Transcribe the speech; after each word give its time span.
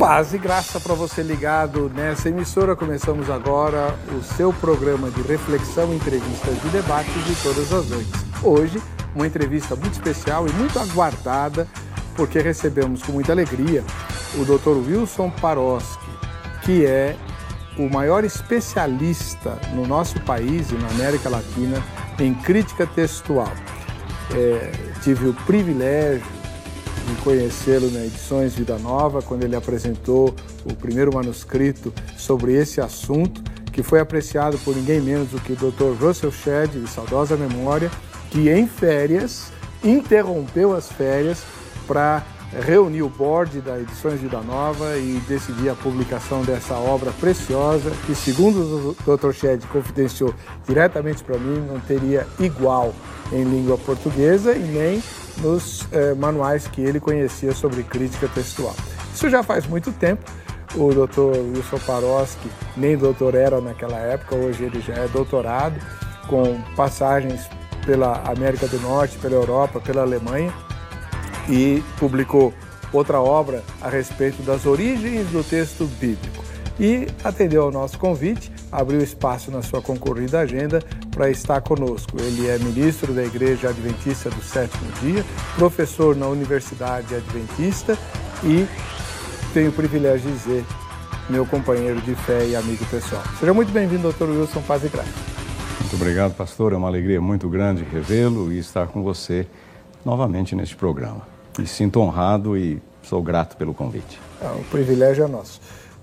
Paz 0.00 0.32
e 0.32 0.38
graça 0.38 0.80
para 0.80 0.94
você 0.94 1.22
ligado 1.22 1.92
nessa 1.94 2.30
emissora. 2.30 2.74
Começamos 2.74 3.28
agora 3.28 3.94
o 4.18 4.22
seu 4.22 4.50
programa 4.50 5.10
de 5.10 5.20
reflexão, 5.20 5.92
entrevistas 5.92 6.56
e 6.64 6.68
debates 6.68 7.22
de 7.26 7.34
todas 7.42 7.70
as 7.70 7.86
noites. 7.90 8.24
Hoje, 8.42 8.80
uma 9.14 9.26
entrevista 9.26 9.76
muito 9.76 9.92
especial 9.92 10.48
e 10.48 10.52
muito 10.52 10.78
aguardada, 10.78 11.68
porque 12.16 12.38
recebemos 12.38 13.02
com 13.02 13.12
muita 13.12 13.32
alegria 13.32 13.84
o 14.38 14.44
Dr. 14.46 14.90
Wilson 14.90 15.28
Paroski, 15.38 16.10
que 16.62 16.86
é 16.86 17.14
o 17.78 17.86
maior 17.90 18.24
especialista 18.24 19.58
no 19.74 19.86
nosso 19.86 20.18
país 20.20 20.70
e 20.70 20.76
na 20.76 20.88
América 20.88 21.28
Latina 21.28 21.76
em 22.18 22.32
crítica 22.32 22.86
textual. 22.86 23.52
É, 24.34 24.72
tive 25.02 25.28
o 25.28 25.34
privilégio 25.44 26.39
de 27.06 27.22
conhecê-lo 27.22 27.90
na 27.90 28.04
Edições 28.04 28.54
Vida 28.54 28.78
Nova, 28.78 29.22
quando 29.22 29.42
ele 29.42 29.56
apresentou 29.56 30.34
o 30.64 30.74
primeiro 30.74 31.14
manuscrito 31.14 31.92
sobre 32.16 32.54
esse 32.54 32.80
assunto, 32.80 33.42
que 33.72 33.82
foi 33.82 34.00
apreciado 34.00 34.58
por 34.58 34.74
ninguém 34.74 35.00
menos 35.00 35.28
do 35.28 35.40
que 35.40 35.52
o 35.52 35.56
Dr. 35.56 36.02
Russell 36.02 36.32
Shedd, 36.32 36.70
de 36.70 36.88
saudosa 36.88 37.36
memória, 37.36 37.90
que 38.30 38.48
em 38.50 38.66
férias 38.66 39.50
interrompeu 39.82 40.74
as 40.74 40.90
férias 40.90 41.42
para 41.86 42.24
reunir 42.66 43.02
o 43.02 43.08
board 43.08 43.60
da 43.60 43.78
Edições 43.78 44.20
Vida 44.20 44.40
Nova 44.40 44.96
e 44.96 45.20
decidir 45.28 45.68
a 45.68 45.74
publicação 45.74 46.42
dessa 46.42 46.74
obra 46.74 47.12
preciosa, 47.12 47.90
que, 48.06 48.14
segundo 48.14 48.96
o 49.06 49.16
Dr. 49.16 49.32
Shedd 49.32 49.64
confidenciou 49.66 50.34
diretamente 50.66 51.22
para 51.22 51.38
mim, 51.38 51.60
não 51.60 51.78
teria 51.80 52.26
igual 52.40 52.92
em 53.32 53.44
língua 53.44 53.78
portuguesa 53.78 54.52
e 54.52 54.60
nem 54.60 55.02
nos 55.40 55.86
eh, 55.92 56.14
manuais 56.14 56.66
que 56.66 56.80
ele 56.80 57.00
conhecia 57.00 57.52
sobre 57.52 57.82
crítica 57.82 58.28
textual. 58.28 58.74
Isso 59.14 59.28
já 59.28 59.42
faz 59.42 59.66
muito 59.66 59.92
tempo. 59.92 60.22
O 60.74 60.92
Dr. 60.94 61.36
Wilson 61.54 61.78
Paroski 61.84 62.48
nem 62.76 62.96
doutor 62.96 63.34
era 63.34 63.60
naquela 63.60 63.98
época, 63.98 64.36
hoje 64.36 64.62
ele 64.64 64.80
já 64.80 64.94
é 64.94 65.08
doutorado, 65.08 65.74
com 66.28 66.60
passagens 66.76 67.40
pela 67.84 68.22
América 68.30 68.68
do 68.68 68.78
Norte, 68.80 69.18
pela 69.18 69.34
Europa, 69.34 69.80
pela 69.80 70.02
Alemanha 70.02 70.52
e 71.48 71.82
publicou 71.98 72.54
outra 72.92 73.20
obra 73.20 73.62
a 73.80 73.88
respeito 73.88 74.42
das 74.42 74.66
origens 74.66 75.26
do 75.28 75.42
texto 75.42 75.86
bíblico. 75.98 76.49
E 76.80 77.06
atendeu 77.22 77.64
ao 77.64 77.70
nosso 77.70 77.98
convite, 77.98 78.50
abriu 78.72 79.02
espaço 79.02 79.50
na 79.50 79.60
sua 79.60 79.82
concorrida 79.82 80.40
agenda 80.40 80.82
para 81.10 81.28
estar 81.28 81.60
conosco. 81.60 82.16
Ele 82.18 82.48
é 82.48 82.58
ministro 82.58 83.12
da 83.12 83.22
Igreja 83.22 83.68
Adventista 83.68 84.30
do 84.30 84.42
Sétimo 84.42 84.90
Dia, 85.02 85.22
professor 85.56 86.16
na 86.16 86.26
Universidade 86.26 87.14
Adventista 87.14 87.98
e 88.42 88.66
tenho 89.52 89.68
o 89.68 89.72
privilégio 89.74 90.30
de 90.30 90.38
dizer 90.38 90.64
meu 91.28 91.44
companheiro 91.44 92.00
de 92.00 92.14
fé 92.14 92.46
e 92.46 92.56
amigo 92.56 92.82
pessoal. 92.86 93.22
Seja 93.38 93.52
muito 93.52 93.70
bem-vindo, 93.70 94.04
doutor 94.04 94.30
Wilson 94.30 94.62
Paz 94.62 94.82
e 94.82 94.88
Graça. 94.88 95.10
Muito 95.80 95.96
obrigado, 95.96 96.34
pastor. 96.34 96.72
É 96.72 96.76
uma 96.76 96.88
alegria 96.88 97.20
muito 97.20 97.46
grande 97.50 97.84
revê-lo 97.84 98.50
e 98.50 98.58
estar 98.58 98.86
com 98.86 99.02
você 99.02 99.46
novamente 100.02 100.56
neste 100.56 100.76
programa. 100.76 101.28
Me 101.58 101.66
sinto 101.66 102.00
honrado 102.00 102.56
e 102.56 102.80
sou 103.02 103.22
grato 103.22 103.56
pelo 103.58 103.74
convite. 103.74 104.18
Ah, 104.40 104.56
o 104.58 104.64
privilégio 104.70 105.24
é 105.24 105.28
nosso. 105.28 105.60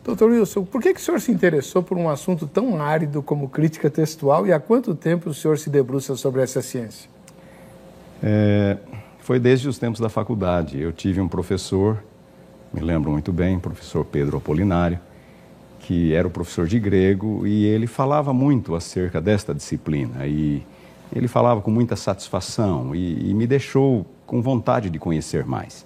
Doutor 0.07 0.31
Wilson, 0.31 0.63
por 0.63 0.81
que, 0.81 0.93
que 0.93 1.01
o 1.01 1.03
senhor 1.03 1.19
se 1.19 1.33
interessou 1.33 1.83
por 1.83 1.97
um 1.97 2.09
assunto 2.09 2.47
tão 2.47 2.81
árido 2.81 3.21
como 3.21 3.49
crítica 3.49 3.89
textual 3.89 4.47
e 4.47 4.53
há 4.53 4.59
quanto 4.59 4.95
tempo 4.95 5.29
o 5.29 5.33
senhor 5.33 5.57
se 5.57 5.69
debruça 5.69 6.15
sobre 6.15 6.41
essa 6.41 6.61
ciência? 6.61 7.09
É, 8.23 8.77
foi 9.19 9.37
desde 9.37 9.67
os 9.67 9.77
tempos 9.77 9.99
da 9.99 10.07
faculdade. 10.07 10.79
Eu 10.79 10.93
tive 10.93 11.19
um 11.19 11.27
professor, 11.27 12.01
me 12.73 12.79
lembro 12.79 13.11
muito 13.11 13.33
bem, 13.33 13.59
professor 13.59 14.05
Pedro 14.05 14.37
Apolinário, 14.37 14.97
que 15.81 16.13
era 16.13 16.25
o 16.25 16.31
professor 16.31 16.67
de 16.67 16.79
grego 16.79 17.45
e 17.45 17.65
ele 17.65 17.85
falava 17.85 18.31
muito 18.31 18.75
acerca 18.75 19.19
desta 19.19 19.53
disciplina 19.53 20.25
e 20.25 20.65
ele 21.13 21.27
falava 21.27 21.59
com 21.59 21.69
muita 21.69 21.97
satisfação 21.97 22.95
e, 22.95 23.29
e 23.29 23.33
me 23.33 23.45
deixou 23.45 24.05
com 24.25 24.41
vontade 24.41 24.89
de 24.89 24.99
conhecer 24.99 25.45
mais. 25.45 25.85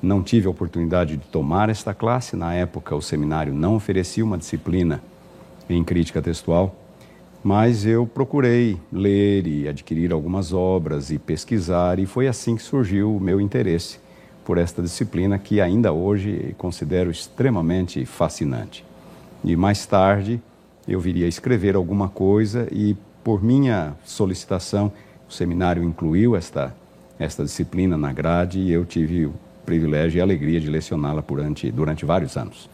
Não 0.00 0.22
tive 0.22 0.46
a 0.46 0.50
oportunidade 0.50 1.16
de 1.16 1.26
tomar 1.26 1.68
esta 1.68 1.92
classe. 1.92 2.36
Na 2.36 2.54
época, 2.54 2.94
o 2.94 3.02
seminário 3.02 3.52
não 3.52 3.74
oferecia 3.74 4.24
uma 4.24 4.38
disciplina 4.38 5.02
em 5.68 5.82
crítica 5.82 6.22
textual, 6.22 6.74
mas 7.42 7.84
eu 7.84 8.06
procurei 8.06 8.78
ler 8.92 9.46
e 9.46 9.68
adquirir 9.68 10.12
algumas 10.12 10.52
obras 10.52 11.10
e 11.10 11.18
pesquisar, 11.18 11.98
e 11.98 12.06
foi 12.06 12.26
assim 12.26 12.56
que 12.56 12.62
surgiu 12.62 13.14
o 13.14 13.20
meu 13.20 13.40
interesse 13.40 13.98
por 14.44 14.56
esta 14.56 14.80
disciplina 14.80 15.38
que 15.38 15.60
ainda 15.60 15.92
hoje 15.92 16.54
considero 16.56 17.10
extremamente 17.10 18.04
fascinante. 18.06 18.84
E 19.44 19.54
mais 19.54 19.84
tarde 19.84 20.40
eu 20.86 20.98
viria 20.98 21.26
escrever 21.26 21.76
alguma 21.76 22.08
coisa 22.08 22.66
e 22.72 22.96
por 23.22 23.42
minha 23.44 23.94
solicitação 24.04 24.90
o 25.28 25.32
seminário 25.32 25.84
incluiu 25.84 26.34
esta 26.34 26.74
esta 27.18 27.42
disciplina 27.42 27.98
na 27.98 28.12
grade 28.12 28.60
e 28.60 28.70
eu 28.70 28.84
tive 28.84 29.28
privilégio 29.68 30.18
e 30.18 30.22
alegria 30.22 30.58
de 30.58 30.70
lecioná-la 30.70 31.20
durante, 31.20 31.70
durante 31.70 32.06
vários 32.06 32.38
anos. 32.38 32.70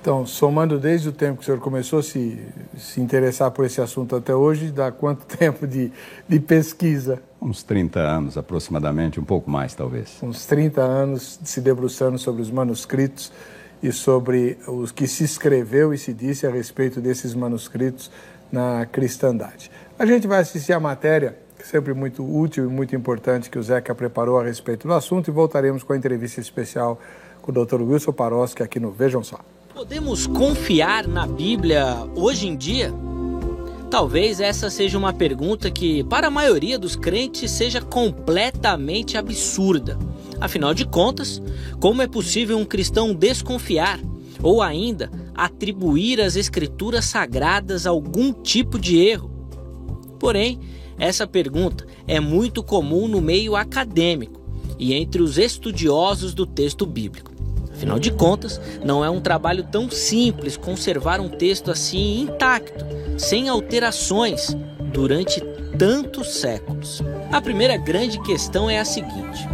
Então, 0.00 0.26
somando 0.26 0.76
desde 0.76 1.08
o 1.08 1.12
tempo 1.12 1.36
que 1.36 1.42
o 1.42 1.46
senhor 1.46 1.60
começou 1.60 2.00
a 2.00 2.02
se, 2.02 2.36
se 2.76 3.00
interessar 3.00 3.52
por 3.52 3.64
esse 3.64 3.80
assunto 3.80 4.16
até 4.16 4.34
hoje, 4.34 4.72
dá 4.72 4.90
quanto 4.90 5.24
tempo 5.38 5.64
de, 5.64 5.92
de 6.28 6.40
pesquisa? 6.40 7.22
Uns 7.40 7.62
30 7.62 8.00
anos 8.00 8.36
aproximadamente, 8.36 9.20
um 9.20 9.24
pouco 9.24 9.48
mais 9.48 9.72
talvez. 9.72 10.18
Uns 10.20 10.44
30 10.44 10.80
anos 10.80 11.38
se 11.44 11.60
debruçando 11.60 12.18
sobre 12.18 12.42
os 12.42 12.50
manuscritos 12.50 13.32
e 13.80 13.92
sobre 13.92 14.58
os 14.66 14.90
que 14.90 15.06
se 15.06 15.22
escreveu 15.22 15.94
e 15.94 15.98
se 15.98 16.12
disse 16.12 16.44
a 16.44 16.50
respeito 16.50 17.00
desses 17.00 17.32
manuscritos 17.36 18.10
na 18.50 18.84
cristandade. 18.86 19.70
A 19.96 20.04
gente 20.04 20.26
vai 20.26 20.40
assistir 20.40 20.72
a 20.72 20.80
matéria 20.80 21.36
sempre 21.64 21.94
muito 21.94 22.24
útil 22.24 22.64
e 22.64 22.68
muito 22.68 22.94
importante 22.94 23.48
que 23.48 23.58
o 23.58 23.62
Zeca 23.62 23.94
preparou 23.94 24.38
a 24.38 24.44
respeito 24.44 24.86
do 24.86 24.94
assunto 24.94 25.28
e 25.28 25.30
voltaremos 25.30 25.82
com 25.82 25.92
a 25.92 25.96
entrevista 25.96 26.40
especial 26.40 27.00
com 27.40 27.50
o 27.50 27.64
Dr. 27.64 27.80
Wilson 27.82 28.12
Paroski 28.12 28.62
aqui 28.62 28.78
no 28.78 28.90
Vejam 28.90 29.22
Só. 29.22 29.38
Podemos 29.74 30.26
confiar 30.26 31.08
na 31.08 31.26
Bíblia 31.26 31.96
hoje 32.14 32.46
em 32.46 32.56
dia? 32.56 32.92
Talvez 33.90 34.40
essa 34.40 34.70
seja 34.70 34.96
uma 34.96 35.12
pergunta 35.12 35.70
que, 35.70 36.02
para 36.04 36.28
a 36.28 36.30
maioria 36.30 36.78
dos 36.78 36.96
crentes, 36.96 37.50
seja 37.50 37.80
completamente 37.80 39.18
absurda. 39.18 39.98
Afinal 40.40 40.72
de 40.72 40.86
contas, 40.86 41.42
como 41.78 42.00
é 42.00 42.06
possível 42.06 42.56
um 42.56 42.64
cristão 42.64 43.14
desconfiar 43.14 44.00
ou 44.42 44.62
ainda 44.62 45.10
atribuir 45.34 46.20
às 46.20 46.36
escrituras 46.36 47.04
sagradas 47.04 47.86
algum 47.86 48.32
tipo 48.32 48.78
de 48.78 48.98
erro? 48.98 49.30
Porém, 50.18 50.58
essa 50.98 51.26
pergunta 51.26 51.86
é 52.06 52.20
muito 52.20 52.62
comum 52.62 53.08
no 53.08 53.20
meio 53.20 53.56
acadêmico 53.56 54.40
e 54.78 54.94
entre 54.94 55.22
os 55.22 55.38
estudiosos 55.38 56.34
do 56.34 56.46
texto 56.46 56.84
bíblico. 56.86 57.32
Afinal 57.72 57.98
de 57.98 58.12
contas, 58.12 58.60
não 58.84 59.04
é 59.04 59.10
um 59.10 59.20
trabalho 59.20 59.64
tão 59.64 59.90
simples 59.90 60.56
conservar 60.56 61.20
um 61.20 61.28
texto 61.28 61.70
assim 61.70 62.20
intacto, 62.20 62.84
sem 63.18 63.48
alterações, 63.48 64.56
durante 64.92 65.40
tantos 65.78 66.34
séculos. 66.34 67.02
A 67.32 67.40
primeira 67.40 67.76
grande 67.76 68.20
questão 68.22 68.68
é 68.68 68.78
a 68.78 68.84
seguinte: 68.84 69.48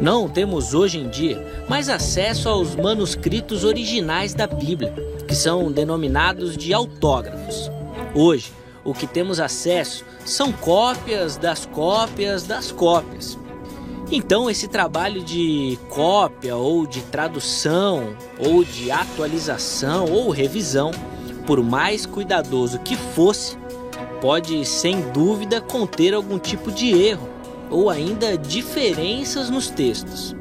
não 0.00 0.28
temos 0.28 0.74
hoje 0.74 0.98
em 0.98 1.08
dia 1.08 1.64
mais 1.68 1.88
acesso 1.88 2.48
aos 2.48 2.74
manuscritos 2.74 3.64
originais 3.64 4.34
da 4.34 4.46
Bíblia, 4.46 4.92
que 5.26 5.34
são 5.34 5.70
denominados 5.70 6.56
de 6.56 6.74
autógrafos. 6.74 7.70
Hoje, 8.14 8.52
o 8.84 8.94
que 8.94 9.06
temos 9.06 9.40
acesso 9.40 10.04
são 10.24 10.52
cópias 10.52 11.36
das 11.36 11.66
cópias 11.66 12.44
das 12.44 12.72
cópias. 12.72 13.38
Então, 14.12 14.50
esse 14.50 14.66
trabalho 14.66 15.22
de 15.22 15.78
cópia 15.88 16.56
ou 16.56 16.86
de 16.86 17.00
tradução 17.02 18.16
ou 18.38 18.64
de 18.64 18.90
atualização 18.90 20.06
ou 20.06 20.30
revisão, 20.30 20.90
por 21.46 21.62
mais 21.62 22.06
cuidadoso 22.06 22.80
que 22.80 22.96
fosse, 22.96 23.56
pode 24.20 24.64
sem 24.64 25.00
dúvida 25.12 25.60
conter 25.60 26.12
algum 26.12 26.38
tipo 26.38 26.72
de 26.72 26.90
erro 26.90 27.28
ou 27.70 27.88
ainda 27.88 28.36
diferenças 28.36 29.48
nos 29.48 29.68
textos. 29.70 30.34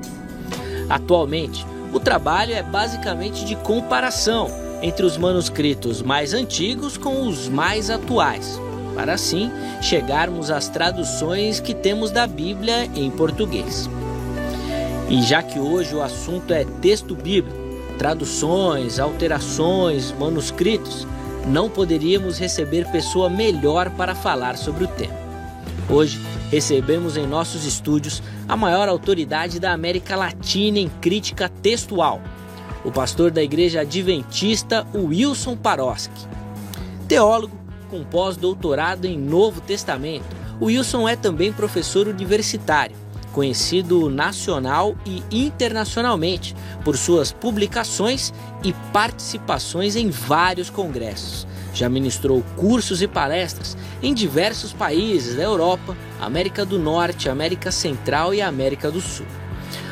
Atualmente, 0.90 1.64
o 1.94 2.00
trabalho 2.00 2.54
é 2.54 2.64
basicamente 2.64 3.46
de 3.46 3.56
comparação 3.58 4.69
entre 4.82 5.06
os 5.06 5.18
manuscritos 5.18 6.02
mais 6.02 6.34
antigos 6.34 6.98
com 6.98 7.28
os 7.28 7.48
mais 7.48 7.90
atuais, 7.90 8.60
para 8.96 9.14
assim 9.14 9.52
chegarmos 9.82 10.50
às 10.50 10.68
traduções 10.70 11.60
que 11.60 11.74
temos 11.74 12.12
da 12.12 12.26
Bíblia 12.26 12.86
em 12.96 13.10
português. 13.10 13.90
E 15.10 15.22
já 15.24 15.42
que 15.42 15.60
hoje 15.60 15.96
o 15.96 16.02
assunto 16.02 16.54
é 16.54 16.64
texto 16.82 17.16
bíblico, 17.16 17.58
traduções, 17.98 19.00
alterações, 19.00 20.14
manuscritos, 20.18 21.08
não 21.48 21.70
poderíamos 21.70 22.38
receber 22.38 22.86
pessoa 22.92 23.30
melhor 23.30 23.90
para 23.92 24.14
falar 24.14 24.58
sobre 24.58 24.84
o 24.84 24.88
tema. 24.88 25.18
Hoje 25.90 26.20
recebemos 26.52 27.18
em 27.18 27.26
nossos 27.26 27.66
estúdios 27.66 28.22
a 28.48 28.56
maior 28.56 28.88
autoridade 28.88 29.60
da 29.60 29.72
América 29.74 30.16
Latina 30.16 30.78
em 30.78 30.88
crítica 30.88 31.50
textual, 31.50 32.22
o 32.84 32.92
pastor 32.92 33.32
da 33.32 33.44
igreja 33.44 33.82
adventista 33.82 34.86
Wilson 34.94 35.56
Paroski. 35.56 36.28
Teólogo 37.08 37.60
com 37.90 38.04
pós-doutorado 38.04 39.06
em 39.06 39.18
Novo 39.18 39.60
Testamento, 39.62 40.28
Wilson 40.62 41.08
é 41.08 41.16
também 41.16 41.52
professor 41.52 42.08
universitário, 42.08 42.96
conhecido 43.32 44.10
nacional 44.10 44.96
e 45.06 45.24
internacionalmente 45.32 46.56
por 46.84 46.98
suas 46.98 47.32
publicações 47.32 48.34
e 48.64 48.74
participações 48.94 49.96
em 49.96 50.10
vários 50.10 50.70
congressos. 50.70 51.48
Já 51.74 51.88
ministrou 51.88 52.44
cursos 52.56 53.02
e 53.02 53.08
palestras 53.08 53.78
em 54.02 54.14
diversos 54.14 54.74
países 54.74 55.36
da 55.36 55.44
Europa, 55.44 55.96
América 56.20 56.66
do 56.66 56.78
Norte, 56.78 57.30
América 57.30 57.72
Central 57.72 58.34
e 58.34 58.42
América 58.42 58.92
do 58.92 59.00
Sul. 59.00 59.26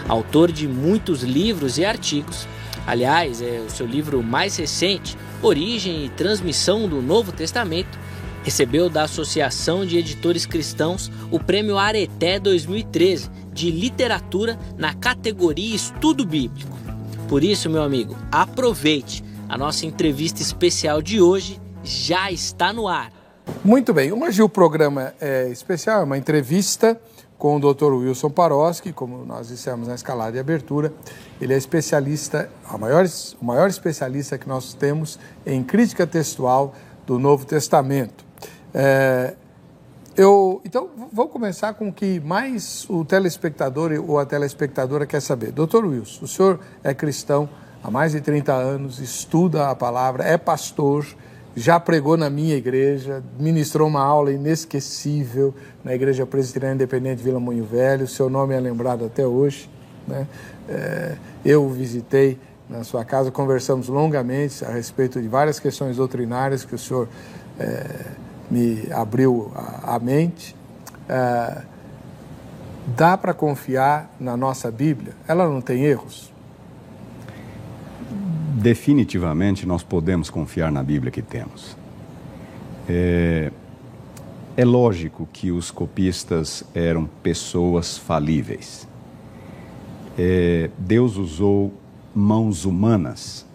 Autor 0.07 0.51
de 0.51 0.67
muitos 0.67 1.21
livros 1.21 1.77
e 1.77 1.85
artigos, 1.85 2.47
aliás, 2.87 3.41
é 3.41 3.59
o 3.59 3.69
seu 3.69 3.85
livro 3.85 4.23
mais 4.23 4.55
recente, 4.55 5.17
Origem 5.41 6.05
e 6.05 6.09
Transmissão 6.09 6.87
do 6.87 7.01
Novo 7.01 7.31
Testamento, 7.31 7.99
recebeu 8.43 8.89
da 8.89 9.03
Associação 9.03 9.85
de 9.85 9.97
Editores 9.97 10.45
Cristãos 10.45 11.11
o 11.29 11.37
Prêmio 11.37 11.77
Areté 11.77 12.39
2013 12.39 13.29
de 13.51 13.69
Literatura 13.69 14.57
na 14.77 14.93
categoria 14.93 15.75
Estudo 15.75 16.25
Bíblico. 16.25 16.77
Por 17.27 17.43
isso, 17.43 17.69
meu 17.69 17.83
amigo, 17.83 18.15
aproveite 18.31 19.21
a 19.49 19.57
nossa 19.57 19.85
entrevista 19.85 20.41
especial 20.41 21.01
de 21.01 21.19
hoje 21.19 21.59
já 21.83 22.31
está 22.31 22.71
no 22.71 22.87
ar. 22.87 23.11
Muito 23.63 23.93
bem, 23.93 24.11
hoje 24.11 24.41
o 24.41 24.49
programa 24.49 25.13
é 25.19 25.49
especial, 25.49 26.01
é 26.01 26.03
uma 26.05 26.17
entrevista 26.17 26.99
com 27.37 27.55
o 27.55 27.59
Dr. 27.59 27.93
Wilson 27.93 28.29
Paroski, 28.29 28.91
como 28.91 29.23
nós 29.23 29.47
dissemos 29.47 29.87
na 29.87 29.95
escalada 29.95 30.31
de 30.31 30.39
abertura. 30.39 30.91
Ele 31.39 31.53
é 31.53 31.57
especialista, 31.57 32.49
maior, 32.79 33.05
o 33.39 33.45
maior 33.45 33.69
especialista 33.69 34.37
que 34.37 34.47
nós 34.47 34.73
temos 34.73 35.19
em 35.45 35.63
crítica 35.63 36.07
textual 36.07 36.73
do 37.05 37.19
Novo 37.19 37.45
Testamento. 37.45 38.25
É, 38.73 39.35
eu, 40.15 40.61
então, 40.65 40.89
vamos 41.13 41.31
começar 41.31 41.75
com 41.75 41.89
o 41.89 41.93
que 41.93 42.19
mais 42.19 42.89
o 42.89 43.05
telespectador 43.05 43.91
ou 44.07 44.17
a 44.17 44.25
telespectadora 44.25 45.05
quer 45.05 45.21
saber. 45.21 45.51
Doutor 45.51 45.85
Wilson, 45.85 46.25
o 46.25 46.27
senhor 46.27 46.59
é 46.83 46.91
cristão 46.91 47.47
há 47.83 47.91
mais 47.91 48.13
de 48.13 48.21
30 48.21 48.51
anos, 48.51 48.99
estuda 48.99 49.69
a 49.69 49.75
palavra, 49.75 50.23
é 50.23 50.35
pastor, 50.35 51.05
já 51.57 51.79
pregou 51.79 52.15
na 52.15 52.29
minha 52.29 52.55
igreja, 52.55 53.23
ministrou 53.39 53.87
uma 53.87 54.03
aula 54.03 54.31
inesquecível 54.31 55.55
na 55.83 55.95
Igreja 55.95 56.23
Presbiteriana 56.23 56.75
Independente 56.75 57.23
Vila 57.23 57.39
Moinho 57.39 57.65
Velho, 57.65 58.07
seu 58.07 58.29
nome 58.29 58.53
é 58.53 58.59
lembrado 58.59 59.03
até 59.03 59.25
hoje. 59.25 59.67
Né? 60.07 60.27
É, 60.69 61.15
eu 61.43 61.65
o 61.65 61.69
visitei 61.69 62.37
na 62.69 62.83
sua 62.83 63.03
casa, 63.03 63.31
conversamos 63.31 63.87
longamente 63.87 64.63
a 64.63 64.69
respeito 64.69 65.19
de 65.19 65.27
várias 65.27 65.59
questões 65.59 65.97
doutrinárias 65.97 66.63
que 66.63 66.75
o 66.75 66.77
senhor 66.77 67.09
é, 67.59 67.85
me 68.51 68.87
abriu 68.91 69.51
a, 69.55 69.95
a 69.95 69.99
mente. 69.99 70.55
É, 71.09 71.63
dá 72.95 73.17
para 73.17 73.33
confiar 73.33 74.13
na 74.19 74.37
nossa 74.37 74.69
Bíblia? 74.69 75.13
Ela 75.27 75.49
não 75.49 75.59
tem 75.59 75.85
erros? 75.85 76.31
Definitivamente 78.57 79.67
nós 79.67 79.83
podemos 79.83 80.29
confiar 80.31 80.71
na 80.71 80.81
Bíblia 80.81 81.11
que 81.11 81.21
temos. 81.21 81.77
É, 82.89 83.51
é 84.55 84.65
lógico 84.65 85.29
que 85.31 85.51
os 85.51 85.69
copistas 85.69 86.63
eram 86.73 87.05
pessoas 87.21 87.97
falíveis. 87.97 88.87
É, 90.17 90.71
Deus 90.77 91.17
usou 91.17 91.71
mãos 92.15 92.65
humanas 92.65 93.45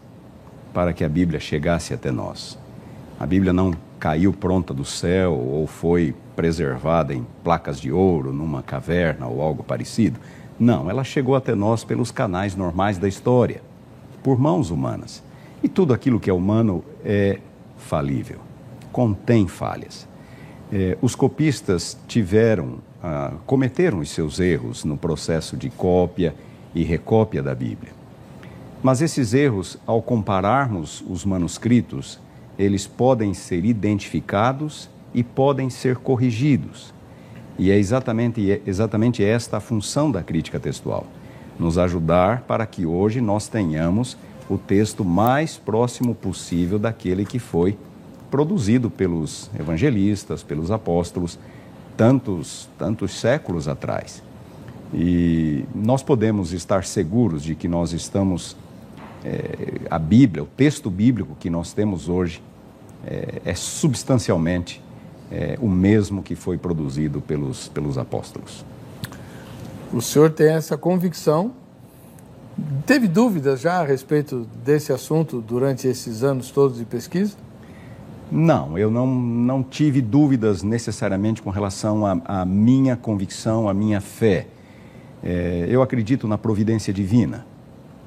para 0.72 0.92
que 0.92 1.04
a 1.04 1.08
Bíblia 1.08 1.40
chegasse 1.40 1.92
até 1.92 2.12
nós. 2.12 2.56
A 3.18 3.26
Bíblia 3.26 3.52
não 3.52 3.74
caiu 3.98 4.32
pronta 4.32 4.72
do 4.72 4.84
céu 4.84 5.34
ou 5.34 5.66
foi 5.66 6.14
preservada 6.36 7.12
em 7.12 7.26
placas 7.42 7.80
de 7.80 7.90
ouro 7.90 8.32
numa 8.32 8.62
caverna 8.62 9.26
ou 9.26 9.42
algo 9.42 9.64
parecido. 9.64 10.20
Não, 10.60 10.88
ela 10.88 11.02
chegou 11.02 11.34
até 11.34 11.56
nós 11.56 11.82
pelos 11.82 12.12
canais 12.12 12.54
normais 12.54 12.98
da 12.98 13.08
história 13.08 13.71
por 14.22 14.38
mãos 14.38 14.70
humanas. 14.70 15.22
E 15.62 15.68
tudo 15.68 15.92
aquilo 15.92 16.18
que 16.18 16.30
é 16.30 16.32
humano 16.32 16.84
é 17.04 17.38
falível, 17.76 18.38
contém 18.90 19.46
falhas. 19.46 20.08
É, 20.72 20.96
os 21.02 21.14
copistas 21.14 21.96
tiveram, 22.08 22.78
ah, 23.02 23.34
cometeram 23.46 23.98
os 23.98 24.10
seus 24.10 24.40
erros 24.40 24.84
no 24.84 24.96
processo 24.96 25.56
de 25.56 25.68
cópia 25.68 26.34
e 26.74 26.82
recópia 26.82 27.42
da 27.42 27.54
Bíblia. 27.54 27.92
Mas 28.82 29.00
esses 29.00 29.34
erros, 29.34 29.78
ao 29.86 30.02
compararmos 30.02 31.04
os 31.08 31.24
manuscritos, 31.24 32.18
eles 32.58 32.86
podem 32.86 33.34
ser 33.34 33.64
identificados 33.64 34.88
e 35.14 35.22
podem 35.22 35.70
ser 35.70 35.96
corrigidos. 35.96 36.92
E 37.58 37.70
é 37.70 37.78
exatamente, 37.78 38.50
é 38.50 38.60
exatamente 38.66 39.22
esta 39.22 39.58
a 39.58 39.60
função 39.60 40.10
da 40.10 40.22
crítica 40.22 40.58
textual 40.58 41.06
nos 41.62 41.78
ajudar 41.78 42.42
para 42.42 42.66
que 42.66 42.84
hoje 42.84 43.20
nós 43.20 43.48
tenhamos 43.48 44.16
o 44.50 44.58
texto 44.58 45.04
mais 45.04 45.56
próximo 45.56 46.14
possível 46.14 46.78
daquele 46.78 47.24
que 47.24 47.38
foi 47.38 47.78
produzido 48.30 48.90
pelos 48.90 49.50
evangelistas, 49.58 50.42
pelos 50.42 50.70
apóstolos, 50.70 51.38
tantos, 51.96 52.68
tantos 52.78 53.12
séculos 53.12 53.68
atrás. 53.68 54.22
E 54.92 55.64
nós 55.74 56.02
podemos 56.02 56.52
estar 56.52 56.84
seguros 56.84 57.42
de 57.42 57.54
que 57.54 57.68
nós 57.68 57.92
estamos, 57.92 58.56
é, 59.24 59.80
a 59.90 59.98
Bíblia, 59.98 60.42
o 60.42 60.46
texto 60.46 60.90
bíblico 60.90 61.36
que 61.38 61.48
nós 61.48 61.72
temos 61.72 62.08
hoje, 62.08 62.42
é, 63.06 63.40
é 63.44 63.54
substancialmente 63.54 64.82
é, 65.30 65.56
o 65.60 65.68
mesmo 65.68 66.22
que 66.22 66.34
foi 66.34 66.58
produzido 66.58 67.20
pelos, 67.20 67.68
pelos 67.68 67.96
apóstolos. 67.96 68.64
O 69.92 70.00
senhor 70.00 70.30
tem 70.30 70.48
essa 70.48 70.76
convicção. 70.76 71.52
Teve 72.86 73.06
dúvidas 73.06 73.60
já 73.60 73.80
a 73.80 73.84
respeito 73.84 74.46
desse 74.64 74.90
assunto 74.90 75.40
durante 75.40 75.86
esses 75.86 76.22
anos 76.22 76.50
todos 76.50 76.78
de 76.78 76.84
pesquisa? 76.86 77.36
Não, 78.30 78.78
eu 78.78 78.90
não, 78.90 79.06
não 79.06 79.62
tive 79.62 80.00
dúvidas 80.00 80.62
necessariamente 80.62 81.42
com 81.42 81.50
relação 81.50 82.04
à 82.24 82.46
minha 82.46 82.96
convicção, 82.96 83.68
à 83.68 83.74
minha 83.74 84.00
fé. 84.00 84.46
É, 85.22 85.66
eu 85.68 85.82
acredito 85.82 86.26
na 86.26 86.38
providência 86.38 86.90
divina 86.90 87.44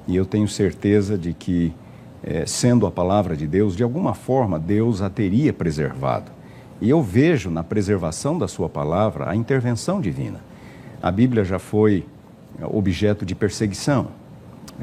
e 0.08 0.16
eu 0.16 0.26
tenho 0.26 0.48
certeza 0.48 1.16
de 1.16 1.32
que, 1.32 1.72
é, 2.20 2.44
sendo 2.46 2.84
a 2.86 2.90
palavra 2.90 3.36
de 3.36 3.46
Deus, 3.46 3.76
de 3.76 3.84
alguma 3.84 4.12
forma 4.12 4.58
Deus 4.58 5.02
a 5.02 5.08
teria 5.08 5.52
preservado. 5.52 6.32
E 6.80 6.90
eu 6.90 7.00
vejo 7.00 7.48
na 7.48 7.62
preservação 7.62 8.36
da 8.36 8.48
Sua 8.48 8.68
palavra 8.68 9.30
a 9.30 9.36
intervenção 9.36 10.00
divina. 10.00 10.45
A 11.06 11.12
Bíblia 11.12 11.44
já 11.44 11.60
foi 11.60 12.04
objeto 12.60 13.24
de 13.24 13.32
perseguição. 13.32 14.08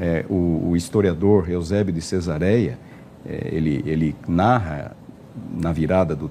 É, 0.00 0.24
o, 0.26 0.70
o, 0.70 0.74
historiador 0.74 1.50
Eusébio 1.50 1.92
de 1.92 2.00
Cesareia, 2.00 2.78
é, 3.26 3.50
ele, 3.52 3.82
ele 3.84 4.16
narra 4.26 4.96
na 5.54 5.70
virada 5.70 6.16
do 6.16 6.30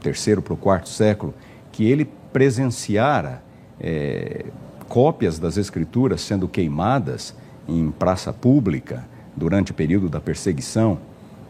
terceiro 0.00 0.40
para 0.40 0.54
o 0.54 0.56
quarto 0.56 0.88
século 0.88 1.34
que 1.72 1.90
ele 1.90 2.08
presenciara 2.32 3.42
é, 3.80 4.44
cópias 4.88 5.40
das 5.40 5.56
escrituras 5.56 6.20
sendo 6.20 6.46
queimadas 6.46 7.34
em 7.68 7.90
praça 7.90 8.32
pública 8.32 9.04
durante 9.36 9.72
o 9.72 9.74
período 9.74 10.08
da 10.08 10.20
perseguição. 10.20 10.98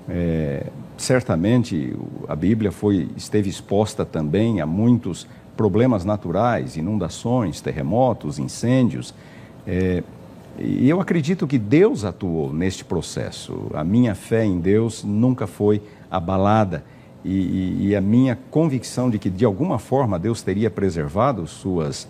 É, 0.08 0.64
certamente 0.96 1.94
a 2.26 2.34
Bíblia 2.34 2.72
foi, 2.72 3.11
esteve 3.18 3.50
exposta 3.50 4.02
também 4.02 4.62
a 4.62 4.66
muitos 4.66 5.26
problemas 5.56 6.04
naturais, 6.04 6.76
inundações, 6.76 7.61
terremotos, 7.61 8.38
incêndios. 8.38 9.14
É, 9.66 10.02
e 10.59 10.88
eu 10.88 11.00
acredito 11.00 11.47
que 11.47 11.59
Deus 11.59 12.04
atuou 12.04 12.52
neste 12.52 12.85
processo. 12.85 13.71
A 13.75 13.82
minha 13.82 14.14
fé 14.14 14.44
em 14.44 14.61
Deus 14.61 15.02
nunca 15.02 15.47
foi 15.47 15.80
abalada 16.11 16.85
e, 17.25 17.30
e, 17.30 17.87
e, 17.88 17.97
a 17.97 18.00
minha 18.00 18.37
convicção 18.50 19.09
de 19.09 19.18
que 19.18 19.30
de 19.30 19.44
alguma 19.44 19.78
forma 19.78 20.18
Deus 20.18 20.42
teria 20.42 20.68
preservado 20.68 21.47
suas 21.47 22.09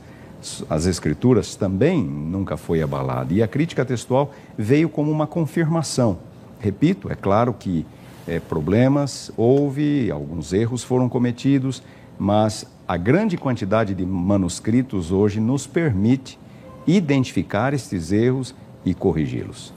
as 0.69 0.87
escrituras 0.87 1.55
também 1.55 2.03
nunca 2.03 2.57
foi 2.57 2.83
abalada. 2.83 3.33
E 3.33 3.41
a 3.43 3.47
crítica 3.47 3.85
textual 3.85 4.33
veio 4.59 4.89
como 4.89 5.09
uma 5.09 5.25
confirmação. 5.25 6.19
Repito, 6.59 7.11
é 7.13 7.15
claro 7.15 7.55
que 7.55 7.87
é, 8.27 8.41
problemas 8.41 9.31
houve, 9.37 10.11
alguns 10.11 10.53
erros 10.53 10.83
foram 10.83 11.09
cometidos, 11.09 11.81
mas 12.19 12.67
a 12.87 12.97
grande 12.97 13.37
quantidade 13.37 13.95
de 13.95 14.05
manuscritos 14.05 15.13
hoje 15.13 15.41
nos 15.41 15.67
permite 15.67 16.39
identificar 16.87 17.73
estes 17.73 18.13
erros 18.13 18.55
e 18.85 18.93
corrigi-los. 18.93 19.73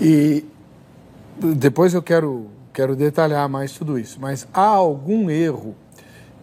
E 0.00 0.44
depois 1.38 1.94
eu 1.94 2.02
quero, 2.02 2.46
quero 2.72 2.96
detalhar 2.96 3.48
mais 3.48 3.72
tudo 3.72 3.98
isso, 3.98 4.18
mas 4.20 4.46
há 4.52 4.66
algum 4.66 5.30
erro 5.30 5.74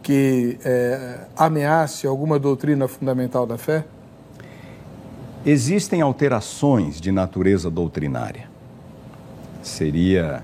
que 0.02 0.58
é, 0.64 1.26
ameace 1.36 2.08
alguma 2.08 2.40
doutrina 2.40 2.88
fundamental 2.88 3.46
da 3.46 3.58
fé? 3.58 3.86
Existem 5.46 6.02
alterações 6.02 7.00
de 7.00 7.12
natureza 7.12 7.70
doutrinária. 7.70 8.50
Seria 9.62 10.44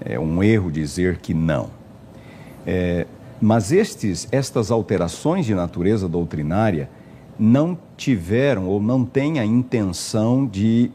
é, 0.00 0.18
um 0.18 0.42
erro 0.42 0.70
dizer 0.70 1.18
que 1.18 1.32
não. 1.32 1.70
É, 2.66 3.06
mas 3.44 3.70
estes, 3.70 4.26
estas 4.32 4.70
alterações 4.70 5.44
de 5.44 5.54
natureza 5.54 6.08
doutrinária 6.08 6.88
não 7.38 7.76
tiveram 7.94 8.66
ou 8.66 8.80
não 8.80 9.04
têm 9.04 9.38
a 9.38 9.44
intenção 9.44 10.46
de 10.46 10.90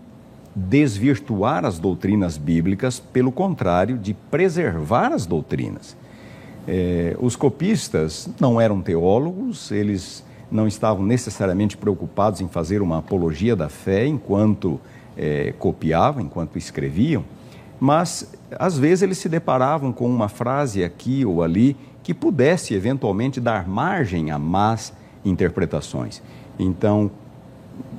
desvirtuar 0.56 1.64
as 1.64 1.78
doutrinas 1.78 2.40
bíblicas, 2.40 3.00
pelo 3.00 3.32
contrário, 3.32 4.00
de 4.00 4.16
preservar 4.16 5.14
as 5.14 5.28
doutrinas. 5.28 5.96
É, 6.68 7.16
os 7.20 7.36
copistas 7.36 8.28
não 8.40 8.60
eram 8.60 8.82
teólogos, 8.82 9.70
eles 9.72 10.26
não 10.52 10.68
estavam 10.68 11.06
necessariamente 11.06 11.78
preocupados 11.78 12.42
em 12.42 12.48
fazer 12.48 12.82
uma 12.82 12.98
apologia 12.98 13.56
da 13.56 13.70
fé 13.70 14.08
enquanto 14.08 14.82
é, 15.16 15.54
copiavam, 15.60 16.24
enquanto 16.24 16.58
escreviam, 16.58 17.24
mas 17.80 18.34
às 18.58 18.76
vezes 18.76 19.04
eles 19.04 19.20
se 19.20 19.30
deparavam 19.30 19.94
com 19.94 20.08
uma 20.10 20.28
frase 20.28 20.84
aqui 20.84 21.24
ou 21.24 21.44
ali 21.44 21.78
que 22.10 22.14
pudesse 22.16 22.74
eventualmente 22.74 23.40
dar 23.40 23.68
margem 23.68 24.32
a 24.32 24.40
más 24.40 24.92
interpretações. 25.24 26.24
Então, 26.58 27.12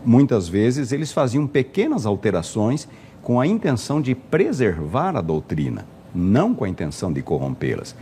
muitas 0.05 0.49
vezes 0.49 0.91
eles 0.91 1.13
faziam 1.13 1.47
pequenas 1.47 2.05
alterações 2.05 2.89
com 3.23 3.39
a 3.39 3.47
intenção 3.47 4.01
de 4.01 4.17
preservar 4.17 5.15
a 5.15 5.21
doutrina, 5.21 5.87
não 6.13 6.53
com 6.57 6.65
a 6.65 6.69
intenção 6.69 7.13
de 7.13 7.23
corrompê-las. 7.23 7.95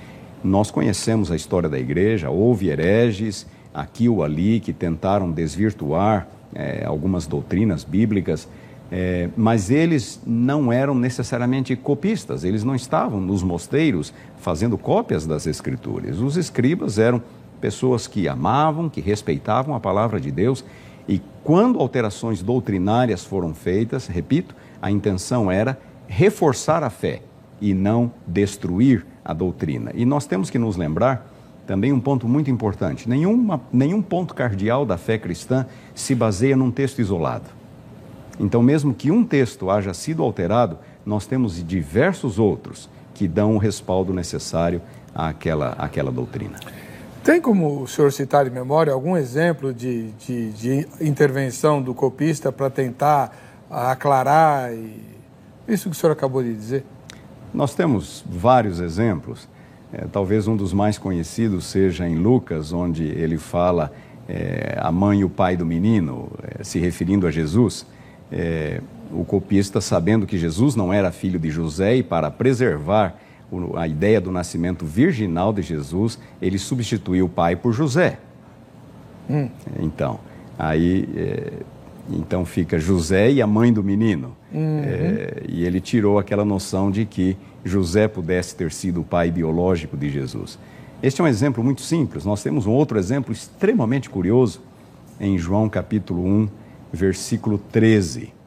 Nós 0.43 0.71
conhecemos 0.71 1.31
a 1.31 1.37
história 1.37 1.69
da 1.69 1.79
igreja, 1.79 2.31
houve 2.31 2.69
hereges 2.71 3.47
aqui 3.75 4.09
ou 4.09 4.25
ali 4.25 4.61
que 4.61 4.73
tentaram 4.73 5.31
desvirtuar 5.31 6.27
é, 6.55 6.87
algumas 6.87 7.27
doutrinas 7.27 7.85
bíblicas, 7.85 8.49
é, 8.91 9.29
mas 9.37 9.71
eles 9.71 10.21
não 10.27 10.73
eram 10.73 10.95
necessariamente 10.95 11.77
copistas, 11.77 12.45
eles 12.45 12.65
não 12.65 12.75
estavam 12.75 13.21
nos 13.21 13.43
mosteiros 13.43 14.13
fazendo 14.39 14.79
cópias 14.79 15.27
das 15.27 15.47
escrituras. 15.47 16.21
Os 16.21 16.37
escribas 16.37 16.99
eram 16.99 17.23
pessoas 17.61 18.07
que 18.07 18.29
amavam, 18.29 18.89
que 18.89 19.01
respeitavam 19.01 19.75
a 19.75 19.81
palavra 19.81 20.21
de 20.21 20.31
Deus 20.31 20.65
e 21.09 21.21
quando 21.43 21.81
alterações 21.81 22.43
doutrinárias 22.43 23.25
foram 23.25 23.55
feitas, 23.55 24.07
repito, 24.07 24.55
a 24.81 24.91
intenção 24.91 25.51
era 25.51 25.79
reforçar 26.07 26.83
a 26.83 26.91
fé 26.91 27.23
e 27.61 27.73
não 27.73 28.13
destruir 28.27 29.07
a 29.25 29.33
doutrina. 29.33 29.91
E 29.95 30.05
nós 30.05 30.27
temos 30.27 30.51
que 30.51 30.59
nos 30.59 30.77
lembrar 30.77 31.27
também 31.67 31.93
um 31.93 32.01
ponto 32.01 32.29
muito 32.29 32.51
importante: 32.51 33.09
nenhuma, 33.09 33.61
nenhum 33.73 34.03
ponto 34.03 34.35
cardial 34.35 34.85
da 34.85 34.97
fé 34.97 35.19
cristã 35.19 35.67
se 35.95 36.15
baseia 36.15 36.57
num 36.57 36.71
texto 36.71 37.01
isolado. 37.01 37.58
Então, 38.39 38.63
mesmo 38.63 38.95
que 38.95 39.11
um 39.11 39.25
texto 39.25 39.71
haja 39.71 39.93
sido 39.93 40.23
alterado, 40.23 40.79
nós 41.05 41.27
temos 41.27 41.63
diversos 41.65 42.39
outros 42.39 42.89
que 43.15 43.27
dão 43.27 43.57
o 43.57 43.59
respaldo 43.59 44.13
necessário 44.13 44.81
àquela, 45.15 45.71
àquela 45.71 46.13
doutrina. 46.13 46.59
Tem 47.25 47.41
como 47.41 47.83
o 47.83 47.89
senhor 47.89 48.13
citar 48.13 48.45
de 48.45 48.51
memória 48.51 48.93
algum 48.93 49.17
exemplo 49.17 49.75
de, 49.75 50.13
de, 50.13 50.51
de 50.53 50.89
intervenção 51.01 51.83
do 51.83 51.93
copista 51.93 52.53
para 52.53 52.71
tentar 52.71 53.37
aclarar 53.71 54.71
isso 55.67 55.91
que 55.91 55.97
o 55.97 55.99
senhor 55.99 56.13
acabou 56.13 56.43
de 56.43 56.55
dizer? 56.55 56.85
Nós 57.53 57.75
temos 57.75 58.25
vários 58.27 58.81
exemplos. 58.81 59.49
É, 59.93 60.07
talvez 60.11 60.47
um 60.47 60.57
dos 60.57 60.73
mais 60.73 60.97
conhecidos 60.97 61.67
seja 61.67 62.09
em 62.09 62.17
Lucas, 62.17 62.73
onde 62.73 63.05
ele 63.05 63.37
fala 63.37 63.93
é, 64.29 64.79
a 64.79 64.93
mãe 64.93 65.21
e 65.21 65.25
o 65.25 65.31
pai 65.31 65.57
do 65.57 65.67
menino, 65.67 66.31
é, 66.43 66.65
se 66.65 66.79
referindo 66.79 67.27
a 67.27 67.31
Jesus. 67.31 67.87
É, 68.31 68.81
o 69.13 69.25
copista, 69.25 69.81
sabendo 69.81 70.27
que 70.27 70.37
Jesus 70.37 70.75
não 70.77 70.93
era 70.93 71.11
filho 71.11 71.39
de 71.39 71.51
José 71.51 71.97
e 71.97 72.03
para 72.03 72.31
preservar 72.31 73.19
a 73.77 73.89
ideia 73.89 74.21
do 74.21 74.31
nascimento 74.31 74.85
virginal 74.85 75.53
de 75.53 75.63
Jesus, 75.63 76.19
ele 76.41 76.59
substituiu 76.59 77.27
o 77.27 77.29
pai 77.29 77.57
por 77.57 77.73
José. 77.73 78.19
Hum. 79.31 79.49
Então, 79.81 80.21
aí 80.59 81.09
é, 81.17 81.53
então 82.11 82.45
fica 82.45 82.79
José 82.79 83.31
e 83.31 83.43
a 83.43 83.47
mãe 83.47 83.73
do 83.73 83.83
menino. 83.83 84.37
Uhum. 84.53 84.81
É, 84.83 85.43
e 85.49 85.65
ele 85.65 85.81
tirou 85.81 86.19
aquela 86.19 86.45
noção 86.45 86.91
de 86.91 87.05
que 87.05 87.37
José 87.65 88.09
pudesse 88.09 88.55
ter 88.55 88.73
sido 88.73 89.01
o 89.01 89.05
pai 89.05 89.31
biológico 89.31 89.97
de 89.97 90.11
Jesus. 90.11 90.59
Este 91.03 91.21
é 91.21 91.25
um 91.25 91.29
exemplo 91.29 91.63
muito 91.63 91.83
simples. 91.83 92.25
Nós 92.25 92.43
temos 92.43 92.67
um 92.67 92.73
outro 92.73 92.99
exemplo 92.99 93.33
extremamente 93.33 94.09
curioso 94.09 94.61
em 95.21 95.37
João 95.37 95.69
capítulo 95.69 96.25
1, 96.25 96.49
versículo 96.93 97.59
13 97.59 98.39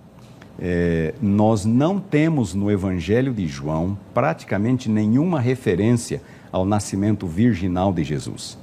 é, 0.64 1.16
nós 1.20 1.66
não 1.66 2.00
temos 2.00 2.54
no 2.54 2.70
Evangelho 2.70 3.34
de 3.34 3.48
João 3.48 3.98
praticamente 4.14 4.88
nenhuma 4.88 5.40
referência 5.40 6.22
ao 6.52 6.66
nascimento 6.66 7.26
virginal 7.26 7.92
de 7.92 8.04
Jesus. 8.04 8.60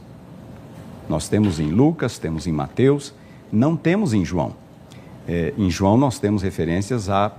Nós 1.09 1.29
temos 1.29 1.59
em 1.59 1.71
Lucas, 1.73 2.17
temos 2.17 2.47
em 2.47 2.53
Mateus, 2.53 3.13
não 3.51 3.77
temos 3.77 4.15
em 4.15 4.25
João. 4.25 4.55
É, 5.27 5.53
em 5.59 5.69
João 5.71 5.97
nós 5.97 6.21
temos 6.21 6.43
referências 6.43 7.09
à 7.09 7.33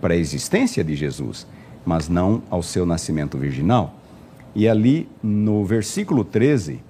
pré-existência 0.00 0.84
de 0.84 0.94
Jesus, 0.94 1.46
mas 1.86 2.08
não 2.08 2.42
ao 2.50 2.62
seu 2.62 2.84
nascimento 2.84 3.38
virginal. 3.38 3.94
E 4.54 4.68
ali 4.68 5.08
no 5.22 5.64
versículo 5.64 6.22
13, 6.22 6.80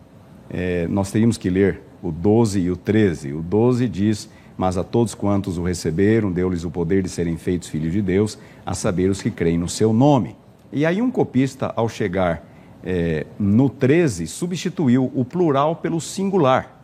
é, 0.50 0.88
nós 0.88 1.12
teríamos 1.12 1.36
que 1.36 1.48
ler 1.48 1.82
o 2.02 2.10
12 2.10 2.58
e 2.58 2.70
o 2.70 2.76
13. 2.76 3.32
O 3.32 3.42
12 3.42 3.88
diz 3.88 4.28
mas 4.56 4.76
a 4.76 4.84
todos 4.84 5.14
quantos 5.14 5.58
o 5.58 5.62
receberam, 5.62 6.30
deu-lhes 6.30 6.64
o 6.64 6.70
poder 6.70 7.02
de 7.02 7.08
serem 7.08 7.36
feitos 7.36 7.68
filhos 7.68 7.92
de 7.92 8.02
Deus, 8.02 8.38
a 8.64 8.74
saber 8.74 9.10
os 9.10 9.22
que 9.22 9.30
creem 9.30 9.58
no 9.58 9.68
seu 9.68 9.92
nome. 9.92 10.36
E 10.72 10.86
aí 10.86 11.00
um 11.02 11.10
copista, 11.10 11.72
ao 11.76 11.88
chegar 11.88 12.44
é, 12.84 13.26
no 13.38 13.68
13, 13.68 14.26
substituiu 14.26 15.10
o 15.14 15.24
plural 15.24 15.76
pelo 15.76 16.00
singular. 16.00 16.80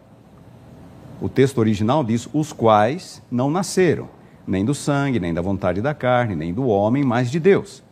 O 1.21 1.29
texto 1.29 1.59
original 1.59 2.05
diz: 2.05 2.29
os 2.33 2.53
quais 2.53 3.23
não 3.31 3.51
nasceram, 3.51 4.09
nem 4.47 4.65
do 4.65 4.75
sangue, 4.75 5.19
nem 5.19 5.35
da 5.35 5.43
vontade 5.43 5.81
da 5.81 5.95
carne, 5.95 6.35
nem 6.35 6.53
do 6.53 6.67
homem, 6.67 7.03
mas 7.05 7.31
de 7.31 7.41
Deus. 7.41 7.83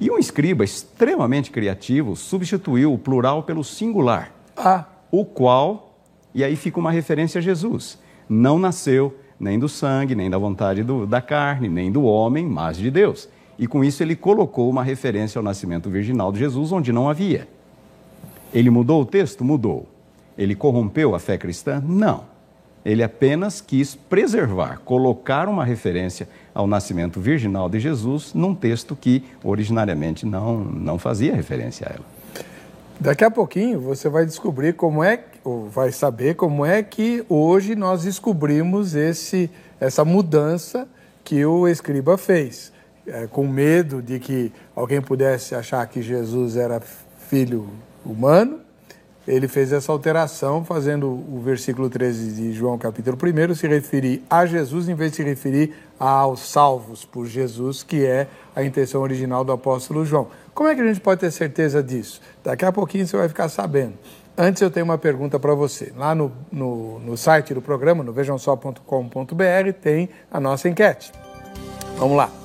E 0.00 0.10
um 0.10 0.18
escriba 0.18 0.64
extremamente 0.64 1.50
criativo 1.50 2.16
substituiu 2.16 2.92
o 2.92 2.98
plural 2.98 3.42
pelo 3.44 3.62
singular. 3.62 4.32
Ah. 4.56 4.86
O 5.10 5.24
qual, 5.24 5.96
e 6.34 6.42
aí 6.42 6.56
fica 6.56 6.80
uma 6.80 6.90
referência 6.90 7.38
a 7.38 7.42
Jesus 7.42 7.98
não 8.32 8.58
nasceu 8.58 9.14
nem 9.38 9.58
do 9.58 9.68
sangue, 9.68 10.14
nem 10.14 10.30
da 10.30 10.38
vontade 10.38 10.82
do, 10.82 11.06
da 11.06 11.20
carne, 11.20 11.68
nem 11.68 11.90
do 11.90 12.04
homem, 12.04 12.46
mas 12.46 12.76
de 12.76 12.90
Deus. 12.90 13.28
E 13.58 13.66
com 13.66 13.84
isso 13.84 14.02
ele 14.02 14.16
colocou 14.16 14.70
uma 14.70 14.82
referência 14.82 15.38
ao 15.38 15.42
nascimento 15.42 15.90
virginal 15.90 16.32
de 16.32 16.38
Jesus 16.38 16.72
onde 16.72 16.92
não 16.92 17.10
havia. 17.10 17.46
Ele 18.54 18.70
mudou 18.70 19.02
o 19.02 19.06
texto? 19.06 19.44
Mudou. 19.44 19.86
Ele 20.38 20.54
corrompeu 20.54 21.14
a 21.14 21.18
fé 21.18 21.36
cristã? 21.36 21.82
Não. 21.86 22.24
Ele 22.84 23.02
apenas 23.02 23.60
quis 23.60 23.94
preservar, 23.94 24.80
colocar 24.84 25.48
uma 25.48 25.64
referência 25.64 26.28
ao 26.54 26.66
nascimento 26.66 27.20
virginal 27.20 27.68
de 27.68 27.78
Jesus 27.78 28.34
num 28.34 28.54
texto 28.54 28.96
que 28.96 29.24
originariamente 29.44 30.26
não, 30.26 30.64
não 30.64 30.98
fazia 30.98 31.34
referência 31.34 31.86
a 31.88 31.94
ela. 31.94 32.21
Daqui 33.02 33.24
a 33.24 33.30
pouquinho 33.32 33.80
você 33.80 34.08
vai 34.08 34.24
descobrir 34.24 34.74
como 34.74 35.02
é, 35.02 35.24
ou 35.42 35.68
vai 35.68 35.90
saber 35.90 36.36
como 36.36 36.64
é 36.64 36.84
que 36.84 37.24
hoje 37.28 37.74
nós 37.74 38.04
descobrimos 38.04 38.94
esse, 38.94 39.50
essa 39.80 40.04
mudança 40.04 40.86
que 41.24 41.44
o 41.44 41.66
escriba 41.66 42.16
fez. 42.16 42.72
É, 43.04 43.26
com 43.26 43.44
medo 43.48 44.00
de 44.00 44.20
que 44.20 44.52
alguém 44.76 45.02
pudesse 45.02 45.52
achar 45.52 45.84
que 45.88 46.00
Jesus 46.00 46.54
era 46.54 46.80
filho 47.28 47.70
humano, 48.06 48.60
ele 49.26 49.46
fez 49.46 49.72
essa 49.72 49.92
alteração, 49.92 50.64
fazendo 50.64 51.08
o 51.08 51.40
versículo 51.44 51.88
13 51.88 52.32
de 52.32 52.52
João, 52.52 52.76
capítulo 52.76 53.16
1, 53.16 53.54
se 53.54 53.68
referir 53.68 54.22
a 54.28 54.44
Jesus 54.46 54.88
em 54.88 54.94
vez 54.94 55.12
de 55.12 55.18
se 55.18 55.22
referir 55.22 55.74
aos 55.98 56.40
salvos 56.40 57.04
por 57.04 57.26
Jesus, 57.26 57.82
que 57.82 58.04
é 58.04 58.26
a 58.54 58.64
intenção 58.64 59.02
original 59.02 59.44
do 59.44 59.52
apóstolo 59.52 60.04
João. 60.04 60.28
Como 60.52 60.68
é 60.68 60.74
que 60.74 60.80
a 60.80 60.86
gente 60.86 61.00
pode 61.00 61.20
ter 61.20 61.30
certeza 61.30 61.82
disso? 61.82 62.20
Daqui 62.42 62.64
a 62.64 62.72
pouquinho 62.72 63.06
você 63.06 63.16
vai 63.16 63.28
ficar 63.28 63.48
sabendo. 63.48 63.94
Antes 64.36 64.62
eu 64.62 64.70
tenho 64.70 64.84
uma 64.84 64.98
pergunta 64.98 65.38
para 65.38 65.54
você. 65.54 65.92
Lá 65.96 66.14
no, 66.14 66.32
no, 66.50 66.98
no, 67.00 67.16
site 67.16 67.54
do 67.54 67.60
programa, 67.60 68.02
no 68.02 68.12
vejamsó.com.br, 68.12 69.72
tem 69.80 70.08
a 70.30 70.40
nossa 70.40 70.68
enquete. 70.68 71.12
Vamos 71.96 72.16
lá. 72.16 72.41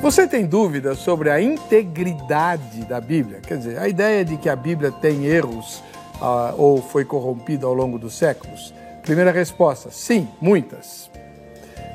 Você 0.00 0.28
tem 0.28 0.46
dúvidas 0.46 0.98
sobre 0.98 1.28
a 1.28 1.40
integridade 1.40 2.84
da 2.84 3.00
Bíblia? 3.00 3.40
Quer 3.40 3.58
dizer, 3.58 3.78
a 3.78 3.88
ideia 3.88 4.24
de 4.24 4.36
que 4.36 4.48
a 4.48 4.54
Bíblia 4.54 4.92
tem 4.92 5.26
erros 5.26 5.82
uh, 6.20 6.54
ou 6.56 6.80
foi 6.80 7.04
corrompida 7.04 7.66
ao 7.66 7.74
longo 7.74 7.98
dos 7.98 8.14
séculos? 8.14 8.72
Primeira 9.02 9.32
resposta: 9.32 9.90
sim, 9.90 10.28
muitas. 10.40 11.10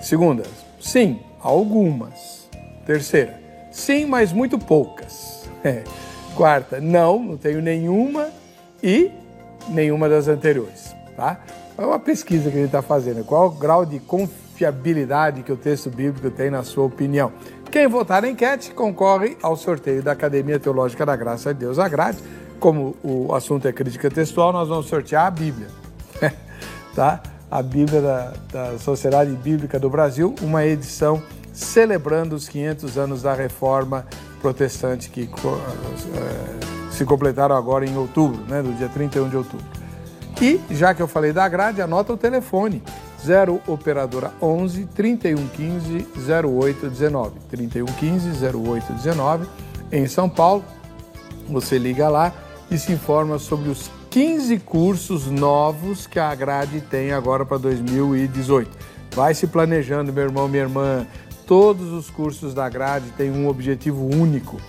Segunda, 0.01 0.43
sim, 0.81 1.21
algumas. 1.41 2.49
Terceira, 2.85 3.41
Sim, 3.73 4.05
mas 4.05 4.31
muito 4.31 4.57
poucas. 4.57 5.41
É. 5.65 5.81
Quarta, 6.35 6.81
não, 6.81 7.23
não 7.23 7.37
tenho 7.37 7.61
nenhuma 7.61 8.29
e 8.83 9.09
nenhuma 9.69 10.09
das 10.09 10.27
anteriores. 10.27 10.93
Tá? 11.15 11.39
É 11.77 11.85
uma 11.85 11.99
pesquisa 11.99 12.49
que 12.51 12.57
a 12.57 12.59
gente 12.59 12.65
está 12.65 12.81
fazendo. 12.81 13.23
Qual 13.23 13.47
o 13.47 13.51
grau 13.51 13.85
de 13.85 13.97
confiabilidade 13.97 15.41
que 15.41 15.53
o 15.53 15.55
texto 15.55 15.89
bíblico 15.89 16.29
tem 16.29 16.49
na 16.49 16.61
sua 16.63 16.83
opinião? 16.83 17.31
Quem 17.73 17.87
votar 17.87 18.21
na 18.21 18.29
enquete 18.29 18.69
concorre 18.69 19.35
ao 19.41 19.57
sorteio 19.57 20.03
da 20.03 20.11
Academia 20.11 20.59
Teológica 20.59 21.03
da 21.03 21.15
Graça 21.15 21.51
de 21.55 21.61
Deus 21.61 21.79
Agrade. 21.79 22.19
Como 22.59 22.95
o 23.03 23.33
assunto 23.33 23.67
é 23.67 23.73
crítica 23.73 24.11
textual, 24.11 24.53
nós 24.53 24.69
vamos 24.69 24.85
sortear 24.85 25.25
a 25.25 25.31
Bíblia. 25.31 25.69
tá? 26.93 27.19
A 27.49 27.63
Bíblia 27.63 27.99
da, 27.99 28.33
da 28.51 28.77
Sociedade 28.77 29.31
Bíblica 29.31 29.79
do 29.79 29.89
Brasil, 29.89 30.35
uma 30.43 30.63
edição 30.63 31.19
celebrando 31.51 32.35
os 32.35 32.47
500 32.47 32.95
anos 32.95 33.23
da 33.23 33.33
Reforma 33.33 34.05
Protestante 34.39 35.09
que 35.09 35.23
uh, 35.23 36.91
se 36.91 37.03
completaram 37.05 37.55
agora 37.55 37.87
em 37.87 37.97
outubro, 37.97 38.39
né, 38.47 38.61
do 38.61 38.71
dia 38.73 38.87
31 38.87 39.29
de 39.29 39.37
outubro. 39.37 39.65
E, 40.39 40.61
já 40.69 40.93
que 40.93 41.01
eu 41.01 41.07
falei 41.07 41.33
da 41.33 41.49
grade, 41.49 41.81
anota 41.81 42.13
o 42.13 42.17
telefone. 42.17 42.83
0 43.23 43.61
operadora 43.67 44.31
11 44.41 44.85
3115 44.87 46.07
0819. 46.45 47.39
3115 47.49 48.45
0819 48.45 49.47
em 49.91 50.07
São 50.07 50.27
Paulo. 50.27 50.63
Você 51.49 51.77
liga 51.77 52.09
lá 52.09 52.33
e 52.69 52.77
se 52.77 52.91
informa 52.91 53.37
sobre 53.37 53.69
os 53.69 53.89
15 54.09 54.59
cursos 54.59 55.27
novos 55.27 56.05
que 56.05 56.19
a 56.19 56.33
grade 56.35 56.81
tem 56.81 57.11
agora 57.11 57.45
para 57.45 57.57
2018. 57.57 58.69
Vai 59.15 59.33
se 59.33 59.47
planejando, 59.47 60.11
meu 60.11 60.23
irmão, 60.23 60.47
minha 60.47 60.63
irmã. 60.63 61.07
Todos 61.45 61.91
os 61.91 62.09
cursos 62.09 62.53
da 62.53 62.67
grade 62.69 63.11
têm 63.17 63.31
um 63.31 63.47
objetivo 63.47 64.05
único: 64.05 64.59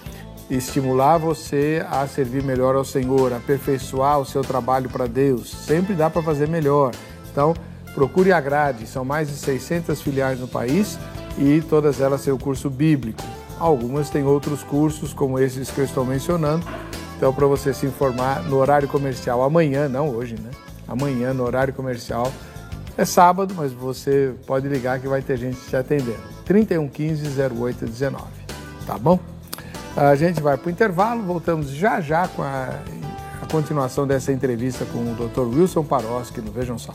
estimular 0.50 1.18
você 1.18 1.84
a 1.90 2.06
servir 2.06 2.42
melhor 2.42 2.74
ao 2.74 2.84
Senhor, 2.84 3.32
aperfeiçoar 3.32 4.18
o 4.18 4.24
seu 4.24 4.42
trabalho 4.42 4.90
para 4.90 5.06
Deus. 5.06 5.50
Sempre 5.50 5.94
dá 5.94 6.10
para 6.10 6.22
fazer 6.22 6.48
melhor. 6.48 6.92
Então, 7.30 7.54
procure 7.94 8.32
a 8.32 8.40
grade. 8.40 8.86
São 8.86 9.04
mais 9.04 9.28
de 9.28 9.34
600 9.34 10.00
filiais 10.00 10.40
no 10.40 10.48
país 10.48 10.98
e 11.38 11.62
todas 11.62 12.00
elas 12.00 12.22
têm 12.22 12.32
o 12.32 12.38
curso 12.38 12.68
bíblico. 12.68 13.22
Algumas 13.58 14.10
têm 14.10 14.24
outros 14.24 14.62
cursos, 14.62 15.12
como 15.12 15.38
esses 15.38 15.70
que 15.70 15.78
eu 15.78 15.84
estou 15.84 16.04
mencionando. 16.04 16.66
Então, 17.16 17.32
para 17.32 17.46
você 17.46 17.72
se 17.72 17.86
informar 17.86 18.42
no 18.42 18.56
horário 18.56 18.88
comercial, 18.88 19.42
amanhã, 19.42 19.88
não 19.88 20.10
hoje, 20.10 20.34
né? 20.34 20.50
Amanhã, 20.86 21.32
no 21.32 21.44
horário 21.44 21.72
comercial, 21.72 22.30
é 22.96 23.04
sábado, 23.04 23.54
mas 23.56 23.72
você 23.72 24.34
pode 24.46 24.68
ligar 24.68 25.00
que 25.00 25.08
vai 25.08 25.22
ter 25.22 25.36
gente 25.36 25.58
te 25.68 25.76
atendendo. 25.76 26.18
3115 26.44 27.40
0819. 27.40 28.24
Tá 28.86 28.98
bom? 28.98 29.18
A 29.96 30.14
gente 30.16 30.40
vai 30.40 30.56
para 30.56 30.68
o 30.68 30.70
intervalo, 30.70 31.22
voltamos 31.22 31.70
já 31.70 32.00
já 32.00 32.26
com 32.26 32.42
a, 32.42 32.68
a, 33.40 33.46
continuação 33.50 34.06
dessa 34.06 34.32
entrevista 34.32 34.84
com 34.84 34.98
o 34.98 35.14
Dr. 35.14 35.56
Wilson 35.56 35.84
Paroski 35.84 36.40
no 36.40 36.50
Vejam 36.50 36.78
Só. 36.78 36.92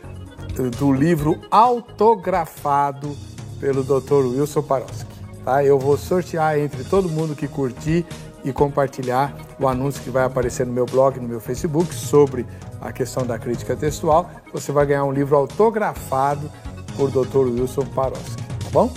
do 0.79 0.92
livro 0.92 1.38
autografado 1.50 3.14
pelo 3.61 3.83
Dr. 3.83 4.26
Wilson 4.26 4.62
Paroski. 4.62 5.07
Tá? 5.44 5.62
Eu 5.62 5.79
vou 5.79 5.96
sortear 5.96 6.59
entre 6.59 6.83
todo 6.85 7.09
mundo 7.09 7.37
que 7.37 7.46
curtir 7.46 8.07
e 8.42 8.52
compartilhar 8.52 9.37
o 9.61 9.68
anúncio 9.68 10.02
que 10.02 10.11
vai 10.11 10.24
aparecer 10.24 10.64
no 10.64 10.72
meu 10.72 10.87
blog, 10.87 11.20
no 11.20 11.29
meu 11.29 11.40
Facebook, 11.40 11.94
sobre 11.94 12.46
a 12.81 12.92
questão 12.92 13.26
da 13.26 13.38
crítica 13.38 13.76
textual. 13.76 14.31
Você 14.52 14.72
vai 14.72 14.87
ganhar 14.87 15.05
um 15.05 15.12
livro 15.12 15.37
autografado 15.37 16.50
por 16.96 17.11
Dr. 17.11 17.48
Wilson 17.48 17.85
Paroski 17.87 18.46
bom? 18.70 18.92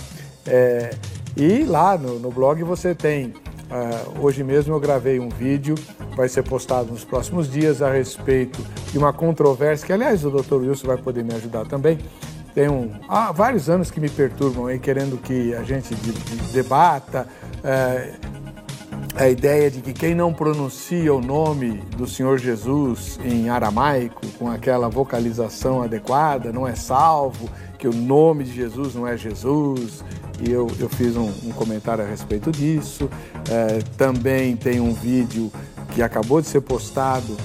É, 0.46 0.90
e 1.36 1.64
lá 1.64 1.96
no, 1.96 2.18
no, 2.18 2.30
blog 2.30 2.62
você 2.62 2.94
tem, 2.94 3.26
uh, 3.26 4.20
hoje 4.20 4.42
mesmo 4.42 4.74
eu 4.74 4.80
gravei 4.80 5.20
um 5.20 5.28
vídeo, 5.28 5.74
vai 6.16 6.28
ser 6.28 6.42
postado 6.42 6.90
nos 6.90 7.04
próximos 7.04 7.50
dias 7.50 7.82
a 7.82 7.90
respeito 7.90 8.60
de 8.90 8.98
uma 8.98 9.12
controvérsia, 9.12 9.86
que 9.86 9.92
aliás 9.92 10.24
o 10.24 10.30
Dr. 10.30 10.54
Wilson 10.56 10.86
vai 10.86 10.96
poder 10.96 11.24
me 11.24 11.34
ajudar 11.34 11.66
também. 11.66 11.98
Tem 12.54 12.68
um, 12.68 12.90
há 13.08 13.30
vários 13.30 13.70
anos 13.70 13.90
que 13.90 14.00
me 14.00 14.08
perturbam 14.08 14.66
aí, 14.66 14.78
querendo 14.78 15.16
que 15.18 15.54
a 15.54 15.62
gente 15.62 15.94
de, 15.94 16.12
de, 16.12 16.52
debata 16.52 17.28
é, 17.62 18.14
a 19.14 19.28
ideia 19.28 19.70
de 19.70 19.80
que 19.80 19.92
quem 19.92 20.14
não 20.14 20.32
pronuncia 20.32 21.12
o 21.12 21.20
nome 21.20 21.82
do 21.96 22.06
Senhor 22.06 22.38
Jesus 22.38 23.18
em 23.24 23.48
aramaico, 23.48 24.26
com 24.38 24.48
aquela 24.48 24.88
vocalização 24.88 25.82
adequada, 25.82 26.52
não 26.52 26.66
é 26.66 26.74
salvo 26.74 27.48
que 27.78 27.88
o 27.88 27.92
nome 27.92 28.44
de 28.44 28.54
Jesus 28.54 28.94
não 28.94 29.06
é 29.06 29.16
Jesus, 29.16 30.04
e 30.40 30.50
eu, 30.50 30.70
eu 30.78 30.88
fiz 30.88 31.16
um, 31.16 31.30
um 31.44 31.52
comentário 31.52 32.04
a 32.04 32.06
respeito 32.06 32.50
disso. 32.50 33.08
É, 33.50 33.78
também 33.96 34.56
tem 34.56 34.80
um 34.80 34.92
vídeo 34.92 35.50
que 35.94 36.02
acabou 36.02 36.40
de 36.40 36.46
ser 36.46 36.60
postado 36.60 37.36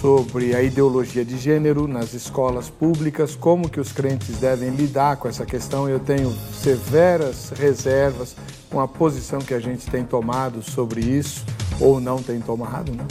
sobre 0.00 0.56
a 0.56 0.62
ideologia 0.62 1.22
de 1.24 1.36
gênero 1.36 1.86
nas 1.86 2.14
escolas 2.14 2.70
públicas, 2.70 3.36
como 3.36 3.68
que 3.68 3.78
os 3.78 3.92
crentes 3.92 4.38
devem 4.38 4.70
lidar 4.70 5.18
com 5.18 5.28
essa 5.28 5.44
questão. 5.44 5.86
Eu 5.88 6.00
tenho 6.00 6.32
severas 6.52 7.50
reservas 7.50 8.34
com 8.70 8.80
a 8.80 8.88
posição 8.88 9.40
que 9.40 9.52
a 9.52 9.60
gente 9.60 9.90
tem 9.90 10.02
tomado 10.04 10.62
sobre 10.62 11.02
isso, 11.02 11.44
ou 11.78 12.00
não 12.00 12.22
tem 12.22 12.40
tomado, 12.40 12.92
né? 12.92 13.06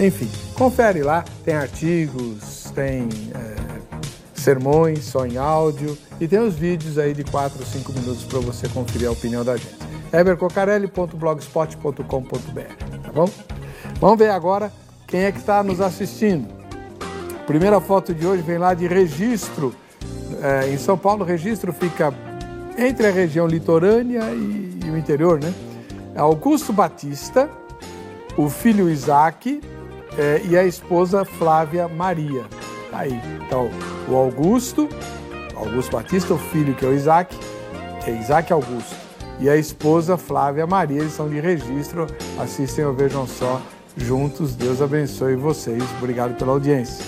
Enfim, 0.00 0.30
confere 0.54 1.02
lá, 1.02 1.22
tem 1.44 1.54
artigos, 1.54 2.72
tem 2.74 3.06
é, 3.34 3.54
sermões 4.34 5.04
só 5.04 5.26
em 5.26 5.36
áudio 5.36 5.98
e 6.18 6.26
tem 6.26 6.38
os 6.38 6.54
vídeos 6.54 6.96
aí 6.96 7.12
de 7.12 7.24
4 7.24 7.58
ou 7.60 7.66
5 7.66 7.92
minutos 7.92 8.24
para 8.24 8.40
você 8.40 8.66
conferir 8.68 9.08
a 9.08 9.12
opinião 9.12 9.44
da 9.44 9.58
gente. 9.58 9.76
ebercocarelli.blogspot.com.br, 10.10 13.02
tá 13.02 13.12
bom? 13.12 13.28
Vamos 14.00 14.18
ver 14.18 14.30
agora 14.30 14.72
quem 15.12 15.24
é 15.24 15.30
que 15.30 15.36
está 15.36 15.62
nos 15.62 15.78
assistindo. 15.78 16.48
A 17.38 17.44
primeira 17.44 17.78
foto 17.82 18.14
de 18.14 18.26
hoje 18.26 18.40
vem 18.40 18.56
lá 18.56 18.72
de 18.72 18.86
registro. 18.86 19.74
É, 20.40 20.70
em 20.72 20.78
São 20.78 20.96
Paulo, 20.96 21.22
registro 21.22 21.70
fica 21.70 22.14
entre 22.78 23.06
a 23.06 23.10
região 23.10 23.46
litorânea 23.46 24.22
e, 24.30 24.80
e 24.86 24.90
o 24.90 24.96
interior, 24.96 25.38
né? 25.38 25.52
Augusto 26.16 26.72
Batista, 26.72 27.50
o 28.38 28.48
filho 28.48 28.88
Isaac 28.88 29.60
é, 30.16 30.40
e 30.46 30.56
a 30.56 30.64
esposa 30.64 31.26
Flávia 31.26 31.86
Maria. 31.88 32.46
Tá 32.90 33.00
aí. 33.00 33.20
Então, 33.46 33.68
o 34.08 34.16
Augusto, 34.16 34.88
Augusto 35.54 35.92
Batista, 35.92 36.32
o 36.32 36.38
filho 36.38 36.74
que 36.74 36.86
é 36.86 36.88
o 36.88 36.94
Isaac, 36.94 37.38
é 38.06 38.12
Isaac 38.12 38.50
Augusto. 38.50 38.96
E 39.38 39.50
a 39.50 39.56
esposa 39.58 40.16
Flávia 40.16 40.66
Maria, 40.66 41.00
eles 41.00 41.12
são 41.12 41.28
de 41.28 41.38
registro, 41.38 42.06
assistem 42.38 42.86
ou 42.86 42.94
vejam 42.94 43.26
só 43.26 43.60
juntos. 43.96 44.54
Deus 44.54 44.80
abençoe 44.80 45.36
vocês. 45.36 45.82
Obrigado 45.98 46.36
pela 46.36 46.52
audiência. 46.52 47.04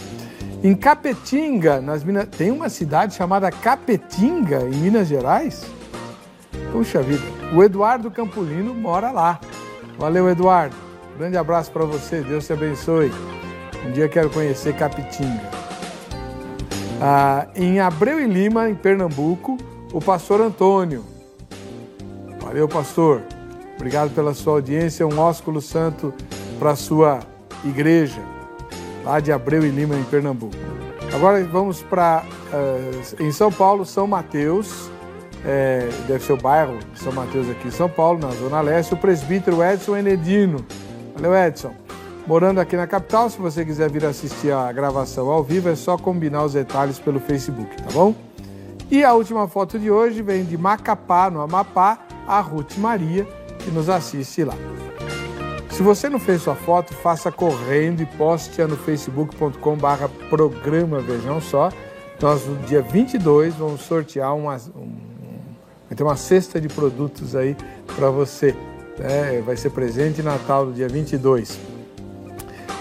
Em 0.63 0.75
Capetinga, 0.75 1.81
nas 1.81 2.03
Minas, 2.03 2.27
tem 2.27 2.51
uma 2.51 2.69
cidade 2.69 3.15
chamada 3.15 3.51
Capetinga, 3.51 4.63
em 4.63 4.77
Minas 4.77 5.09
Gerais? 5.09 5.67
Puxa 6.73 7.03
vida, 7.03 7.23
o 7.55 7.63
Eduardo 7.63 8.11
Campolino 8.11 8.75
mora 8.75 9.11
lá. 9.11 9.39
Valeu, 9.99 10.29
Eduardo. 10.29 10.75
Grande 11.19 11.37
abraço 11.37 11.71
para 11.71 11.85
você, 11.85 12.23
Deus 12.23 12.47
te 12.47 12.53
abençoe. 12.53 13.13
Um 13.87 13.93
dia 13.93 14.09
quero 14.09 14.31
conhecer 14.31 14.75
Capetinga. 14.75 15.51
Ah, 17.01 17.47
em 17.55 17.81
Abreu 17.81 18.19
e 18.19 18.27
Lima, 18.27 18.71
em 18.71 18.75
Pernambuco, 18.75 19.59
o 19.93 20.01
pastor 20.01 20.41
Antônio. 20.41 21.05
Valeu, 22.41 22.67
pastor. 22.67 23.23
Obrigado 23.77 24.15
pela 24.15 24.33
sua 24.33 24.55
audiência. 24.55 25.07
Um 25.07 25.19
ósculo 25.19 25.61
santo 25.61 26.15
para 26.59 26.71
a 26.71 26.77
sua 26.77 27.21
igreja, 27.65 28.21
lá 29.05 29.21
de 29.21 29.33
Abreu 29.33 29.65
e 29.65 29.71
Lima, 29.71 29.97
em 29.97 30.05
Pernambuco. 30.05 30.57
Agora 31.13 31.43
vamos 31.45 31.83
para, 31.83 32.25
uh, 32.53 33.23
em 33.23 33.31
São 33.31 33.53
Paulo, 33.53 33.85
São 33.85 34.07
Mateus, 34.07 34.91
é, 35.45 35.89
deve 36.09 36.25
ser 36.25 36.33
o 36.33 36.37
bairro 36.39 36.79
São 36.95 37.13
Mateus 37.13 37.49
aqui 37.51 37.69
em 37.69 37.71
São 37.71 37.89
Paulo, 37.89 38.19
na 38.19 38.31
Zona 38.31 38.61
Leste, 38.61 38.95
o 38.95 38.97
presbítero 38.97 39.63
Edson 39.63 39.97
Enedino. 39.97 40.65
Valeu, 41.15 41.35
Edson. 41.35 41.73
Morando 42.27 42.59
aqui 42.59 42.75
na 42.77 42.87
capital, 42.87 43.29
se 43.29 43.39
você 43.39 43.65
quiser 43.65 43.91
vir 43.91 44.07
assistir 44.07 44.51
a 44.51 44.73
gravação 44.73 45.29
ao 45.29 45.45
vivo, 45.45 45.69
é 45.69 45.77
só 45.77 45.99
combinar 45.99 46.45
os 46.45 46.55
detalhes 46.55 46.99
pelo 46.99 47.21
Facebook, 47.21 47.77
tá 47.77 47.91
bom? 47.93 48.15
E 48.91 49.05
a 49.05 49.13
última 49.13 49.47
foto 49.47 49.79
de 49.79 49.91
hoje 49.91 50.23
vem 50.23 50.45
de 50.45 50.57
Macapá, 50.57 51.29
no 51.31 51.43
Amapá, 51.43 51.99
a 52.27 52.41
Ruth 52.41 52.79
Maria, 52.79 53.27
que 53.59 53.71
nos 53.71 53.91
assiste 53.91 54.43
lá. 54.43 54.55
Se 55.75 55.83
você 55.83 56.09
não 56.09 56.21
fez 56.21 56.41
sua 56.41 56.55
foto, 56.55 56.95
faça 56.95 57.33
correndo 57.33 58.01
e 58.01 58.07
poste-a 58.07 58.69
no 58.69 58.77
facebook.com 58.77 59.77
barra 59.77 60.09
programa 60.31 61.01
Vejam 61.01 61.41
Só. 61.41 61.69
Nós, 62.23 62.47
no 62.47 62.55
dia 62.59 62.81
22, 62.81 63.57
vamos 63.57 63.81
sortear 63.81 64.37
uma, 64.37 64.55
um, 64.55 64.95
vai 65.89 65.97
ter 65.97 66.05
uma 66.05 66.15
cesta 66.15 66.61
de 66.61 66.69
produtos 66.69 67.35
aí 67.35 67.57
para 67.97 68.09
você. 68.09 68.55
Né? 68.97 69.43
Vai 69.45 69.57
ser 69.57 69.71
presente 69.71 70.23
Natal 70.23 70.67
no 70.67 70.73
dia 70.73 70.89
22. 70.89 71.59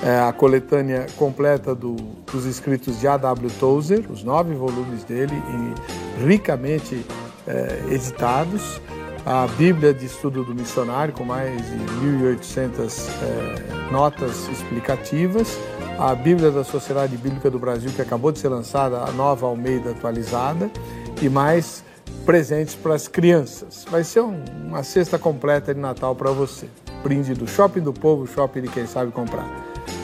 É 0.03 0.19
a 0.19 0.31
coletânea 0.31 1.07
completa 1.17 1.73
do, 1.73 1.95
dos 2.31 2.45
escritos 2.45 2.99
de 2.99 3.07
A.W. 3.07 3.49
Tozer, 3.59 4.05
os 4.07 4.23
nove 4.23 4.53
volumes 4.53 5.03
dele, 5.03 5.33
e 5.33 6.23
ricamente 6.27 7.03
é, 7.47 7.85
editados 7.89 8.79
a 9.25 9.47
Bíblia 9.47 9.93
de 9.93 10.05
Estudo 10.05 10.43
do 10.43 10.53
Missionário, 10.53 11.13
com 11.13 11.23
mais 11.23 11.55
de 11.65 11.77
1.800 12.05 13.09
é, 13.21 13.91
notas 13.91 14.47
explicativas, 14.49 15.57
a 15.97 16.13
Bíblia 16.13 16.51
da 16.51 16.63
Sociedade 16.63 17.15
Bíblica 17.15 17.49
do 17.49 17.57
Brasil, 17.57 17.91
que 17.95 18.01
acabou 18.01 18.31
de 18.31 18.39
ser 18.39 18.49
lançada, 18.49 18.97
a 18.97 19.11
nova 19.11 19.45
Almeida 19.45 19.91
atualizada, 19.91 20.69
e 21.21 21.29
mais 21.29 21.83
presentes 22.25 22.75
para 22.75 22.95
as 22.95 23.07
crianças. 23.07 23.85
Vai 23.89 24.03
ser 24.03 24.21
um, 24.21 24.43
uma 24.67 24.83
cesta 24.83 25.17
completa 25.17 25.73
de 25.73 25.79
Natal 25.79 26.15
para 26.15 26.31
você. 26.31 26.67
Brinde 27.01 27.33
do 27.33 27.47
Shopping 27.47 27.81
do 27.81 27.93
Povo, 27.93 28.27
Shopping 28.27 28.61
de 28.61 28.67
quem 28.69 28.85
sabe 28.85 29.11
comprar. 29.11 29.47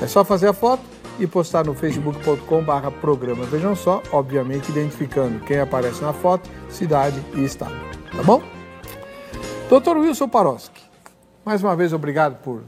É 0.02 0.08
só 0.08 0.24
fazer 0.24 0.48
a 0.48 0.54
foto 0.54 0.84
e 1.18 1.28
postar 1.28 1.66
no 1.66 1.74
facebook.com/barra 1.74 2.92
programa. 2.92 3.46
Vejam 3.46 3.76
só, 3.76 4.02
obviamente 4.12 4.70
identificando 4.70 5.40
quem 5.42 5.60
aparece 5.60 6.02
na 6.02 6.14
foto, 6.14 6.50
cidade 6.70 7.22
e 7.36 7.44
estado. 7.44 7.76
Tá 8.16 8.24
bom? 8.24 8.59
Doutor 9.70 9.98
Wilson 9.98 10.28
Paroski, 10.28 10.82
mais 11.46 11.62
uma 11.62 11.76
vez 11.76 11.94
obrigado 11.94 12.42
por 12.42 12.64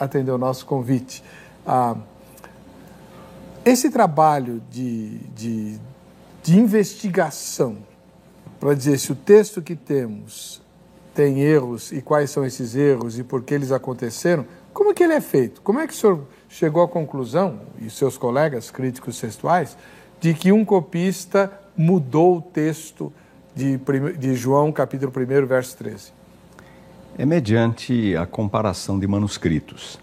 atender 0.00 0.32
o 0.32 0.36
nosso 0.36 0.66
convite. 0.66 1.22
Ah, 1.64 1.94
esse 3.64 3.88
trabalho 3.88 4.60
de, 4.68 5.18
de, 5.28 5.78
de 6.42 6.58
investigação 6.58 7.78
para 8.58 8.74
dizer 8.74 8.98
se 8.98 9.12
o 9.12 9.14
texto 9.14 9.62
que 9.62 9.76
temos 9.76 10.60
tem 11.14 11.38
erros 11.40 11.92
e 11.92 12.02
quais 12.02 12.32
são 12.32 12.44
esses 12.44 12.74
erros 12.74 13.16
e 13.16 13.22
por 13.22 13.44
que 13.44 13.54
eles 13.54 13.70
aconteceram, 13.70 14.44
como 14.74 14.90
é 14.90 14.94
que 14.94 15.04
ele 15.04 15.14
é 15.14 15.20
feito? 15.20 15.62
Como 15.62 15.78
é 15.78 15.86
que 15.86 15.92
o 15.92 15.96
senhor 15.96 16.24
chegou 16.48 16.82
à 16.82 16.88
conclusão, 16.88 17.60
e 17.80 17.88
seus 17.88 18.18
colegas 18.18 18.72
críticos 18.72 19.20
textuais, 19.20 19.76
de 20.20 20.34
que 20.34 20.50
um 20.50 20.64
copista 20.64 21.52
mudou 21.76 22.38
o 22.38 22.42
texto 22.42 23.12
de, 23.58 23.76
de 24.16 24.36
João, 24.36 24.70
capítulo 24.70 25.12
1, 25.12 25.46
verso 25.46 25.76
13? 25.78 26.12
É 27.18 27.26
mediante 27.26 28.14
a 28.14 28.24
comparação 28.24 29.00
de 29.00 29.06
manuscritos. 29.08 29.98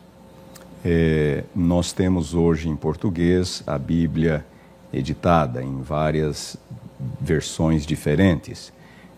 É, 0.84 1.46
nós 1.56 1.94
temos 1.94 2.34
hoje 2.34 2.68
em 2.68 2.76
português 2.76 3.64
a 3.66 3.78
Bíblia 3.78 4.46
editada 4.92 5.64
em 5.64 5.82
várias 5.82 6.58
versões 7.22 7.86
diferentes. 7.86 8.74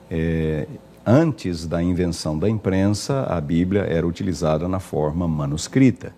É, 0.09 0.67
antes 1.03 1.65
da 1.65 1.81
invenção 1.81 2.37
da 2.37 2.47
imprensa, 2.47 3.23
a 3.23 3.41
Bíblia 3.41 3.81
era 3.81 4.05
utilizada 4.05 4.67
na 4.67 4.79
forma 4.79 5.27
manuscrita. 5.27 6.13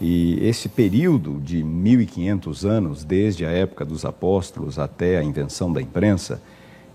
E 0.00 0.38
esse 0.46 0.68
período 0.68 1.40
de 1.40 1.62
1500 1.62 2.64
anos, 2.64 3.04
desde 3.04 3.44
a 3.44 3.50
época 3.50 3.84
dos 3.84 4.04
apóstolos 4.04 4.78
até 4.78 5.18
a 5.18 5.24
invenção 5.24 5.72
da 5.72 5.82
imprensa, 5.82 6.40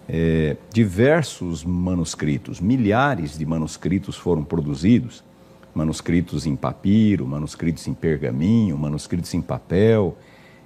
é, 0.09 0.55
diversos 0.71 1.65
manuscritos, 1.65 2.61
milhares 2.61 3.37
de 3.37 3.45
manuscritos 3.45 4.15
foram 4.15 4.43
produzidos, 4.43 5.23
manuscritos 5.75 6.45
em 6.45 6.55
papiro, 6.55 7.27
manuscritos 7.27 7.85
em 7.87 7.93
pergaminho, 7.93 8.77
manuscritos 8.77 9.33
em 9.33 9.41
papel. 9.41 10.17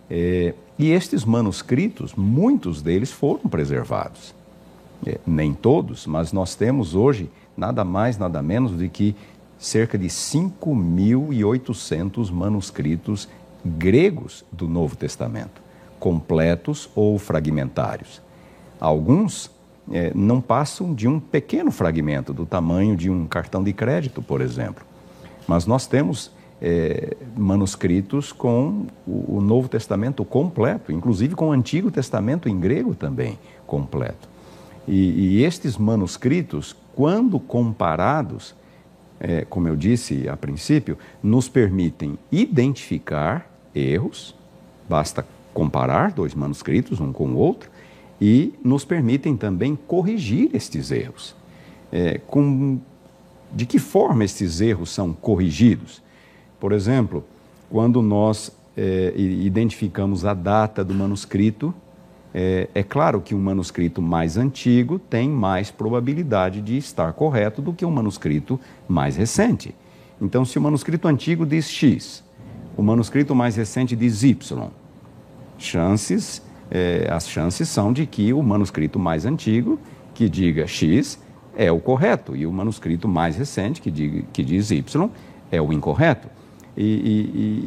É, 0.10 0.54
e 0.78 0.92
estes 0.92 1.24
manuscritos, 1.26 2.14
muitos 2.16 2.82
deles 2.82 3.12
foram 3.12 3.50
preservados. 3.50 4.34
É, 5.06 5.20
nem 5.26 5.54
todos, 5.54 6.06
mas 6.06 6.32
nós 6.32 6.54
temos 6.54 6.94
hoje 6.94 7.28
nada 7.58 7.84
mais, 7.84 8.20
nada 8.20 8.40
menos 8.42 8.74
do 8.74 8.88
que 8.88 9.16
cerca 9.58 9.98
de 9.98 10.08
5.800 10.08 12.32
manuscritos 12.32 13.28
gregos 13.66 14.46
do 14.52 14.68
Novo 14.68 14.96
Testamento, 14.96 15.60
completos 16.00 16.88
ou 16.96 17.18
fragmentários. 17.18 18.22
Alguns 18.82 19.52
é, 19.92 20.12
não 20.16 20.42
passam 20.42 20.94
de 20.96 21.08
um 21.08 21.20
pequeno 21.20 21.72
fragmento, 21.72 22.34
do 22.34 22.48
tamanho 22.48 22.98
de 22.98 23.12
um 23.12 23.28
cartão 23.28 23.64
de 23.64 23.72
crédito, 23.72 24.24
por 24.24 24.42
exemplo. 24.42 24.84
Mas 25.48 25.68
nós 25.68 25.86
temos 25.86 26.32
é, 26.60 27.16
manuscritos 27.38 28.32
com 28.32 28.88
o, 29.06 29.38
o 29.38 29.42
Novo 29.42 29.70
Testamento 29.70 30.26
completo, 30.26 30.92
inclusive 30.92 31.36
com 31.36 31.50
o 31.50 31.52
Antigo 31.52 31.92
Testamento 31.92 32.50
em 32.50 32.60
grego 32.60 32.96
também 32.96 33.38
completo. 33.68 34.28
E, 34.88 35.38
e 35.38 35.44
estes 35.44 35.78
manuscritos, 35.78 36.76
quando 36.96 37.40
comparados, 37.40 38.56
é, 39.20 39.46
como 39.46 39.68
eu 39.68 39.76
disse 39.76 40.28
a 40.28 40.36
princípio, 40.36 40.98
nos 41.22 41.48
permitem 41.48 42.18
identificar 42.32 43.48
erros, 43.76 44.36
basta 44.90 45.24
comparar 45.54 46.12
dois 46.14 46.34
manuscritos, 46.34 47.00
um 47.00 47.12
com 47.12 47.28
o 47.28 47.38
outro, 47.38 47.70
e 48.22 48.54
nos 48.64 48.86
permitem 48.86 49.36
também 49.36 49.76
corrigir 49.76 50.52
estes 50.54 50.92
erros. 50.92 51.36
É, 51.92 52.20
com, 52.28 52.80
de 53.52 53.66
que 53.66 53.80
forma 53.80 54.24
estes 54.24 54.62
erros 54.62 54.92
são 54.92 55.12
corrigidos? 55.12 56.04
Por 56.60 56.72
exemplo, 56.72 57.26
quando 57.68 58.00
nós 58.04 58.56
é, 58.78 59.14
identificamos 59.18 60.24
a 60.24 60.36
data 60.36 60.84
do 60.84 60.94
manuscrito, 60.94 61.74
é, 62.34 62.70
é, 62.76 62.84
claro 62.84 63.20
que 63.20 63.34
um 63.34 63.40
manuscrito 63.40 64.02
mais 64.02 64.38
antigo 64.38 65.00
tem 65.00 65.28
mais 65.28 65.72
probabilidade 65.72 66.62
de 66.62 66.78
estar 66.78 67.12
correto 67.14 67.62
do 67.62 67.74
que 67.74 67.86
um 67.86 67.92
manuscrito 67.92 68.60
mais 68.88 69.16
recente. 69.16 69.76
Então, 70.22 70.46
se 70.46 70.60
o 70.60 70.62
manuscrito 70.62 71.08
antigo 71.08 71.46
diz 71.46 71.68
X, 71.68 72.24
o 72.78 72.84
manuscrito 72.84 73.34
mais 73.34 73.56
recente 73.56 73.96
diz 73.96 74.24
Y, 74.24 74.70
chances, 75.58 76.42
é, 76.72 77.08
as 77.12 77.28
chances 77.28 77.68
são 77.68 77.92
de 77.92 78.06
que 78.06 78.32
o 78.32 78.42
manuscrito 78.42 78.98
mais 78.98 79.26
antigo, 79.26 79.78
que 80.14 80.30
diga 80.30 80.66
X, 80.66 81.20
é 81.56 81.70
o 81.72 81.80
correto, 81.80 82.36
e 82.36 82.48
o 82.48 82.52
manuscrito 82.52 83.08
mais 83.08 83.36
recente, 83.36 83.82
que, 83.82 83.92
diga, 83.92 84.24
que 84.32 84.42
diz 84.42 84.72
Y, 84.72 85.10
é 85.52 85.62
o 85.62 85.74
incorreto. 85.74 86.30
E, 86.76 86.86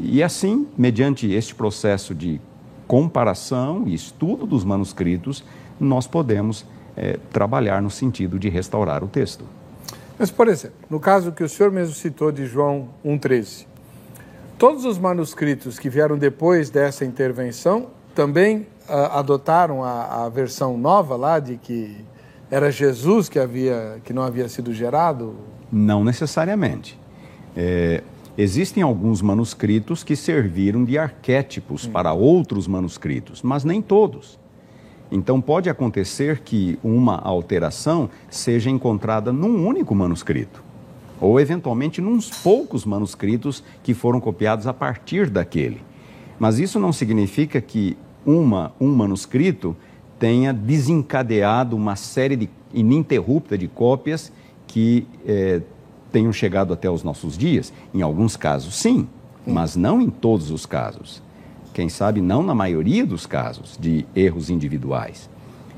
e, 0.08 0.16
e 0.16 0.22
assim, 0.22 0.66
mediante 0.78 1.30
este 1.30 1.54
processo 1.54 2.14
de 2.14 2.40
comparação 2.88 3.84
e 3.86 3.92
estudo 3.94 4.46
dos 4.46 4.64
manuscritos, 4.64 5.44
nós 5.78 6.06
podemos 6.06 6.64
é, 6.96 7.18
trabalhar 7.30 7.82
no 7.82 7.90
sentido 7.90 8.38
de 8.38 8.48
restaurar 8.48 9.04
o 9.04 9.08
texto. 9.08 9.44
Mas, 10.18 10.30
por 10.30 10.48
exemplo, 10.48 10.76
no 10.88 11.00
caso 11.00 11.32
que 11.32 11.42
o 11.42 11.48
senhor 11.48 11.70
mesmo 11.70 11.94
citou 11.94 12.32
de 12.32 12.46
João 12.46 12.88
1,13, 13.04 13.66
todos 14.56 14.84
os 14.84 14.96
manuscritos 14.96 15.78
que 15.78 15.90
vieram 15.90 16.16
depois 16.16 16.70
dessa 16.70 17.04
intervenção 17.04 17.88
também 18.14 18.66
uh, 18.88 18.92
adotaram 19.12 19.82
a, 19.82 20.24
a, 20.24 20.28
versão 20.28 20.78
nova 20.78 21.16
lá 21.16 21.38
de 21.38 21.56
que 21.56 21.96
era 22.50 22.70
Jesus 22.70 23.28
que 23.28 23.38
havia 23.38 24.00
que 24.04 24.12
não 24.12 24.22
havia 24.22 24.48
sido 24.48 24.72
gerado? 24.72 25.34
Não 25.72 26.04
necessariamente. 26.04 26.98
É, 27.56 28.02
Existem 28.36 28.82
alguns 28.82 29.22
manuscritos 29.22 30.02
que 30.02 30.16
serviram 30.16 30.84
de 30.84 30.98
arquétipos 30.98 31.86
para 31.86 32.12
outros 32.12 32.66
manuscritos, 32.66 33.42
mas 33.42 33.62
nem 33.62 33.80
todos. 33.80 34.40
Então 35.08 35.40
pode 35.40 35.70
acontecer 35.70 36.40
que 36.40 36.76
uma 36.82 37.16
alteração 37.16 38.10
seja 38.28 38.68
encontrada 38.68 39.32
num 39.32 39.64
único 39.64 39.94
manuscrito, 39.94 40.64
ou 41.20 41.38
eventualmente 41.38 42.00
nos 42.00 42.28
poucos 42.28 42.84
manuscritos 42.84 43.62
que 43.84 43.94
foram 43.94 44.20
copiados 44.20 44.66
a 44.66 44.74
partir 44.74 45.30
daquele. 45.30 45.80
Mas 46.38 46.58
isso 46.58 46.78
não 46.78 46.92
significa 46.92 47.60
que 47.60 47.96
uma, 48.24 48.72
um 48.80 48.94
manuscrito 48.94 49.76
tenha 50.18 50.52
desencadeado 50.52 51.76
uma 51.76 51.96
série 51.96 52.36
de, 52.36 52.50
ininterrupta 52.72 53.56
de 53.58 53.68
cópias 53.68 54.32
que 54.66 55.06
eh, 55.26 55.60
tenham 56.10 56.32
chegado 56.32 56.72
até 56.72 56.88
os 56.88 57.02
nossos 57.02 57.36
dias? 57.36 57.72
Em 57.92 58.02
alguns 58.02 58.36
casos, 58.36 58.74
sim, 58.76 59.06
mas 59.46 59.76
não 59.76 60.00
em 60.00 60.08
todos 60.08 60.50
os 60.50 60.64
casos. 60.64 61.22
Quem 61.72 61.88
sabe 61.88 62.20
não 62.20 62.42
na 62.42 62.54
maioria 62.54 63.04
dos 63.04 63.26
casos 63.26 63.76
de 63.78 64.06
erros 64.14 64.48
individuais. 64.48 65.28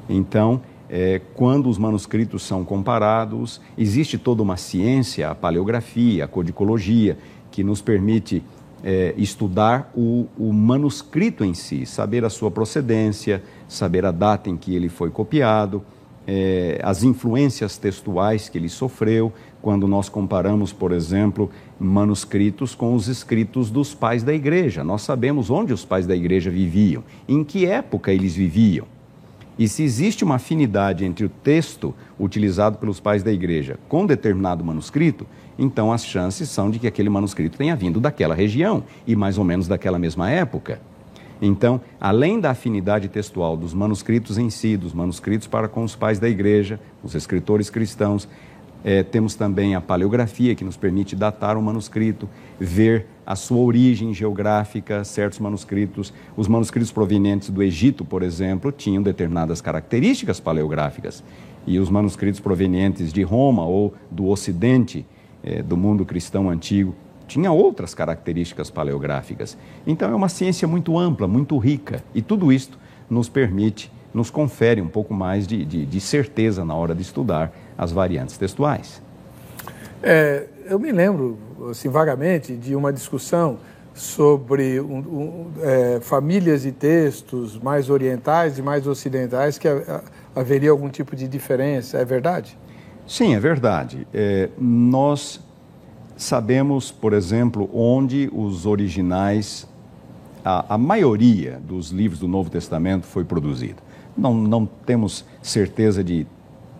Então, 0.09 0.61
é, 0.89 1.21
quando 1.35 1.69
os 1.69 1.79
manuscritos 1.79 2.43
são 2.43 2.65
comparados, 2.65 3.61
existe 3.77 4.19
toda 4.19 4.43
uma 4.43 4.57
ciência, 4.57 5.31
a 5.31 5.35
paleografia, 5.35 6.25
a 6.25 6.29
codicologia, 6.29 7.19
que 7.51 7.65
nos 7.65 7.81
permite 7.81 8.43
é, 8.89 9.13
estudar 9.17 9.91
o, 9.97 10.29
o, 10.39 10.53
manuscrito 10.53 11.45
em 11.45 11.55
si, 11.55 11.85
saber 11.85 12.25
a 12.25 12.31
sua 12.31 12.53
procedência, 12.53 13.43
saber 13.67 14.07
a 14.07 14.13
data 14.13 14.49
em 14.49 14.57
que 14.57 14.77
ele 14.77 14.89
foi 14.89 15.11
copiado, 15.11 15.83
é, 16.25 16.79
as 16.85 17.03
influências 17.03 17.77
textuais 17.77 18.49
que 18.49 18.57
ele 18.57 18.69
sofreu, 18.69 19.33
quando 19.61 19.89
nós 19.89 20.09
comparamos, 20.09 20.73
por 20.73 20.93
exemplo, 20.93 21.51
manuscritos 21.81 22.77
com 22.77 22.95
os 22.95 23.09
escritos 23.09 23.73
dos 23.73 23.93
pais 23.93 24.23
da 24.23 24.33
igreja. 24.33 24.85
Nós 24.85 25.03
sabemos 25.03 25.51
onde 25.51 25.73
os 25.73 25.85
pais 25.85 26.07
da 26.07 26.15
igreja 26.15 26.49
viviam, 26.49 27.03
em 27.27 27.43
que 27.43 27.67
época 27.67 28.13
eles 28.13 28.37
viviam. 28.37 28.87
E 29.59 29.67
se 29.67 29.83
existe 29.83 30.23
uma 30.23 30.37
afinidade 30.37 31.05
entre 31.05 31.25
o 31.25 31.29
texto 31.29 31.93
utilizado 32.21 32.79
pelos 32.79 33.01
pais 33.01 33.25
da 33.25 33.33
igreja 33.33 33.81
com 33.89 34.07
determinado 34.07 34.63
manuscrito, 34.63 35.27
então 35.59 35.93
as 35.93 36.05
chances 36.05 36.49
são 36.49 36.71
de 36.71 36.79
que 36.79 36.87
aquele 36.87 37.09
manuscrito 37.09 37.57
tenha 37.57 37.77
vindo 37.77 38.01
daquela 38.01 38.35
região 38.35 38.85
e 39.07 39.17
mais 39.17 39.39
ou 39.39 39.45
menos 39.45 39.67
daquela 39.67 39.99
mesma 39.99 40.31
época. 40.31 40.81
Então, 41.41 41.81
além 42.01 42.41
da 42.41 42.51
afinidade 42.51 43.09
textual 43.09 43.57
dos 43.57 43.75
manuscritos 43.75 44.39
em 44.39 44.49
si, 44.49 44.77
dos 44.77 44.95
manuscritos 44.95 45.47
para 45.47 45.69
com 45.69 45.85
os 45.85 45.95
pais 45.95 46.19
da 46.19 46.29
igreja, 46.29 46.81
os 47.03 47.15
escritores 47.15 47.69
cristãos, 47.69 48.27
é, 48.85 49.03
temos 49.03 49.35
também 49.35 49.75
a 49.75 49.81
paleografia, 49.81 50.55
que 50.55 50.65
nos 50.65 50.77
permite 50.77 51.17
datar 51.17 51.59
o 51.59 51.63
manuscrito, 51.63 52.29
ver 52.59 53.07
a 53.27 53.35
sua 53.35 53.59
origem 53.59 54.15
geográfica, 54.15 55.03
certos 55.03 55.41
manuscritos. 55.41 56.15
Os 56.37 56.47
manuscritos 56.47 56.93
provenientes 56.93 57.51
do 57.51 57.63
Egito, 57.63 58.05
por 58.05 58.23
exemplo, 58.23 58.71
tinham 58.71 59.03
determinadas 59.03 59.61
características 59.61 60.39
paleográficas. 60.39 61.25
E 61.67 61.81
os 61.81 61.91
manuscritos 61.91 62.39
provenientes 62.39 63.13
de 63.13 63.23
Roma 63.23 63.67
ou 63.67 63.93
do 64.09 64.29
Ocidente, 64.29 65.05
é, 65.47 65.63
do 65.63 65.77
mundo 65.77 66.05
cristão 66.05 66.51
antigo, 66.51 66.95
tinha 67.27 67.51
outras 67.51 67.95
características 67.95 68.71
paleográficas. 68.71 69.57
Então 69.87 70.11
é 70.11 70.15
uma 70.15 70.29
ciência 70.29 70.67
muito 70.67 70.99
ampla, 70.99 71.27
muito 71.27 71.57
rica, 71.59 72.03
e 72.15 72.21
tudo 72.21 72.53
isto 72.53 72.79
nos 73.09 73.29
permite, 73.29 73.91
nos 74.13 74.31
confere 74.31 74.81
um 74.81 74.89
pouco 74.89 75.15
mais 75.15 75.47
de, 75.47 75.65
de, 75.65 75.87
de 75.87 76.01
certeza 76.01 76.65
na 76.65 76.75
hora 76.75 76.95
de 76.95 77.03
estudar 77.03 77.53
as 77.79 77.93
variantes 77.93 78.37
textuais. 78.37 79.01
É, 80.03 80.47
eu 80.69 80.79
me 80.79 80.93
lembro, 80.93 81.39
assim, 81.71 81.89
vagamente, 81.89 82.57
de 82.57 82.75
uma 82.75 82.93
discussão 82.93 83.59
sobre 83.95 84.79
um, 84.81 84.99
um, 84.99 85.47
é, 85.63 86.01
famílias 86.01 86.63
de 86.63 86.73
textos 86.73 87.59
mais 87.59 87.89
orientais 87.89 88.59
e 88.59 88.63
mais 88.63 88.87
ocidentais, 88.87 89.57
que 89.57 89.67
haveria 90.35 90.71
algum 90.71 90.89
tipo 90.91 91.17
de 91.17 91.27
diferença, 91.27 91.97
é 91.99 92.05
verdade? 92.05 92.59
Sim, 93.07 93.35
é 93.35 93.41
verdade. 93.41 94.07
É, 94.13 94.49
nós 94.59 95.41
sabemos, 96.17 96.91
por 96.91 97.13
exemplo, 97.13 97.71
onde 97.73 98.29
os 98.33 98.67
originais, 98.67 99.69
a, 100.45 100.75
a 100.75 100.79
maioria 100.79 101.61
dos 101.65 101.91
livros 101.91 102.19
do 102.19 102.27
Novo 102.27 102.51
Testamento 102.51 103.07
foi 103.07 103.25
produzida. 103.25 103.77
Não, 104.17 104.35
não 104.35 104.67
temos 104.67 105.25
certeza 105.41 106.03
de 106.03 106.27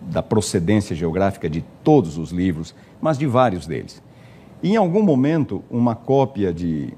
da 0.01 0.23
procedência 0.23 0.95
geográfica 0.95 1.49
de 1.49 1.65
todos 1.83 2.17
os 2.17 2.31
livros, 2.31 2.73
mas 3.01 3.17
de 3.17 3.25
vários 3.25 3.67
deles. 3.67 4.01
Em 4.63 4.77
algum 4.77 5.03
momento, 5.03 5.61
uma 5.69 5.95
cópia 5.95 6.53
de, 6.53 6.93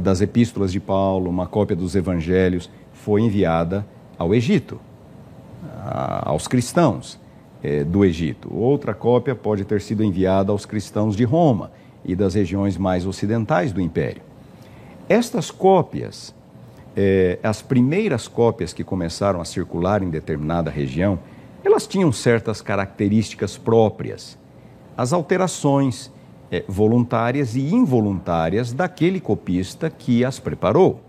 das 0.00 0.22
epístolas 0.22 0.72
de 0.72 0.80
Paulo, 0.80 1.28
uma 1.28 1.46
cópia 1.46 1.76
dos 1.76 1.94
evangelhos, 1.94 2.70
foi 2.92 3.20
enviada 3.20 3.86
ao 4.16 4.34
Egito, 4.34 4.80
aos 6.24 6.48
cristãos 6.48 7.20
é, 7.62 7.84
do 7.84 8.04
Egito. 8.04 8.52
Outra 8.54 8.94
cópia 8.94 9.34
pode 9.34 9.64
ter 9.64 9.80
sido 9.80 10.02
enviada 10.02 10.52
aos 10.52 10.64
cristãos 10.66 11.16
de 11.16 11.24
Roma 11.24 11.70
e 12.04 12.14
das 12.14 12.34
regiões 12.34 12.76
mais 12.76 13.06
ocidentais 13.06 13.72
do 13.72 13.80
Império. 13.80 14.22
Estas 15.08 15.50
cópias, 15.50 16.34
é, 16.96 17.38
as 17.42 17.60
primeiras 17.60 18.28
cópias 18.28 18.72
que 18.72 18.84
começaram 18.84 19.40
a 19.40 19.44
circular 19.44 20.02
em 20.02 20.08
determinada 20.08 20.70
região, 20.70 21.18
elas 21.64 21.86
tinham 21.86 22.10
certas 22.12 22.62
características 22.62 23.58
próprias. 23.58 24.38
As 24.96 25.12
alterações 25.12 26.10
é, 26.50 26.64
voluntárias 26.66 27.54
e 27.54 27.72
involuntárias 27.72 28.72
daquele 28.72 29.20
copista 29.20 29.90
que 29.90 30.24
as 30.24 30.38
preparou. 30.38 31.00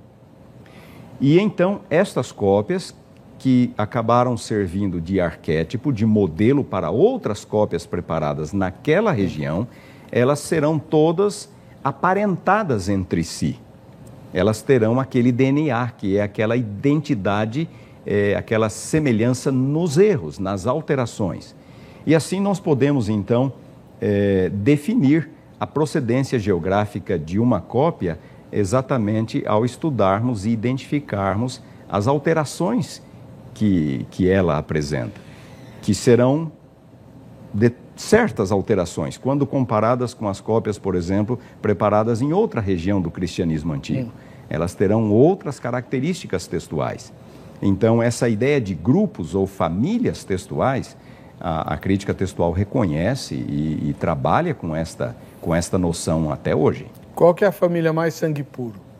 E 1.19 1.39
então, 1.39 1.81
estas 1.89 2.31
cópias, 2.31 2.95
que 3.41 3.73
acabaram 3.75 4.38
servindo 4.38 5.01
de 5.01 5.19
arquétipo, 5.19 5.91
de 5.91 6.06
modelo 6.06 6.63
para 6.63 6.91
outras 6.91 7.43
cópias 7.43 7.88
preparadas 7.88 8.54
naquela 8.54 9.12
região, 9.12 9.67
elas 10.12 10.38
serão 10.38 10.77
todas 10.77 11.49
aparentadas 11.84 12.88
entre 12.88 13.23
si. 13.23 13.60
Elas 14.32 14.62
terão 14.62 14.99
aquele 14.99 15.32
DNA, 15.32 15.91
que 15.97 16.17
é 16.17 16.21
aquela 16.21 16.56
identidade 16.56 17.67
é, 18.06 18.36
aquela 18.36 18.69
semelhança 18.69 19.51
nos 19.51 19.97
erros, 19.97 20.38
nas 20.38 20.67
alterações. 20.67 21.56
E 22.06 22.13
assim 22.13 22.39
nós 22.39 22.60
podemos, 22.60 23.10
então, 23.10 23.51
é, 23.99 24.49
definir 24.49 25.32
a 25.60 25.65
procedência 25.65 26.38
geográfica 26.38 27.17
de 27.17 27.39
uma 27.39 27.60
cópia 27.60 28.19
exatamente 28.51 29.43
ao 29.47 29.65
estudarmos 29.65 30.45
e 30.45 30.51
identificarmos 30.51 31.60
as 31.89 32.08
alterações 32.08 33.01
que, 33.53 34.05
que 34.11 34.29
ela 34.29 34.57
apresenta, 34.57 35.19
que 35.81 35.93
serão 35.93 36.51
de 37.53 37.71
certas 37.95 38.51
alterações, 38.51 39.17
quando 39.17 39.45
comparadas 39.45 40.13
com 40.13 40.27
as 40.27 40.41
cópias, 40.41 40.79
por 40.79 40.95
exemplo, 40.95 41.39
preparadas 41.61 42.21
em 42.21 42.33
outra 42.33 42.59
região 42.59 43.01
do 43.01 43.11
cristianismo 43.11 43.73
antigo. 43.73 44.09
Sim. 44.09 44.11
Elas 44.49 44.73
terão 44.73 45.11
outras 45.11 45.59
características 45.59 46.47
textuais. 46.47 47.13
Então, 47.61 48.01
essa 48.01 48.27
ideia 48.27 48.59
de 48.59 48.73
grupos 48.73 49.35
ou 49.35 49.45
famílias 49.45 50.23
textuais, 50.23 50.97
a, 51.39 51.75
a 51.75 51.77
crítica 51.77 52.13
textual 52.13 52.51
reconhece 52.51 53.35
e, 53.35 53.89
e, 53.89 53.93
trabalha 53.93 54.53
com 54.53 54.75
esta, 54.75 55.15
com 55.39 55.53
esta 55.53 55.77
noção 55.77 56.31
até 56.31 56.55
hoje. 56.55 56.87
Qual 57.13 57.33
que 57.33 57.45
é 57.45 57.47
a 57.47 57.51
família 57.51 57.93
mais 57.93 58.15
sangue 58.15 58.43
puro? 58.43 58.90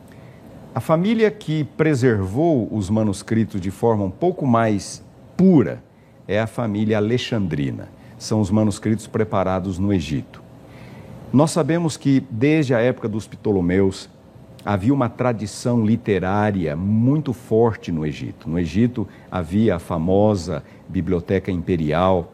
A 0.74 0.80
família 0.80 1.30
que 1.30 1.66
preservou 1.66 2.70
os 2.72 2.90
manuscritos 2.90 3.60
de 3.60 3.70
forma 3.70 4.06
um 4.06 4.10
pouco 4.10 4.48
mais 4.48 5.04
pura 5.36 5.84
é 6.26 6.40
a 6.40 6.48
família 6.48 6.96
alexandrina. 6.96 7.90
São 8.18 8.40
os 8.40 8.50
manuscritos 8.50 9.06
preparados 9.06 9.78
no 9.78 9.92
Egito. 9.92 10.42
Nós 11.34 11.52
sabemos 11.52 11.98
que 11.98 12.26
desde 12.32 12.74
a 12.74 12.80
época 12.80 13.10
dos 13.10 13.28
Ptolomeus, 13.28 14.10
havia 14.64 14.94
uma 14.94 15.10
tradição 15.10 15.86
literária 15.86 16.74
muito 16.74 17.34
forte 17.34 17.92
no 17.92 18.06
Egito. 18.06 18.50
No 18.50 18.58
Egito 18.58 19.06
havia 19.30 19.76
a 19.76 19.80
famosa 19.80 20.64
Biblioteca 20.88 21.52
Imperial, 21.52 22.32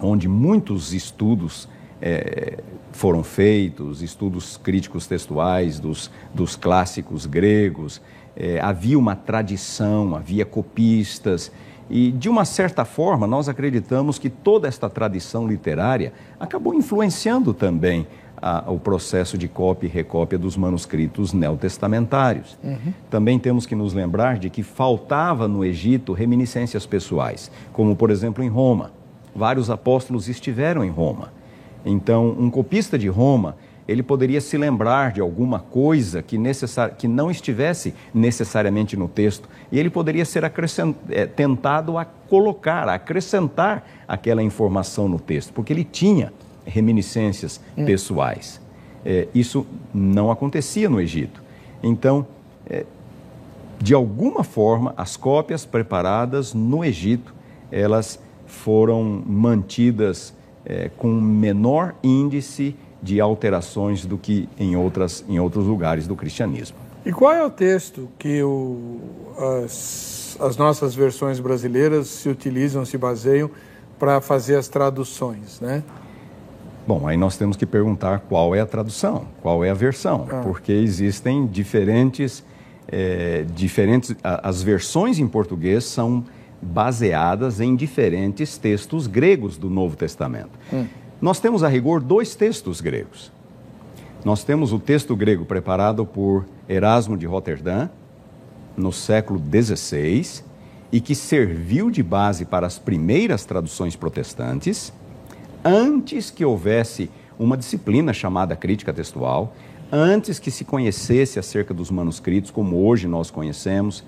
onde 0.00 0.26
muitos 0.26 0.94
estudos 0.94 1.68
é, 2.00 2.58
foram 2.92 3.22
feitos, 3.22 4.02
estudos 4.02 4.56
críticos 4.56 5.06
textuais 5.06 5.78
dos, 5.78 6.10
dos 6.32 6.56
clássicos 6.56 7.26
gregos. 7.26 8.00
É, 8.36 8.60
havia 8.60 8.98
uma 8.98 9.16
tradição, 9.16 10.14
havia 10.14 10.44
copistas. 10.44 11.50
E, 11.90 12.12
de 12.12 12.28
uma 12.28 12.44
certa 12.44 12.84
forma, 12.84 13.26
nós 13.26 13.48
acreditamos 13.48 14.18
que 14.18 14.28
toda 14.28 14.68
esta 14.68 14.88
tradição 14.88 15.46
literária 15.46 16.12
acabou 16.38 16.74
influenciando 16.74 17.54
também 17.54 18.06
a, 18.40 18.70
o 18.70 18.78
processo 18.78 19.36
de 19.36 19.48
cópia 19.48 19.86
e 19.86 19.90
recópia 19.90 20.38
dos 20.38 20.56
manuscritos 20.56 21.32
neotestamentários. 21.32 22.58
Uhum. 22.62 22.92
Também 23.10 23.38
temos 23.38 23.66
que 23.66 23.74
nos 23.74 23.92
lembrar 23.92 24.38
de 24.38 24.50
que 24.50 24.62
faltava 24.62 25.48
no 25.48 25.64
Egito 25.64 26.12
reminiscências 26.12 26.86
pessoais, 26.86 27.50
como 27.72 27.96
por 27.96 28.10
exemplo 28.10 28.44
em 28.44 28.48
Roma. 28.48 28.92
Vários 29.34 29.70
apóstolos 29.70 30.28
estiveram 30.28 30.84
em 30.84 30.90
Roma. 30.90 31.32
Então, 31.88 32.36
um 32.38 32.50
copista 32.50 32.98
de 32.98 33.08
Roma, 33.08 33.56
ele 33.86 34.02
poderia 34.02 34.40
se 34.40 34.58
lembrar 34.58 35.12
de 35.12 35.20
alguma 35.20 35.58
coisa 35.58 36.22
que, 36.22 36.36
necessar, 36.36 36.90
que 36.90 37.08
não 37.08 37.30
estivesse 37.30 37.94
necessariamente 38.12 38.96
no 38.96 39.08
texto, 39.08 39.48
e 39.72 39.78
ele 39.78 39.88
poderia 39.88 40.24
ser 40.26 40.44
é, 41.08 41.24
tentado 41.26 41.96
a 41.96 42.04
colocar, 42.04 42.86
a 42.88 42.94
acrescentar 42.94 43.88
aquela 44.06 44.42
informação 44.42 45.08
no 45.08 45.18
texto, 45.18 45.52
porque 45.54 45.72
ele 45.72 45.84
tinha 45.84 46.32
reminiscências 46.66 47.60
hum. 47.76 47.86
pessoais. 47.86 48.60
É, 49.04 49.26
isso 49.34 49.66
não 49.94 50.30
acontecia 50.30 50.88
no 50.90 51.00
Egito. 51.00 51.42
Então, 51.82 52.26
é, 52.68 52.84
de 53.80 53.94
alguma 53.94 54.44
forma, 54.44 54.92
as 54.96 55.16
cópias 55.16 55.64
preparadas 55.64 56.52
no 56.52 56.84
Egito, 56.84 57.32
elas 57.70 58.20
foram 58.46 59.22
mantidas 59.26 60.34
é, 60.68 60.90
com 60.96 61.08
menor 61.08 61.94
índice 62.02 62.76
de 63.02 63.20
alterações 63.20 64.04
do 64.04 64.18
que 64.18 64.48
em, 64.58 64.76
outras, 64.76 65.24
em 65.28 65.40
outros 65.40 65.64
lugares 65.66 66.06
do 66.06 66.14
cristianismo. 66.14 66.76
E 67.06 67.12
qual 67.12 67.32
é 67.32 67.44
o 67.44 67.50
texto 67.50 68.08
que 68.18 68.42
o, 68.42 69.00
as, 69.64 70.36
as 70.40 70.56
nossas 70.56 70.94
versões 70.94 71.40
brasileiras 71.40 72.08
se 72.08 72.28
utilizam, 72.28 72.84
se 72.84 72.98
baseiam 72.98 73.50
para 73.98 74.20
fazer 74.20 74.56
as 74.56 74.68
traduções, 74.68 75.60
né? 75.60 75.82
Bom, 76.86 77.06
aí 77.06 77.16
nós 77.16 77.36
temos 77.36 77.56
que 77.56 77.66
perguntar 77.66 78.20
qual 78.20 78.54
é 78.54 78.60
a 78.60 78.66
tradução, 78.66 79.26
qual 79.42 79.64
é 79.64 79.70
a 79.70 79.74
versão, 79.74 80.26
ah. 80.30 80.40
porque 80.42 80.72
existem 80.72 81.46
diferentes, 81.46 82.42
é, 82.90 83.44
diferentes. 83.54 84.14
As 84.22 84.62
versões 84.62 85.18
em 85.18 85.28
português 85.28 85.84
são 85.84 86.24
baseadas 86.60 87.60
em 87.60 87.76
diferentes 87.76 88.58
textos 88.58 89.06
gregos 89.06 89.56
do 89.56 89.70
Novo 89.70 89.96
Testamento. 89.96 90.58
Hum. 90.72 90.86
Nós 91.20 91.40
temos 91.40 91.62
a 91.62 91.68
rigor 91.68 92.00
dois 92.00 92.34
textos 92.34 92.80
gregos. 92.80 93.32
Nós 94.24 94.44
temos 94.44 94.72
o 94.72 94.78
texto 94.78 95.14
grego 95.16 95.44
preparado 95.44 96.04
por 96.04 96.44
Erasmo 96.68 97.16
de 97.16 97.26
Roterdã, 97.26 97.88
no 98.76 98.92
século 98.92 99.40
XVI, 99.40 100.42
e 100.90 101.00
que 101.00 101.14
serviu 101.14 101.90
de 101.90 102.02
base 102.02 102.44
para 102.44 102.66
as 102.66 102.78
primeiras 102.78 103.44
traduções 103.44 103.94
protestantes 103.94 104.92
antes 105.64 106.30
que 106.30 106.44
houvesse 106.44 107.10
uma 107.38 107.56
disciplina 107.56 108.12
chamada 108.12 108.56
crítica 108.56 108.92
textual, 108.92 109.54
antes 109.92 110.38
que 110.38 110.50
se 110.50 110.64
conhecesse 110.64 111.38
acerca 111.38 111.72
dos 111.72 111.90
manuscritos 111.90 112.50
como 112.50 112.84
hoje 112.84 113.06
nós 113.06 113.30
conhecemos, 113.30 114.04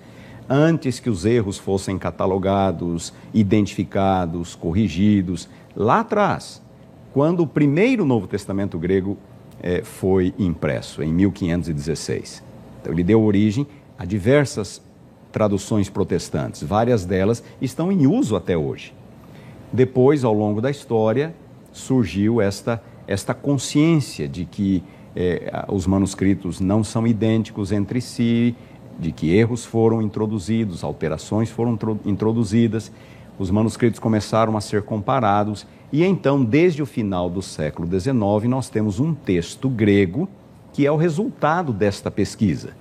antes 0.50 0.98
que 0.98 1.08
os 1.08 1.24
erros 1.24 1.56
fossem 1.56 1.96
catalogados, 1.96 3.14
identificados, 3.32 4.56
corrigidos, 4.56 5.48
lá 5.76 6.00
atrás, 6.00 6.60
quando 7.12 7.44
o 7.44 7.46
primeiro 7.46 8.04
Novo 8.04 8.26
Testamento 8.26 8.76
grego 8.76 9.16
eh, 9.62 9.82
foi 9.84 10.34
impresso, 10.36 11.04
em 11.04 11.12
1516. 11.12 12.42
Então, 12.80 12.92
ele 12.92 13.04
deu 13.04 13.22
origem 13.22 13.64
a 13.96 14.04
diversas 14.04 14.82
traduções 15.30 15.88
protestantes, 15.88 16.64
várias 16.64 17.04
delas 17.04 17.44
estão 17.60 17.92
em 17.92 18.08
uso 18.08 18.34
até 18.34 18.56
hoje. 18.56 18.92
Depois, 19.72 20.24
ao 20.24 20.34
longo 20.34 20.60
da 20.60 20.70
história, 20.70 21.32
surgiu 21.70 22.40
esta, 22.40 22.82
esta 23.06 23.32
consciência 23.32 24.26
de 24.26 24.44
que 24.44 24.82
é, 25.14 25.64
os 25.68 25.86
manuscritos 25.86 26.60
não 26.60 26.82
são 26.82 27.06
idênticos 27.06 27.70
entre 27.70 28.00
si, 28.00 28.56
de 29.00 29.10
que 29.10 29.34
erros 29.34 29.64
foram 29.64 30.02
introduzidos, 30.02 30.84
alterações 30.84 31.48
foram 31.48 31.78
introduzidas, 32.04 32.92
os 33.38 33.50
manuscritos 33.50 33.98
começaram 33.98 34.56
a 34.56 34.60
ser 34.60 34.82
comparados, 34.82 35.66
e 35.90 36.04
então, 36.04 36.44
desde 36.44 36.82
o 36.82 36.86
final 36.86 37.30
do 37.30 37.40
século 37.40 37.88
XIX, 37.88 38.14
nós 38.48 38.68
temos 38.68 39.00
um 39.00 39.14
texto 39.14 39.68
grego 39.68 40.28
que 40.72 40.86
é 40.86 40.92
o 40.92 40.96
resultado 40.96 41.72
desta 41.72 42.10
pesquisa. 42.10 42.74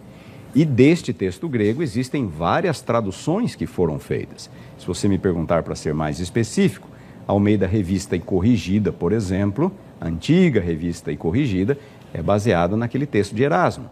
E 0.54 0.66
deste 0.66 1.14
texto 1.14 1.48
grego 1.48 1.82
existem 1.82 2.28
várias 2.28 2.82
traduções 2.82 3.56
que 3.56 3.66
foram 3.66 3.98
feitas. 4.00 4.50
Se 4.78 4.86
você 4.86 5.08
me 5.08 5.18
perguntar 5.18 5.64
para 5.64 5.76
ser 5.76 5.94
mais 5.94 6.20
específico, 6.20 6.88
Almeida 7.26 7.68
Revista 7.68 8.16
e 8.16 8.20
Corrigida, 8.20 8.92
por 8.92 9.12
exemplo, 9.12 9.72
a 10.02 10.08
antiga 10.08 10.60
Revista 10.60 11.12
e 11.12 11.18
Corrigida, 11.18 11.78
é 12.14 12.22
baseada 12.22 12.76
naquele 12.76 13.06
texto 13.06 13.36
de 13.36 13.44
Erasmo. 13.44 13.90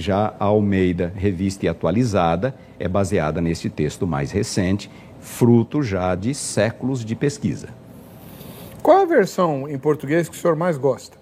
Já 0.00 0.34
a 0.40 0.46
Almeida 0.46 1.12
Revista 1.14 1.66
e 1.66 1.68
Atualizada 1.68 2.54
é 2.78 2.88
baseada 2.88 3.38
nesse 3.38 3.68
texto 3.68 4.06
mais 4.06 4.30
recente, 4.30 4.90
fruto 5.20 5.82
já 5.82 6.14
de 6.14 6.34
séculos 6.34 7.04
de 7.04 7.14
pesquisa. 7.14 7.68
Qual 8.82 9.02
a 9.02 9.04
versão 9.04 9.68
em 9.68 9.78
português 9.78 10.26
que 10.26 10.34
o 10.34 10.38
senhor 10.38 10.56
mais 10.56 10.78
gosta? 10.78 11.18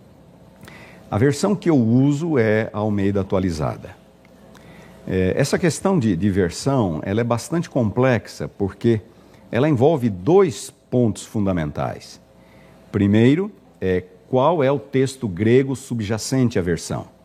A 1.10 1.18
versão 1.18 1.56
que 1.56 1.68
eu 1.68 1.76
uso 1.76 2.38
é 2.38 2.70
a 2.72 2.78
Almeida 2.78 3.22
Atualizada. 3.22 3.96
É, 5.08 5.34
essa 5.36 5.58
questão 5.58 5.98
de, 5.98 6.14
de 6.14 6.30
versão 6.30 7.00
ela 7.04 7.20
é 7.20 7.24
bastante 7.24 7.68
complexa 7.68 8.46
porque 8.46 9.00
ela 9.50 9.68
envolve 9.68 10.08
dois 10.08 10.70
pontos 10.88 11.26
fundamentais. 11.26 12.20
Primeiro, 12.92 13.50
é 13.80 14.04
qual 14.30 14.62
é 14.62 14.70
o 14.70 14.78
texto 14.78 15.26
grego 15.26 15.74
subjacente 15.74 16.60
à 16.60 16.62
versão? 16.62 17.17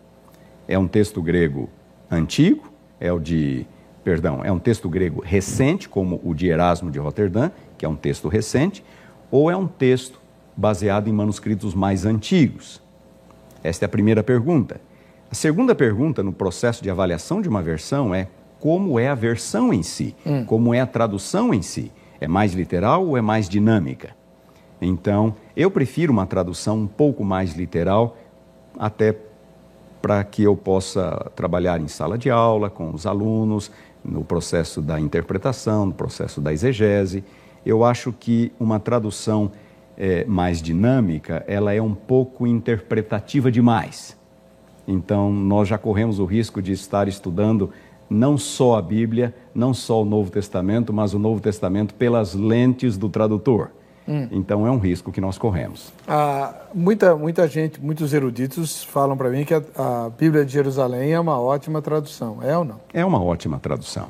É 0.68 0.78
um 0.78 0.88
texto 0.88 1.22
grego 1.22 1.70
antigo, 2.10 2.72
é 3.00 3.12
o 3.12 3.20
de, 3.20 3.66
perdão, 4.04 4.44
é 4.44 4.52
um 4.52 4.60
texto 4.60 4.88
grego 4.88 5.22
recente, 5.22 5.90
como 5.90 6.22
o 6.24 6.34
de 6.34 6.48
Erasmo 6.48 6.90
de 6.90 7.00
Roterdã, 7.00 7.52
que 7.78 7.86
é 7.86 7.90
um 7.90 7.96
texto 7.96 8.28
recente, 8.28 8.84
ou 9.30 9.50
é 9.50 9.58
um 9.58 9.68
texto 9.68 10.22
baseado 10.56 11.08
em 11.08 11.12
manuscritos 11.12 11.74
mais 11.74 12.06
antigos? 12.06 12.82
Esta 13.64 13.86
é 13.86 13.88
a 13.88 13.90
primeira 13.90 14.24
pergunta. 14.24 14.80
A 15.32 15.36
segunda 15.36 15.74
pergunta 15.74 16.22
no 16.22 16.32
processo 16.32 16.84
de 16.84 16.90
avaliação 16.90 17.42
de 17.42 17.50
uma 17.50 17.62
versão 17.62 18.14
é 18.14 18.28
como 18.60 19.00
é 19.00 19.10
a 19.10 19.16
versão 19.16 19.74
em 19.74 19.84
si, 19.84 20.16
hum. 20.26 20.46
como 20.46 20.74
é 20.74 20.80
a 20.80 20.86
tradução 20.86 21.54
em 21.54 21.62
si. 21.62 21.92
É 22.22 22.28
mais 22.28 22.54
literal 22.54 23.06
ou 23.06 23.18
é 23.18 23.22
mais 23.22 23.50
dinâmica? 23.50 24.16
Então, 24.80 25.36
eu 25.56 25.72
prefiro 25.72 26.14
uma 26.14 26.26
tradução 26.26 26.78
um 26.78 26.88
pouco 26.88 27.24
mais 27.24 27.54
literal, 27.56 28.18
até 28.78 29.16
para 30.04 30.22
que 30.22 30.44
eu 30.44 30.54
possa 30.54 31.32
trabalhar 31.34 31.80
em 31.80 31.88
sala 31.88 32.18
de 32.18 32.30
aula 32.30 32.70
com 32.70 32.94
os 32.94 33.06
alunos, 33.06 33.72
no 34.04 34.22
processo 34.22 34.82
da 34.82 35.00
interpretação, 35.00 35.86
no 35.86 35.94
processo 35.94 36.42
da 36.42 36.52
exegese. 36.52 37.24
Eu 37.66 37.86
acho 37.86 38.12
que 38.12 38.52
uma 38.60 38.82
tradução 38.82 39.50
é, 39.98 40.26
mais 40.26 40.62
dinâmica, 40.62 41.46
ela 41.48 41.74
é 41.74 41.82
um 41.82 41.96
pouco 41.96 42.46
interpretativa 42.46 43.50
demais. 43.50 44.18
Então, 44.86 45.32
nós 45.32 45.70
já 45.70 45.78
corremos 45.78 46.20
o 46.20 46.26
risco 46.26 46.62
de 46.62 46.74
estar 46.74 47.08
estudando 47.08 47.70
não 48.10 48.38
só 48.38 48.76
a 48.76 48.82
Bíblia, 48.82 49.34
não 49.56 49.74
só 49.74 50.02
o 50.02 50.06
Novo 50.06 50.30
Testamento, 50.30 50.92
mas 50.92 51.14
o 51.14 51.20
Novo 51.20 51.40
Testamento 51.40 51.94
pelas 51.94 52.34
lentes 52.34 52.98
do 52.98 53.08
tradutor. 53.08 53.72
Hum. 54.08 54.28
Então 54.32 54.68
é 54.68 54.72
um 54.72 54.78
risco 54.78 55.12
que 55.12 55.22
nós 55.22 55.38
corremos. 55.38 55.94
Ah, 56.08 56.54
muita, 56.74 57.16
muita 57.16 57.48
gente, 57.48 57.82
muitos 57.82 58.14
eruditos 58.14 58.84
falam 58.84 59.16
para 59.16 59.30
mim 59.30 59.46
que 59.46 59.54
a, 59.54 59.62
a, 59.78 60.10
Bíblia 60.10 60.46
de 60.46 60.52
Jerusalém 60.52 61.14
é 61.14 61.20
uma 61.20 61.40
ótima 61.40 61.82
tradução. 61.82 62.40
É 62.42 62.58
ou 62.58 62.66
não? 62.66 62.80
É 62.94 63.06
uma 63.06 63.22
ótima 63.24 63.60
tradução. 63.60 64.08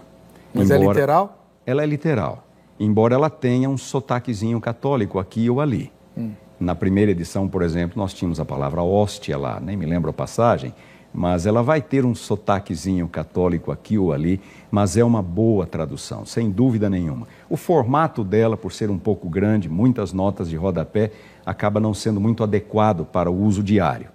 Mas 0.53 0.71
é 0.71 0.75
Embora, 0.75 0.89
é 0.89 0.93
literal? 0.93 1.47
Ela 1.65 1.83
é 1.83 1.85
literal. 1.85 2.43
Embora 2.79 3.15
ela 3.15 3.29
tenha 3.29 3.69
um 3.69 3.77
sotaquezinho 3.77 4.59
católico 4.59 5.19
aqui 5.19 5.49
ou 5.49 5.61
ali. 5.61 5.91
Hum. 6.17 6.31
Na 6.59 6.75
primeira 6.75 7.11
edição, 7.11 7.47
por 7.47 7.61
exemplo, 7.61 7.97
nós 7.97 8.13
tínhamos 8.13 8.39
a 8.39 8.45
palavra 8.45 8.81
hóstia 8.81 9.37
lá, 9.37 9.59
nem 9.59 9.75
me 9.75 9.85
lembro 9.85 10.09
a 10.09 10.13
passagem, 10.13 10.73
mas 11.13 11.45
ela 11.45 11.61
vai 11.61 11.81
ter 11.81 12.05
um 12.05 12.15
sotaquezinho 12.15 13.07
católico 13.07 13.71
aqui 13.71 13.97
ou 13.97 14.11
ali, 14.11 14.41
mas 14.71 14.97
é 14.97 15.03
uma 15.03 15.21
boa 15.21 15.67
tradução, 15.67 16.25
sem 16.25 16.49
dúvida 16.49 16.89
nenhuma. 16.89 17.27
O 17.47 17.55
formato 17.55 18.23
dela, 18.23 18.57
por 18.57 18.73
ser 18.73 18.89
um 18.89 18.97
pouco 18.97 19.29
grande, 19.29 19.69
muitas 19.69 20.11
notas 20.11 20.49
de 20.49 20.55
rodapé, 20.55 21.11
acaba 21.45 21.79
não 21.79 21.93
sendo 21.93 22.19
muito 22.19 22.43
adequado 22.43 23.05
para 23.05 23.29
o 23.29 23.43
uso 23.43 23.61
diário. 23.61 24.07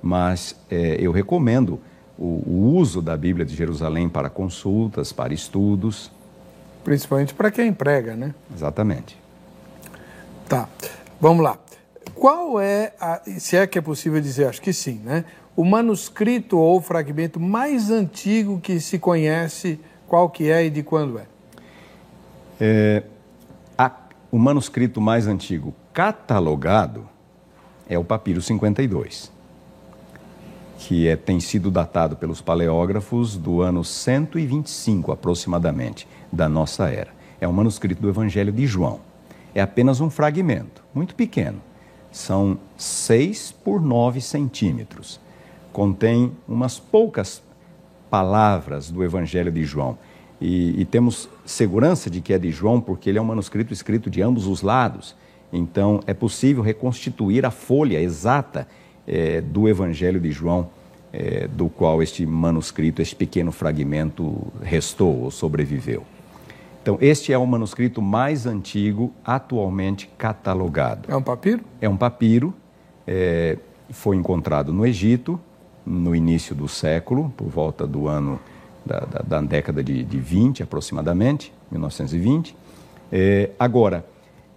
Mas 0.00 0.54
é, 0.70 0.96
eu 1.00 1.10
recomendo 1.10 1.80
o, 2.16 2.42
o 2.46 2.74
uso 2.76 3.02
da 3.02 3.16
Bíblia 3.16 3.44
de 3.44 3.56
Jerusalém 3.56 4.08
para 4.08 4.30
consultas, 4.30 5.12
para 5.12 5.34
estudos. 5.34 6.12
Principalmente 6.84 7.34
para 7.34 7.50
quem 7.50 7.72
prega, 7.72 8.14
né? 8.14 8.32
Exatamente. 8.54 9.18
Tá, 10.48 10.68
vamos 11.20 11.42
lá. 11.42 11.58
Qual 12.14 12.60
é, 12.60 12.92
a, 13.00 13.20
se 13.38 13.56
é 13.56 13.66
que 13.66 13.78
é 13.78 13.82
possível 13.82 14.20
dizer, 14.20 14.46
acho 14.46 14.62
que 14.62 14.72
sim, 14.72 15.00
né? 15.04 15.24
O 15.56 15.64
manuscrito 15.64 16.58
ou 16.58 16.82
fragmento 16.82 17.40
mais 17.40 17.90
antigo 17.90 18.60
que 18.60 18.78
se 18.78 18.98
conhece, 18.98 19.80
qual 20.06 20.28
que 20.28 20.50
é 20.50 20.66
e 20.66 20.70
de 20.70 20.82
quando 20.82 21.18
é? 21.18 21.26
é 22.60 23.02
a, 23.76 23.90
o 24.30 24.38
manuscrito 24.38 25.00
mais 25.00 25.26
antigo 25.26 25.74
catalogado 25.94 27.08
é 27.88 27.98
o 27.98 28.04
Papiro 28.04 28.42
52, 28.42 29.32
que 30.78 31.08
é, 31.08 31.16
tem 31.16 31.40
sido 31.40 31.70
datado 31.70 32.16
pelos 32.16 32.42
paleógrafos 32.42 33.36
do 33.36 33.62
ano 33.62 33.82
125 33.82 35.10
aproximadamente 35.10 36.06
da 36.30 36.48
nossa 36.50 36.90
era. 36.90 37.16
É 37.40 37.48
um 37.48 37.52
manuscrito 37.52 38.02
do 38.02 38.08
Evangelho 38.10 38.52
de 38.52 38.66
João. 38.66 39.00
É 39.54 39.62
apenas 39.62 40.00
um 40.02 40.10
fragmento, 40.10 40.84
muito 40.92 41.14
pequeno. 41.14 41.62
São 42.12 42.58
6 42.76 43.52
por 43.52 43.80
9 43.80 44.20
centímetros 44.20 45.18
contém 45.76 46.32
umas 46.48 46.78
poucas 46.78 47.42
palavras 48.08 48.90
do 48.90 49.04
Evangelho 49.04 49.52
de 49.52 49.62
João. 49.62 49.98
E, 50.40 50.80
e, 50.80 50.86
temos 50.86 51.28
segurança 51.44 52.08
de 52.08 52.22
que 52.22 52.32
é 52.32 52.38
de 52.38 52.50
João, 52.50 52.80
porque 52.80 53.10
ele 53.10 53.18
é 53.18 53.20
um 53.20 53.26
manuscrito 53.26 53.74
escrito 53.74 54.08
de 54.08 54.22
ambos 54.22 54.46
os 54.46 54.62
lados. 54.62 55.14
Então, 55.52 56.00
é 56.06 56.14
possível 56.14 56.62
reconstituir 56.62 57.44
a 57.44 57.50
folha 57.50 58.00
exata 58.00 58.66
é, 59.06 59.42
do 59.42 59.68
Evangelho 59.68 60.18
de 60.18 60.32
João, 60.32 60.70
é, 61.12 61.46
do 61.46 61.68
qual 61.68 62.02
este 62.02 62.24
manuscrito, 62.24 63.02
este 63.02 63.14
pequeno 63.14 63.52
fragmento 63.52 64.50
restou 64.62 65.24
ou 65.24 65.30
sobreviveu. 65.30 66.04
Então, 66.80 66.96
este 67.02 67.34
é 67.34 67.38
o 67.38 67.46
manuscrito 67.46 68.00
mais 68.00 68.46
antigo 68.46 69.12
atualmente 69.22 70.08
catalogado. 70.16 71.12
É 71.12 71.14
um 71.14 71.22
papiro? 71.22 71.60
É 71.82 71.88
um 71.88 71.98
papiro. 71.98 72.54
É, 73.06 73.58
foi 73.90 74.16
encontrado 74.16 74.72
no 74.72 74.86
Egito 74.86 75.38
no 75.86 76.14
início 76.14 76.54
do 76.54 76.66
século, 76.66 77.32
por 77.36 77.48
volta 77.48 77.86
do 77.86 78.08
ano 78.08 78.40
da, 78.84 79.00
da, 79.00 79.18
da 79.20 79.40
década 79.40 79.82
de, 79.82 80.02
de 80.02 80.18
20 80.18 80.62
aproximadamente, 80.62 81.52
1920. 81.70 82.56
É, 83.12 83.50
agora, 83.58 84.04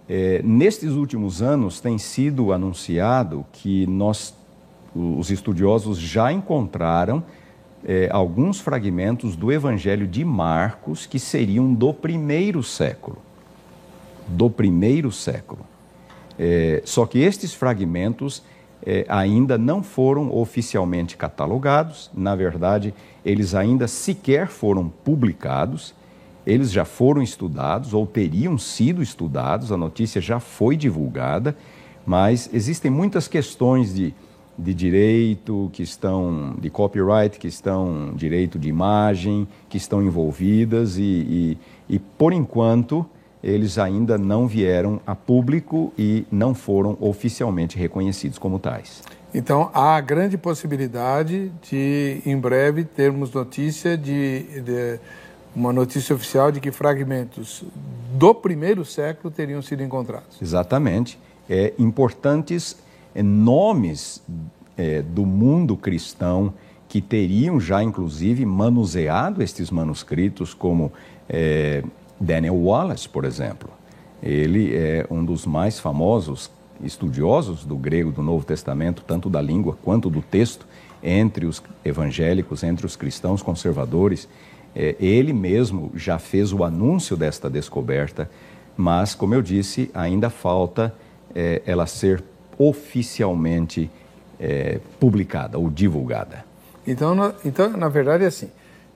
é, 0.08 0.40
nestes 0.42 0.92
últimos 0.92 1.40
anos 1.40 1.80
tem 1.80 1.96
sido 1.98 2.52
anunciado 2.52 3.46
que 3.52 3.86
nós, 3.86 4.34
os 4.94 5.30
estudiosos, 5.30 5.98
já 5.98 6.32
encontraram 6.32 7.22
é, 7.84 8.08
alguns 8.10 8.60
fragmentos 8.60 9.36
do 9.36 9.52
Evangelho 9.52 10.06
de 10.06 10.24
Marcos 10.24 11.06
que 11.06 11.18
seriam 11.18 11.72
do 11.72 11.94
primeiro 11.94 12.62
século. 12.62 13.18
Do 14.26 14.50
primeiro 14.50 15.10
século. 15.12 15.64
É, 16.38 16.82
só 16.84 17.06
que 17.06 17.18
estes 17.18 17.54
fragmentos 17.54 18.42
é, 18.84 19.04
ainda 19.08 19.58
não 19.58 19.82
foram 19.82 20.34
oficialmente 20.34 21.16
catalogados, 21.16 22.10
na 22.14 22.34
verdade, 22.34 22.94
eles 23.24 23.54
ainda 23.54 23.86
sequer 23.86 24.48
foram 24.48 24.88
publicados, 24.88 25.94
eles 26.46 26.72
já 26.72 26.84
foram 26.84 27.22
estudados 27.22 27.92
ou 27.92 28.06
teriam 28.06 28.56
sido 28.56 29.02
estudados, 29.02 29.70
a 29.70 29.76
notícia 29.76 30.20
já 30.20 30.40
foi 30.40 30.76
divulgada, 30.76 31.56
mas 32.06 32.48
existem 32.52 32.90
muitas 32.90 33.28
questões 33.28 33.94
de, 33.94 34.14
de 34.58 34.72
direito 34.72 35.70
que 35.72 35.82
estão, 35.82 36.56
de 36.58 36.70
copyright, 36.70 37.38
que 37.38 37.46
estão, 37.46 38.12
direito 38.14 38.58
de 38.58 38.68
imagem, 38.68 39.46
que 39.68 39.76
estão 39.76 40.02
envolvidas 40.02 40.96
e, 40.96 41.02
e, 41.02 41.58
e 41.88 41.98
por 41.98 42.32
enquanto, 42.32 43.04
eles 43.42 43.78
ainda 43.78 44.18
não 44.18 44.46
vieram 44.46 45.00
a 45.06 45.14
público 45.14 45.92
e 45.98 46.26
não 46.30 46.54
foram 46.54 46.96
oficialmente 47.00 47.78
reconhecidos 47.78 48.38
como 48.38 48.58
tais. 48.58 49.02
Então, 49.32 49.70
há 49.72 50.00
grande 50.00 50.36
possibilidade 50.36 51.52
de, 51.62 52.20
em 52.26 52.36
breve, 52.36 52.84
termos 52.84 53.32
notícia 53.32 53.96
de, 53.96 54.60
de 54.60 54.98
uma 55.54 55.72
notícia 55.72 56.14
oficial 56.14 56.50
de 56.50 56.60
que 56.60 56.70
fragmentos 56.70 57.64
do 58.12 58.34
primeiro 58.34 58.84
século 58.84 59.32
teriam 59.32 59.62
sido 59.62 59.82
encontrados. 59.82 60.40
Exatamente. 60.42 61.18
É, 61.48 61.72
importantes 61.78 62.76
é, 63.14 63.22
nomes 63.22 64.22
é, 64.76 65.02
do 65.02 65.24
mundo 65.24 65.76
cristão 65.76 66.52
que 66.88 67.00
teriam 67.00 67.60
já, 67.60 67.82
inclusive, 67.82 68.44
manuseado 68.44 69.42
estes 69.42 69.70
manuscritos, 69.70 70.52
como 70.52 70.92
é, 71.28 71.84
Daniel 72.20 72.54
Wallace, 72.54 73.08
por 73.08 73.24
exemplo. 73.24 73.70
Ele 74.22 74.76
é 74.76 75.06
um 75.10 75.24
dos 75.24 75.46
mais 75.46 75.80
famosos 75.80 76.50
estudiosos 76.84 77.64
do 77.64 77.76
grego 77.76 78.12
do 78.12 78.22
Novo 78.22 78.44
Testamento, 78.44 79.02
tanto 79.06 79.30
da 79.30 79.40
língua 79.40 79.76
quanto 79.82 80.10
do 80.10 80.20
texto, 80.20 80.66
entre 81.02 81.46
os 81.46 81.62
evangélicos, 81.84 82.62
entre 82.62 82.84
os 82.84 82.96
cristãos 82.96 83.42
conservadores. 83.42 84.28
É, 84.76 84.94
ele 85.00 85.32
mesmo 85.32 85.90
já 85.94 86.18
fez 86.18 86.52
o 86.52 86.62
anúncio 86.62 87.16
desta 87.16 87.48
descoberta, 87.48 88.30
mas, 88.76 89.14
como 89.14 89.34
eu 89.34 89.42
disse, 89.42 89.90
ainda 89.94 90.30
falta 90.30 90.94
é, 91.34 91.62
ela 91.66 91.86
ser 91.86 92.22
oficialmente 92.58 93.90
é, 94.38 94.80
publicada 94.98 95.58
ou 95.58 95.70
divulgada. 95.70 96.44
Então, 96.86 97.34
então, 97.44 97.70
na 97.70 97.88
verdade, 97.88 98.24
é 98.24 98.26
assim: 98.26 98.50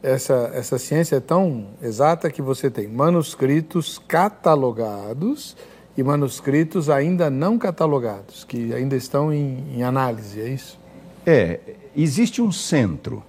essa, 0.05 0.51
essa 0.53 0.79
ciência 0.79 1.17
é 1.17 1.21
tão 1.21 1.69
exata 1.83 2.31
que 2.31 2.43
você 2.43 2.71
tem 2.71 2.87
manuscritos 2.87 3.99
catalogados 3.99 5.57
e 5.97 6.03
manuscritos 6.03 6.91
ainda 6.91 7.31
não 7.31 7.59
catalogados, 7.59 8.45
que 8.45 8.75
ainda 8.75 8.95
estão 8.97 9.33
em, 9.33 9.65
em 9.75 9.83
análise, 9.83 10.41
é 10.41 10.49
isso? 10.49 10.79
É, 11.25 11.59
existe 11.97 12.43
um 12.43 12.53
centro 12.53 13.23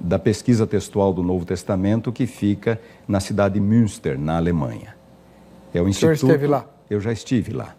da 0.00 0.18
pesquisa 0.18 0.66
textual 0.66 1.12
do 1.12 1.22
Novo 1.22 1.44
Testamento 1.44 2.10
que 2.10 2.26
fica 2.26 2.80
na 3.06 3.20
cidade 3.20 3.54
de 3.54 3.60
Münster, 3.60 4.18
na 4.18 4.38
Alemanha. 4.38 4.96
É 5.74 5.82
o, 5.82 5.88
instituto, 5.88 6.14
o 6.14 6.16
senhor 6.16 6.32
esteve 6.32 6.46
lá? 6.46 6.66
Eu 6.88 7.00
já 7.00 7.12
estive 7.12 7.52
lá. 7.52 7.74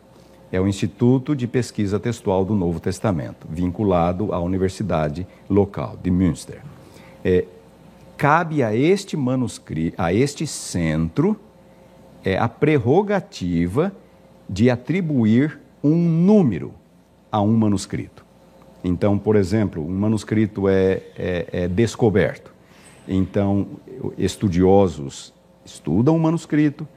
É 0.52 0.62
o 0.62 0.68
Instituto 0.68 1.36
de 1.36 1.46
Pesquisa 1.46 2.00
Textual 2.00 2.46
do 2.46 2.56
Novo 2.56 2.80
Testamento, 2.80 3.48
vinculado 3.50 4.32
à 4.32 4.40
universidade 4.40 5.28
local 5.50 5.98
de 6.02 6.10
Münster. 6.10 6.62
É, 7.24 7.46
cabe 8.18 8.64
a 8.64 8.76
este 8.76 9.16
manuscrito, 9.16 10.02
a 10.02 10.12
este 10.12 10.48
centro, 10.48 11.40
é 12.24 12.38
a 12.38 12.50
prerrogativa 12.50 13.94
de 14.50 14.70
atribuir 14.70 15.60
um 15.84 15.96
número 15.96 16.74
a 17.32 17.42
um 17.42 17.56
manuscrito. 17.56 18.26
Então, 18.84 19.18
por 19.18 19.36
exemplo, 19.36 19.86
um 19.86 19.98
manuscrito 19.98 20.68
é, 20.68 21.02
é, 21.16 21.48
é 21.52 21.68
descoberto. 21.68 22.54
Então, 23.08 23.68
estudiosos 24.18 25.34
estudam 25.64 26.16
o 26.16 26.20
manuscrito, 26.20 26.88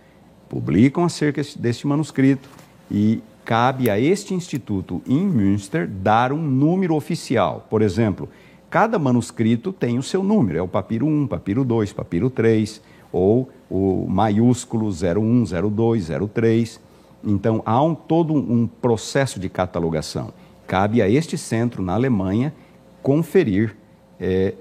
publicam 0.49 1.05
acerca 1.05 1.43
deste 1.57 1.87
manuscrito 1.87 2.49
e 2.91 3.23
cabe 3.45 3.91
a 3.91 3.99
este 3.99 4.35
instituto 4.35 5.03
em 5.07 5.25
Münster 5.25 5.87
dar 5.87 6.33
um 6.33 6.43
número 6.43 6.95
oficial. 6.95 7.67
Por 7.69 7.83
exemplo, 7.83 8.29
Cada 8.71 9.01
manuscrito 9.01 9.73
tem 9.73 9.99
o 9.99 10.03
seu 10.03 10.23
número, 10.23 10.57
é 10.57 10.63
o 10.63 10.69
papiro 10.69 11.05
1, 11.05 11.27
papiro 11.27 11.65
2, 11.65 11.93
papiro 11.93 12.31
3, 12.31 12.81
ou 13.13 13.51
o 13.69 14.07
maiúsculo 14.09 14.89
01, 14.89 15.45
02, 15.69 16.09
03. 16.33 16.81
Então, 17.25 17.63
há 17.67 17.83
um, 17.83 17.97
todo 17.97 18.33
um 18.33 18.69
processo 18.69 19.41
de 19.41 19.49
catalogação. 19.49 20.33
Cabe 20.69 21.03
a 21.03 21.09
este 21.09 21.37
centro, 21.37 21.83
na 21.83 21.95
Alemanha, 21.95 22.55
conferir 23.03 23.77
é, 24.21 24.55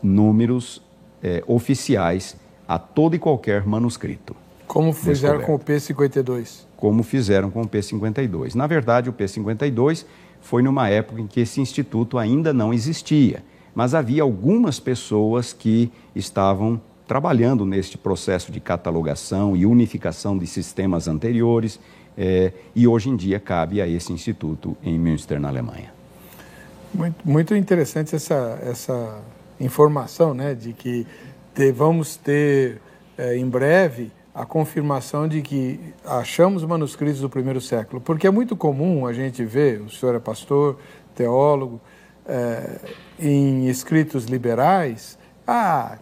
números 0.00 0.80
é, 1.20 1.42
oficiais 1.48 2.36
a 2.68 2.78
todo 2.78 3.16
e 3.16 3.18
qualquer 3.18 3.66
manuscrito. 3.66 4.36
Como 4.68 4.92
fizeram 4.92 5.40
com 5.40 5.56
o 5.56 5.58
P52? 5.58 6.60
Como 6.76 7.02
fizeram 7.02 7.50
com 7.50 7.62
o 7.62 7.66
P52. 7.66 8.54
Na 8.54 8.68
verdade, 8.68 9.10
o 9.10 9.12
P52 9.12 10.06
foi 10.40 10.62
numa 10.62 10.88
época 10.88 11.20
em 11.20 11.26
que 11.26 11.40
esse 11.40 11.60
instituto 11.60 12.18
ainda 12.18 12.52
não 12.52 12.72
existia, 12.72 13.42
mas 13.74 13.94
havia 13.94 14.22
algumas 14.22 14.80
pessoas 14.80 15.52
que 15.52 15.90
estavam 16.14 16.80
trabalhando 17.06 17.66
neste 17.66 17.98
processo 17.98 18.52
de 18.52 18.60
catalogação 18.60 19.56
e 19.56 19.66
unificação 19.66 20.38
de 20.38 20.46
sistemas 20.46 21.08
anteriores, 21.08 21.80
eh, 22.16 22.52
e 22.74 22.86
hoje 22.86 23.08
em 23.08 23.16
dia 23.16 23.40
cabe 23.40 23.80
a 23.80 23.86
esse 23.88 24.12
instituto 24.12 24.76
em 24.82 24.98
Münster, 24.98 25.40
na 25.40 25.48
Alemanha. 25.48 25.92
Muito, 26.92 27.28
muito 27.28 27.54
interessante 27.54 28.14
essa, 28.14 28.58
essa 28.62 29.20
informação, 29.60 30.34
né, 30.34 30.54
de 30.54 30.72
que 30.72 31.06
te, 31.54 31.72
vamos 31.72 32.16
ter 32.16 32.80
eh, 33.16 33.36
em 33.36 33.48
breve 33.48 34.10
a 34.34 34.46
confirmação 34.46 35.26
de 35.26 35.42
que 35.42 35.80
achamos 36.04 36.64
manuscritos 36.64 37.20
do 37.20 37.28
primeiro 37.28 37.60
século, 37.60 38.00
porque 38.00 38.26
é 38.26 38.30
muito 38.30 38.56
comum 38.56 39.06
a 39.06 39.12
gente 39.12 39.44
ver, 39.44 39.80
o 39.80 39.90
senhor 39.90 40.14
é 40.14 40.20
pastor, 40.20 40.78
teólogo, 41.14 41.80
é, 42.26 42.78
em 43.18 43.68
escritos 43.68 44.26
liberais, 44.26 45.18
ah, 45.46 45.98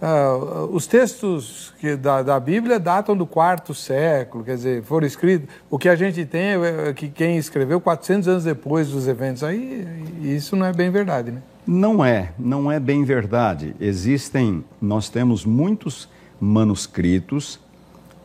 ah 0.00 0.66
os 0.70 0.86
textos 0.86 1.74
que, 1.80 1.96
da, 1.96 2.22
da, 2.22 2.38
Bíblia 2.38 2.78
datam 2.78 3.16
do 3.16 3.26
quarto 3.26 3.74
século, 3.74 4.44
quer 4.44 4.54
dizer, 4.54 4.82
foram 4.84 5.06
escritos. 5.06 5.48
O 5.68 5.78
que 5.78 5.88
a 5.88 5.96
gente 5.96 6.24
tem 6.24 6.54
é 6.62 6.92
que 6.94 7.08
quem 7.08 7.36
escreveu 7.36 7.80
400 7.80 8.28
anos 8.28 8.44
depois 8.44 8.90
dos 8.90 9.08
eventos. 9.08 9.42
Aí 9.42 9.86
isso 10.22 10.54
não 10.54 10.66
é 10.66 10.72
bem 10.72 10.90
verdade, 10.90 11.32
né? 11.32 11.42
Não 11.66 12.04
é, 12.04 12.32
não 12.38 12.70
é 12.70 12.78
bem 12.78 13.02
verdade. 13.04 13.74
Existem, 13.80 14.64
nós 14.80 15.08
temos 15.08 15.44
muitos 15.44 16.08
manuscritos 16.40 17.58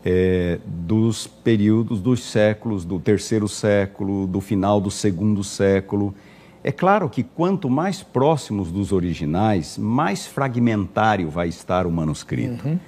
é, 0.03 0.59
dos 0.66 1.28
períodos 1.28 2.01
dos 2.01 2.24
séculos, 2.24 2.84
do 2.84 2.99
terceiro 2.99 3.47
século, 3.47 4.28
do 4.28 4.41
final 4.41 4.82
do 4.82 4.89
segundo 4.89 5.43
século. 5.43 6.14
É 6.64 6.72
claro 6.72 7.09
que 7.09 7.24
quanto 7.24 7.70
mais 7.70 8.03
próximos 8.03 8.72
dos 8.72 8.91
originais, 8.91 9.78
mais 9.78 10.28
fragmentário 10.28 11.30
vai 11.30 11.47
estar 11.47 11.86
o 11.86 11.91
manuscrito. 11.91 12.68
Uhum. 12.68 12.80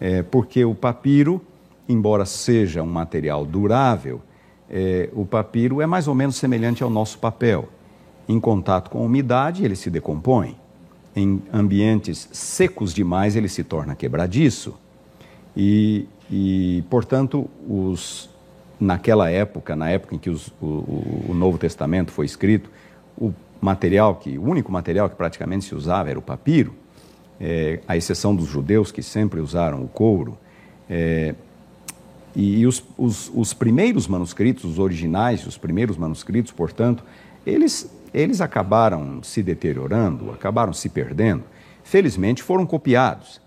É, 0.00 0.22
porque 0.22 0.64
o 0.64 0.74
papiro, 0.74 1.40
embora 1.88 2.24
seja 2.24 2.82
um 2.82 2.86
material 2.86 3.44
durável, 3.44 4.20
é, 4.70 5.08
o 5.12 5.24
papiro 5.24 5.80
é 5.80 5.86
mais 5.86 6.06
ou 6.06 6.14
menos 6.14 6.36
semelhante 6.36 6.82
ao 6.82 6.90
nosso 6.90 7.18
papel. 7.18 7.68
Em 8.28 8.38
contato 8.38 8.90
com 8.90 8.98
a 8.98 9.02
umidade, 9.02 9.64
ele 9.64 9.74
se 9.74 9.90
decompõe. 9.90 10.56
Em 11.18 11.42
ambientes 11.52 12.28
secos 12.30 12.94
demais, 12.94 13.34
ele 13.34 13.48
se 13.48 13.64
torna 13.64 13.96
quebradiço. 13.96 14.78
E, 15.56 16.06
e 16.30 16.84
portanto, 16.88 17.50
os, 17.68 18.30
naquela 18.78 19.28
época, 19.28 19.74
na 19.74 19.90
época 19.90 20.14
em 20.14 20.18
que 20.18 20.30
os, 20.30 20.46
o, 20.62 21.26
o, 21.28 21.34
Novo 21.34 21.58
Testamento 21.58 22.12
foi 22.12 22.24
escrito, 22.24 22.70
o 23.16 23.34
material 23.60 24.14
que, 24.14 24.38
o 24.38 24.44
único 24.44 24.70
material 24.70 25.10
que 25.10 25.16
praticamente 25.16 25.64
se 25.64 25.74
usava 25.74 26.08
era 26.08 26.18
o 26.20 26.22
papiro, 26.22 26.72
é, 27.40 27.80
à 27.88 27.96
exceção 27.96 28.32
dos 28.32 28.46
judeus 28.46 28.92
que 28.92 29.02
sempre 29.02 29.40
usaram 29.40 29.82
o 29.82 29.88
couro. 29.88 30.38
É, 30.88 31.34
e, 32.36 32.64
os, 32.64 32.84
os, 32.96 33.28
os, 33.34 33.52
primeiros 33.52 34.06
manuscritos, 34.06 34.64
os 34.64 34.78
originais, 34.78 35.44
os 35.44 35.58
primeiros 35.58 35.96
manuscritos, 35.96 36.52
portanto, 36.52 37.02
eles, 37.44 37.90
eles 38.12 38.40
acabaram 38.40 39.22
se 39.22 39.42
deteriorando, 39.42 40.30
acabaram 40.30 40.72
se 40.72 40.88
perdendo 40.88 41.44
felizmente 41.88 42.42
foram 42.42 42.66
copiados. 42.66 43.40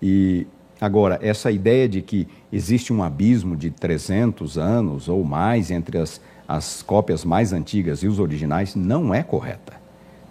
E 0.00 0.46
agora, 0.80 1.18
essa 1.20 1.50
ideia 1.50 1.86
de 1.86 2.00
que 2.00 2.26
existe 2.50 2.90
um 2.90 3.02
abismo 3.02 3.54
de 3.54 3.70
300 3.70 4.56
anos 4.56 5.08
ou 5.10 5.22
mais 5.22 5.70
entre 5.70 5.98
as, 5.98 6.18
as 6.48 6.82
cópias 6.82 7.22
mais 7.22 7.52
antigas 7.52 8.02
e 8.02 8.08
os 8.08 8.18
originais 8.18 8.74
não 8.74 9.12
é 9.12 9.22
correta. 9.22 9.74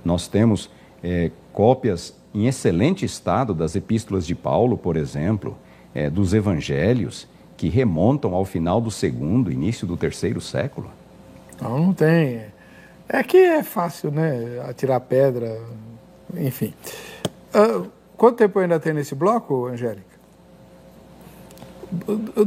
Nós 0.03 0.27
temos 0.27 0.71
é, 1.03 1.29
cópias 1.53 2.19
em 2.33 2.47
excelente 2.47 3.05
estado 3.05 3.53
das 3.53 3.75
epístolas 3.75 4.25
de 4.25 4.33
Paulo, 4.33 4.75
por 4.75 4.97
exemplo, 4.97 5.55
é, 5.93 6.09
dos 6.09 6.33
evangelhos, 6.33 7.27
que 7.55 7.69
remontam 7.69 8.33
ao 8.33 8.43
final 8.43 8.81
do 8.81 8.89
segundo, 8.89 9.51
início 9.51 9.85
do 9.85 9.95
terceiro 9.95 10.41
século. 10.41 10.89
Não, 11.61 11.77
não 11.77 11.93
tem. 11.93 12.41
É 13.13 13.23
que 13.23 13.37
é 13.37 13.61
fácil, 13.61 14.09
né? 14.09 14.63
Atirar 14.69 15.01
pedra, 15.01 15.59
enfim. 16.33 16.73
Uh, 17.53 17.85
quanto 18.15 18.37
tempo 18.37 18.57
ainda 18.57 18.79
tem 18.79 18.93
nesse 18.93 19.13
bloco, 19.13 19.67
Angélica? 19.67 20.11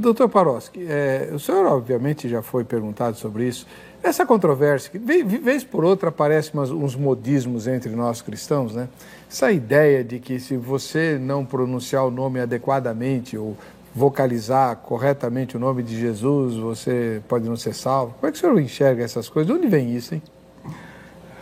Doutor 0.00 0.30
Paroski, 0.30 0.86
é, 0.88 1.28
o 1.30 1.38
senhor 1.38 1.66
obviamente 1.66 2.30
já 2.30 2.40
foi 2.40 2.64
perguntado 2.64 3.14
sobre 3.18 3.46
isso. 3.46 3.66
Essa 4.02 4.24
controvérsia, 4.24 4.90
que 4.90 4.98
vez 4.98 5.62
por 5.62 5.84
outra 5.84 6.08
aparecem 6.08 6.58
uns 6.58 6.96
modismos 6.96 7.66
entre 7.66 7.94
nós 7.94 8.22
cristãos, 8.22 8.74
né? 8.74 8.88
Essa 9.30 9.52
ideia 9.52 10.02
de 10.02 10.18
que 10.18 10.40
se 10.40 10.56
você 10.56 11.18
não 11.18 11.44
pronunciar 11.44 12.06
o 12.06 12.10
nome 12.10 12.40
adequadamente 12.40 13.36
ou 13.36 13.54
vocalizar 13.94 14.76
corretamente 14.76 15.58
o 15.58 15.60
nome 15.60 15.82
de 15.82 15.98
Jesus, 15.98 16.56
você 16.56 17.20
pode 17.28 17.46
não 17.46 17.56
ser 17.56 17.74
salvo. 17.74 18.14
Como 18.14 18.28
é 18.28 18.32
que 18.32 18.38
o 18.38 18.40
senhor 18.40 18.58
enxerga 18.58 19.04
essas 19.04 19.28
coisas? 19.28 19.46
De 19.46 19.58
onde 19.58 19.68
vem 19.68 19.94
isso, 19.94 20.14
hein? 20.14 20.22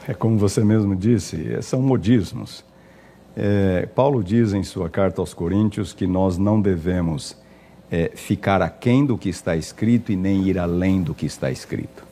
É 0.06 0.14
como 0.14 0.36
você 0.36 0.64
mesmo 0.64 0.96
disse, 0.96 1.62
são 1.62 1.80
modismos. 1.80 2.64
É, 3.36 3.86
Paulo 3.94 4.22
diz 4.22 4.52
em 4.52 4.62
sua 4.62 4.90
carta 4.90 5.22
aos 5.22 5.32
Coríntios 5.32 5.92
que 5.92 6.06
nós 6.06 6.36
não 6.36 6.60
devemos 6.60 7.36
é, 7.90 8.10
ficar 8.14 8.60
aquém 8.60 9.06
do 9.06 9.16
que 9.16 9.28
está 9.28 9.54
escrito 9.54 10.10
e 10.10 10.16
nem 10.16 10.48
ir 10.48 10.58
além 10.58 11.02
do 11.02 11.14
que 11.14 11.24
está 11.24 11.50
escrito. 11.50 12.04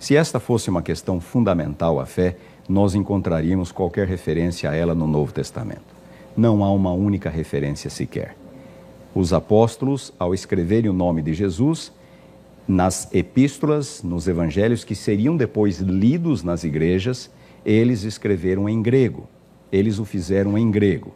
Se 0.00 0.16
esta 0.16 0.40
fosse 0.40 0.70
uma 0.70 0.82
questão 0.82 1.20
fundamental 1.20 2.00
à 2.00 2.06
fé, 2.06 2.36
nós 2.68 2.94
encontraríamos 2.94 3.70
qualquer 3.72 4.08
referência 4.08 4.70
a 4.70 4.74
ela 4.74 4.94
no 4.94 5.06
Novo 5.06 5.32
Testamento. 5.32 5.94
Não 6.36 6.64
há 6.64 6.72
uma 6.72 6.92
única 6.92 7.28
referência 7.28 7.90
sequer. 7.90 8.36
Os 9.14 9.32
apóstolos, 9.32 10.12
ao 10.18 10.34
escreverem 10.34 10.90
o 10.90 10.94
nome 10.94 11.22
de 11.22 11.34
Jesus, 11.34 11.92
nas 12.66 13.12
epístolas, 13.14 14.02
nos 14.02 14.26
evangelhos 14.26 14.82
que 14.82 14.94
seriam 14.94 15.36
depois 15.36 15.78
lidos 15.78 16.42
nas 16.42 16.64
igrejas, 16.64 17.30
eles 17.64 18.02
escreveram 18.02 18.68
em 18.68 18.82
grego. 18.82 19.26
Eles 19.72 19.98
o 19.98 20.04
fizeram 20.04 20.56
em 20.58 20.70
grego. 20.70 21.14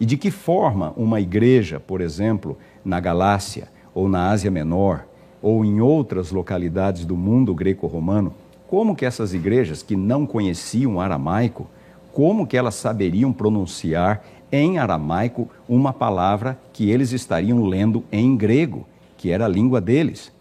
E 0.00 0.06
de 0.06 0.16
que 0.16 0.30
forma 0.30 0.92
uma 0.96 1.20
igreja, 1.20 1.80
por 1.80 2.00
exemplo, 2.00 2.56
na 2.84 3.00
Galácia 3.00 3.68
ou 3.94 4.08
na 4.08 4.30
Ásia 4.30 4.50
Menor 4.50 5.04
ou 5.42 5.64
em 5.64 5.80
outras 5.80 6.30
localidades 6.30 7.04
do 7.04 7.16
mundo 7.16 7.54
greco-romano, 7.54 8.32
como 8.68 8.94
que 8.94 9.06
essas 9.06 9.32
igrejas 9.32 9.82
que 9.82 9.96
não 9.96 10.26
conheciam 10.26 11.00
aramaico, 11.00 11.66
como 12.12 12.46
que 12.46 12.56
elas 12.56 12.74
saberiam 12.74 13.32
pronunciar 13.32 14.24
em 14.52 14.78
aramaico 14.78 15.48
uma 15.68 15.92
palavra 15.92 16.58
que 16.72 16.90
eles 16.90 17.12
estariam 17.12 17.64
lendo 17.64 18.04
em 18.10 18.36
grego, 18.36 18.86
que 19.16 19.30
era 19.30 19.46
a 19.46 19.48
língua 19.48 19.80
deles? 19.80 20.32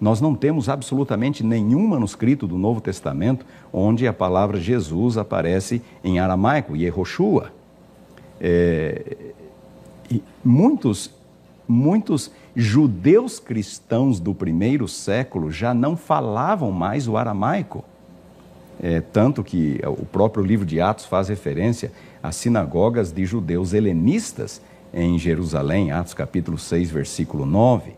Nós 0.00 0.20
não 0.20 0.34
temos 0.34 0.68
absolutamente 0.68 1.44
nenhum 1.44 1.86
manuscrito 1.88 2.46
do 2.46 2.56
Novo 2.56 2.80
Testamento 2.80 3.44
onde 3.72 4.06
a 4.06 4.12
palavra 4.12 4.60
Jesus 4.60 5.18
aparece 5.18 5.82
em 6.04 6.18
aramaico, 6.20 6.76
Yehoshua. 6.76 7.52
É, 8.40 9.16
e 10.10 10.22
muitos, 10.44 11.10
muitos 11.66 12.30
judeus 12.54 13.40
cristãos 13.40 14.20
do 14.20 14.34
primeiro 14.34 14.86
século 14.86 15.50
já 15.50 15.74
não 15.74 15.96
falavam 15.96 16.70
mais 16.70 17.08
o 17.08 17.16
aramaico. 17.16 17.84
É, 18.80 19.00
tanto 19.00 19.42
que 19.42 19.80
o 19.84 20.06
próprio 20.06 20.44
livro 20.44 20.64
de 20.64 20.80
Atos 20.80 21.04
faz 21.04 21.28
referência 21.28 21.90
às 22.22 22.36
sinagogas 22.36 23.10
de 23.10 23.26
judeus 23.26 23.72
helenistas 23.72 24.62
em 24.94 25.18
Jerusalém, 25.18 25.90
Atos 25.90 26.14
capítulo 26.14 26.56
6, 26.56 26.90
versículo 26.90 27.44
9. 27.44 27.92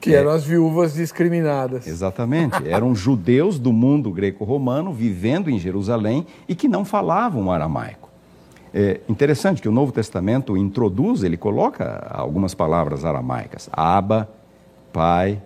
Que 0.00 0.14
eram 0.14 0.30
as 0.30 0.44
viúvas 0.44 0.94
discriminadas. 0.94 1.86
Exatamente. 1.86 2.66
Eram 2.66 2.94
judeus 2.94 3.58
do 3.58 3.72
mundo 3.72 4.10
greco-romano 4.10 4.92
vivendo 4.92 5.50
em 5.50 5.58
Jerusalém 5.58 6.26
e 6.48 6.54
que 6.54 6.68
não 6.68 6.84
falavam 6.84 7.50
aramaico. 7.52 8.08
É 8.72 9.00
interessante 9.08 9.60
que 9.60 9.68
o 9.68 9.72
Novo 9.72 9.92
Testamento 9.92 10.56
introduz, 10.56 11.22
ele 11.22 11.36
coloca 11.36 12.06
algumas 12.10 12.54
palavras 12.54 13.04
aramaicas. 13.04 13.68
Aba, 13.72 14.28
Pai, 14.92 15.42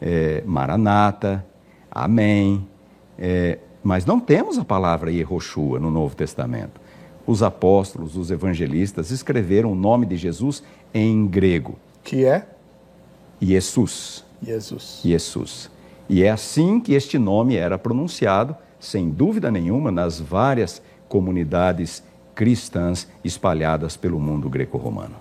é, 0.00 0.42
Maranata, 0.46 1.44
Amém. 1.90 2.66
É, 3.18 3.58
mas 3.82 4.06
não 4.06 4.20
temos 4.20 4.58
a 4.58 4.64
palavra 4.64 5.10
Yehoshua 5.10 5.80
no 5.80 5.90
Novo 5.90 6.14
Testamento. 6.14 6.80
Os 7.26 7.42
apóstolos, 7.42 8.16
os 8.16 8.30
evangelistas 8.30 9.10
escreveram 9.10 9.72
o 9.72 9.74
nome 9.74 10.06
de 10.06 10.16
Jesus 10.16 10.62
em 10.94 11.26
grego. 11.26 11.76
Que 12.04 12.24
é? 12.24 12.46
Jesus. 13.40 14.24
Jesus. 14.42 15.00
Jesus. 15.02 15.70
E 16.08 16.22
é 16.22 16.30
assim 16.30 16.80
que 16.80 16.94
este 16.94 17.18
nome 17.18 17.56
era 17.56 17.78
pronunciado, 17.78 18.56
sem 18.78 19.10
dúvida 19.10 19.50
nenhuma, 19.50 19.90
nas 19.90 20.20
várias 20.20 20.82
comunidades 21.08 22.02
cristãs 22.34 23.06
espalhadas 23.24 23.96
pelo 23.96 24.18
mundo 24.18 24.48
greco-romano. 24.48 25.14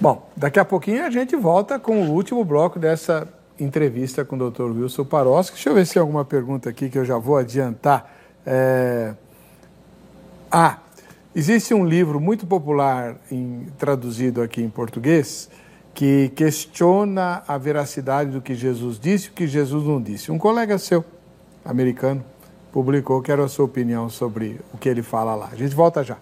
Bom, 0.00 0.26
daqui 0.36 0.58
a 0.58 0.64
pouquinho 0.64 1.04
a 1.04 1.10
gente 1.10 1.36
volta 1.36 1.78
com 1.78 2.02
o 2.02 2.12
último 2.12 2.44
bloco 2.44 2.78
dessa 2.78 3.28
entrevista 3.58 4.24
com 4.24 4.36
o 4.36 4.50
Dr. 4.50 4.62
Wilson 4.62 5.04
Paroski. 5.04 5.56
Deixa 5.56 5.68
eu 5.68 5.74
ver 5.74 5.86
se 5.86 5.94
tem 5.94 6.00
alguma 6.00 6.24
pergunta 6.24 6.70
aqui 6.70 6.88
que 6.88 6.98
eu 6.98 7.04
já 7.04 7.18
vou 7.18 7.36
adiantar. 7.36 8.10
É... 8.46 9.14
Ah, 10.50 10.78
existe 11.34 11.74
um 11.74 11.84
livro 11.84 12.18
muito 12.18 12.46
popular 12.46 13.16
em, 13.30 13.66
traduzido 13.78 14.40
aqui 14.40 14.62
em 14.62 14.70
português 14.70 15.50
que 15.94 16.30
questiona 16.30 17.42
a 17.46 17.58
veracidade 17.58 18.30
do 18.30 18.40
que 18.40 18.54
Jesus 18.54 18.98
disse 18.98 19.26
e 19.26 19.30
o 19.30 19.32
que 19.32 19.46
Jesus 19.46 19.84
não 19.84 20.00
disse. 20.00 20.30
Um 20.30 20.38
colega 20.38 20.78
seu, 20.78 21.04
americano, 21.64 22.24
publicou, 22.72 23.20
quero 23.20 23.42
a 23.42 23.48
sua 23.48 23.64
opinião 23.64 24.08
sobre 24.08 24.60
o 24.72 24.78
que 24.78 24.88
ele 24.88 25.02
fala 25.02 25.34
lá. 25.34 25.48
A 25.52 25.56
gente 25.56 25.74
volta 25.74 26.02
já. 26.02 26.16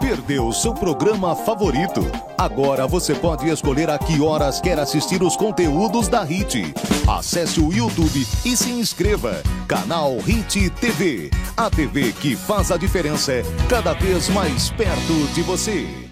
Perdeu 0.00 0.50
seu 0.50 0.72
programa 0.72 1.36
favorito? 1.36 2.00
Agora 2.36 2.86
você 2.86 3.14
pode 3.14 3.46
escolher 3.50 3.90
a 3.90 3.98
que 3.98 4.20
horas 4.20 4.58
quer 4.58 4.78
assistir 4.78 5.22
os 5.22 5.36
conteúdos 5.36 6.08
da 6.08 6.22
HIT. 6.22 6.74
Acesse 7.06 7.60
o 7.60 7.70
YouTube 7.70 8.26
e 8.44 8.56
se 8.56 8.70
inscreva. 8.70 9.42
Canal 9.68 10.16
HIT 10.26 10.70
TV. 10.70 11.30
A 11.54 11.68
TV 11.68 12.12
que 12.12 12.34
faz 12.34 12.72
a 12.72 12.78
diferença 12.78 13.42
cada 13.68 13.92
vez 13.92 14.30
mais 14.30 14.70
perto 14.70 15.12
de 15.34 15.42
você. 15.42 16.09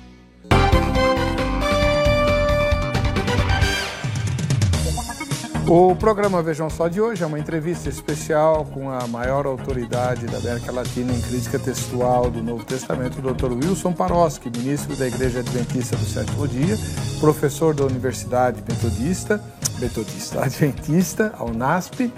O 5.71 5.95
programa 5.95 6.43
Vejam 6.43 6.71
Só 6.71 6.89
de 6.89 6.99
hoje 6.99 7.23
é 7.23 7.27
uma 7.27 7.39
entrevista 7.39 7.91
especial 7.91 8.65
com 8.65 8.91
a 8.91 9.07
maior 9.07 9.45
autoridade 9.45 10.25
da 10.25 10.39
América 10.39 10.73
Latina 10.73 11.13
em 11.13 11.21
crítica 11.21 11.59
textual 11.59 12.31
do 12.31 12.43
Novo 12.43 12.65
Testamento, 12.65 13.19
o 13.19 13.35
Dr. 13.35 13.53
Wilson 13.53 13.93
Paroski, 13.93 14.49
ministro 14.49 14.97
da 14.97 15.07
Igreja 15.07 15.41
Adventista 15.41 15.95
do 15.95 16.07
Sétimo 16.07 16.49
Dia, 16.49 16.75
professor 17.21 17.75
da 17.75 17.85
Universidade 17.85 18.65
Metodista, 18.67 19.45
Metodista 19.79 20.43
Adventista, 20.43 21.35
a 21.37 21.45
UNASP, 21.45 22.11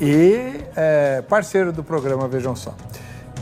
e 0.00 0.54
é, 0.74 1.20
parceiro 1.20 1.74
do 1.74 1.84
programa 1.84 2.26
Vejam 2.26 2.56
Só. 2.56 2.74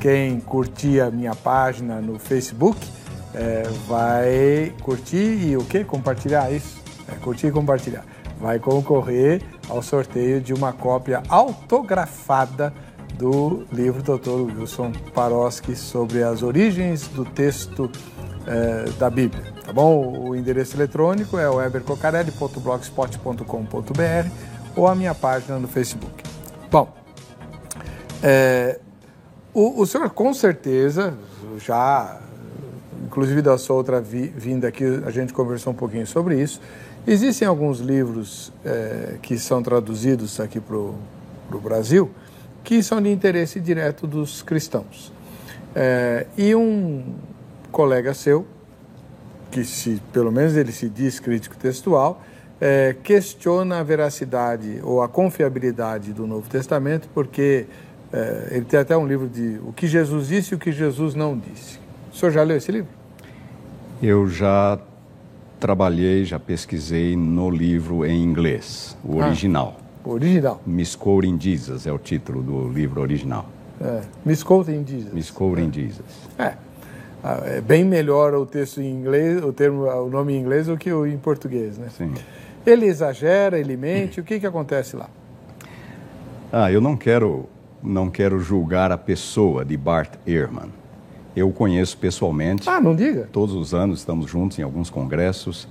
Quem 0.01 0.41
curtir 0.41 1.01
a 1.01 1.13
minha 1.13 1.37
página 1.37 2.01
no 2.01 2.19
Facebook 2.19 2.85
é, 3.33 3.63
vai 3.87 4.75
curtir 4.83 5.47
e 5.47 5.57
o 5.57 5.65
que? 5.65 5.85
Compartilhar 5.85 6.51
isso? 6.51 6.83
É, 7.07 7.15
curtir 7.21 7.47
e 7.47 7.53
compartilhar 7.53 8.05
vai 8.39 8.59
concorrer 8.59 9.43
ao 9.69 9.83
sorteio 9.83 10.41
de 10.41 10.53
uma 10.53 10.73
cópia 10.73 11.23
autografada 11.29 12.73
do 13.17 13.65
livro 13.73 14.03
do 14.03 14.19
Dr. 14.19 14.59
Wilson 14.59 14.93
Paroski 15.15 15.77
sobre 15.77 16.23
as 16.23 16.43
origens 16.43 17.07
do 17.09 17.25
texto 17.25 17.91
eh, 18.47 18.85
da 18.99 19.09
Bíblia. 19.09 19.55
Tá 19.65 19.73
bom? 19.73 20.29
O 20.29 20.37
endereço 20.37 20.77
eletrônico 20.77 21.39
é 21.39 21.49
webercocarelli.blogspot.com.br 21.49 24.29
ou 24.77 24.87
a 24.87 24.95
minha 24.95 25.15
página 25.15 25.59
no 25.59 25.67
Facebook. 25.69 26.23
Bom, 26.71 26.93
é, 28.23 28.79
o, 29.53 29.81
o 29.81 29.87
senhor 29.87 30.11
com 30.11 30.35
certeza 30.35 31.15
já, 31.59 32.21
inclusive 33.05 33.41
da 33.41 33.57
sua 33.57 33.77
outra 33.77 34.01
vi, 34.01 34.27
vinda 34.27 34.69
aqui, 34.69 34.85
a 35.07 35.11
gente 35.11 35.33
conversou 35.33 35.73
um 35.73 35.77
pouquinho 35.77 36.07
sobre 36.07 36.41
isso, 36.41 36.61
Existem 37.07 37.47
alguns 37.47 37.81
livros 37.81 38.53
é, 38.65 39.17
que 39.21 39.39
são 39.39 39.63
traduzidos 39.63 40.41
aqui 40.41 40.59
para 40.59 40.77
o 40.77 41.61
Brasil 41.63 42.11
que 42.65 42.83
são 42.83 43.01
de 43.01 43.11
interesse 43.11 43.61
direto 43.61 44.07
dos 44.07 44.43
cristãos. 44.43 45.13
É, 45.77 46.27
e 46.37 46.55
um 46.55 47.15
colega 47.71 48.15
seu, 48.15 48.47
que 49.51 49.63
se, 49.65 50.01
pelo 50.13 50.33
menos 50.33 50.57
ele 50.57 50.73
se 50.73 50.89
diz 50.89 51.21
crítico 51.21 51.57
textual, 51.57 52.23
é, 52.61 52.97
questiona 53.05 53.81
a 53.81 53.83
veracidade 53.83 54.81
ou 54.83 55.03
a 55.03 55.09
confiabilidade 55.09 56.13
do 56.13 56.27
Novo 56.27 56.49
Testamento, 56.49 57.09
porque 57.13 57.67
é, 58.13 58.49
ele 58.53 58.65
tem 58.65 58.81
até 58.81 58.97
um 58.97 59.07
livro 59.07 59.29
de 59.29 59.61
o 59.67 59.73
que 59.73 59.87
Jesus 59.87 60.29
disse 60.29 60.55
e 60.55 60.57
o 60.57 60.59
que 60.59 60.73
Jesus 60.73 61.15
não 61.15 61.37
disse. 61.37 61.79
O 62.13 62.17
senhor 62.17 62.33
já 62.33 62.43
leu 62.43 62.57
esse 62.57 62.73
livro? 62.73 62.91
Eu 64.03 64.27
já 64.27 64.79
trabalhei, 65.59 66.25
já 66.25 66.39
pesquisei 66.39 67.17
no 67.17 67.51
livro 67.51 68.05
em 68.05 68.23
inglês, 68.23 68.97
o 69.05 69.21
ah, 69.21 69.27
original. 69.27 69.77
O 70.05 70.11
original. 70.11 70.61
Misquoting 70.67 71.39
Jesus 71.41 71.87
é 71.87 71.93
o 71.93 71.99
título 71.99 72.43
do 72.43 72.69
livro 72.69 73.01
original. 73.01 73.47
É, 73.81 74.03
Misquoting 74.25 74.85
Jesus. 74.87 75.13
Misquoting 75.13 75.69
é. 75.69 75.73
Jesus. 75.73 76.29
É. 76.39 76.55
Ah, 77.23 77.41
é 77.45 77.61
bem 77.61 77.85
melhor 77.85 78.35
o 78.35 78.45
texto 78.45 78.83
em 78.83 78.91
inglês, 78.91 79.43
o 79.43 79.53
termo, 79.53 79.85
o 79.85 80.11
nome 80.11 80.35
em 80.35 80.41
inglês 80.41 80.67
do 80.67 80.77
que 80.77 80.93
o 80.93 81.07
em 81.07 81.17
português, 81.17 81.79
né? 81.79 81.89
Sim. 81.97 82.13
Ele 82.67 82.87
exagera, 82.87 83.59
ele 83.59 83.77
mente, 83.77 84.21
o 84.21 84.25
que 84.25 84.39
que 84.39 84.47
acontece 84.47 84.95
lá? 84.95 85.09
Ah, 86.53 86.71
eu 86.71 86.81
não 86.81 86.97
quero 86.97 87.49
não 87.83 88.09
quero 88.09 88.39
julgar 88.39 88.91
a 88.91 88.97
pessoa 88.97 89.65
de 89.65 89.77
Bart 89.77 90.15
Ehrman. 90.27 90.71
Eu 91.37 91.49
o 91.49 91.53
conheço 91.53 91.97
pessoalmente. 91.99 92.69
Ah, 92.69 92.81
não 92.81 92.95
diga. 92.95 93.29
Todos 93.33 93.55
os 93.55 93.75
anos 93.75 94.01
estamos 94.01 94.31
juntos 94.31 94.59
em 94.59 94.63
alguns 94.63 94.89
congressos. 94.89 95.69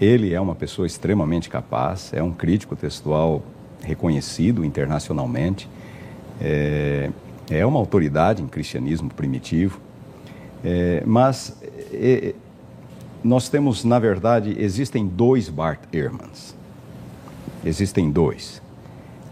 Ele 0.00 0.32
é 0.32 0.40
uma 0.40 0.54
pessoa 0.54 0.86
extremamente 0.86 1.48
capaz, 1.48 2.12
é 2.14 2.22
um 2.22 2.32
crítico 2.32 2.74
textual 2.74 3.42
reconhecido 3.82 4.64
internacionalmente, 4.64 5.68
é, 6.40 7.10
é 7.50 7.66
uma 7.66 7.78
autoridade 7.78 8.42
em 8.42 8.46
cristianismo 8.46 9.10
primitivo. 9.12 9.80
É, 10.64 11.02
mas 11.06 11.56
é, 11.92 12.34
nós 13.22 13.48
temos, 13.48 13.84
na 13.84 13.98
verdade, 13.98 14.56
existem 14.58 15.06
dois 15.06 15.48
Bart 15.48 15.80
Ehrmans. 15.92 16.54
Existem 17.64 18.10
dois. 18.10 18.62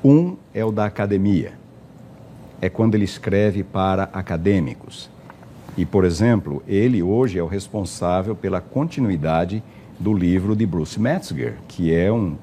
Um 0.05 0.37
é 0.53 0.65
o 0.65 0.71
da 0.71 0.85
academia. 0.85 1.53
É 2.61 2.69
quando 2.69 2.95
ele 2.95 3.05
escreve 3.05 3.63
para 3.63 4.05
acadêmicos. 4.13 5.09
E, 5.79 5.87
por 5.87 6.05
exemplo, 6.05 6.61
ele 6.67 7.05
hoje 7.05 7.39
é 7.39 7.43
o 7.43 7.47
responsável 7.47 8.35
pela 8.35 8.61
continuidade 8.61 9.63
do 9.97 10.13
livro 10.13 10.57
de 10.57 10.67
Bruce 10.67 10.99
Metzger, 10.99 11.55
que 11.69 11.95
é 11.95 12.11
um 12.13 12.35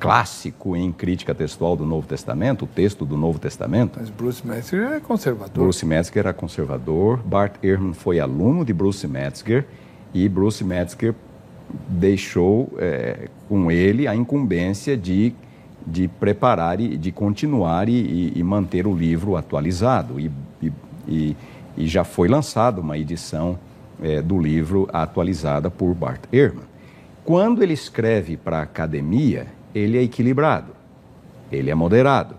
clássico 0.00 0.74
em 0.74 0.90
crítica 0.90 1.32
textual 1.32 1.76
do 1.76 1.86
Novo 1.86 2.08
Testamento, 2.08 2.64
o 2.64 2.66
texto 2.66 3.04
do 3.04 3.16
Novo 3.16 3.38
Testamento. 3.38 4.00
Mas 4.00 4.10
Bruce 4.10 4.44
Metzger 4.44 4.90
é 4.90 4.98
conservador. 4.98 5.62
Bruce 5.62 5.86
Metzger 5.86 6.18
era 6.18 6.32
conservador, 6.32 7.18
Bart 7.18 7.54
Ehrman 7.62 7.92
foi 7.92 8.18
aluno 8.18 8.64
de 8.64 8.72
Bruce 8.72 9.06
Metzger 9.06 9.64
e 10.12 10.28
Bruce 10.28 10.64
Metzger 10.64 11.14
deixou 11.88 12.72
é, 12.78 13.28
com 13.48 13.70
ele 13.70 14.08
a 14.08 14.16
incumbência 14.16 14.96
de, 14.96 15.32
de 15.86 16.08
preparar 16.08 16.80
e 16.80 16.96
de 16.96 17.12
continuar 17.12 17.88
e, 17.88 18.32
e 18.34 18.42
manter 18.42 18.84
o 18.84 18.92
livro 18.92 19.36
atualizado. 19.36 20.18
E, 20.18 20.28
e, 20.60 20.72
e, 21.06 21.36
já 21.86 22.04
foi 22.04 22.28
lançada 22.28 22.80
uma 22.80 22.98
edição 22.98 23.58
é, 24.02 24.20
do 24.22 24.38
livro 24.38 24.88
atualizada 24.92 25.70
por 25.70 25.94
Bart 25.94 26.22
Ehrman. 26.32 26.64
Quando 27.24 27.62
ele 27.62 27.74
escreve 27.74 28.36
para 28.36 28.58
a 28.58 28.62
academia, 28.62 29.46
ele 29.74 29.98
é 29.98 30.02
equilibrado, 30.02 30.72
ele 31.52 31.70
é 31.70 31.74
moderado, 31.74 32.36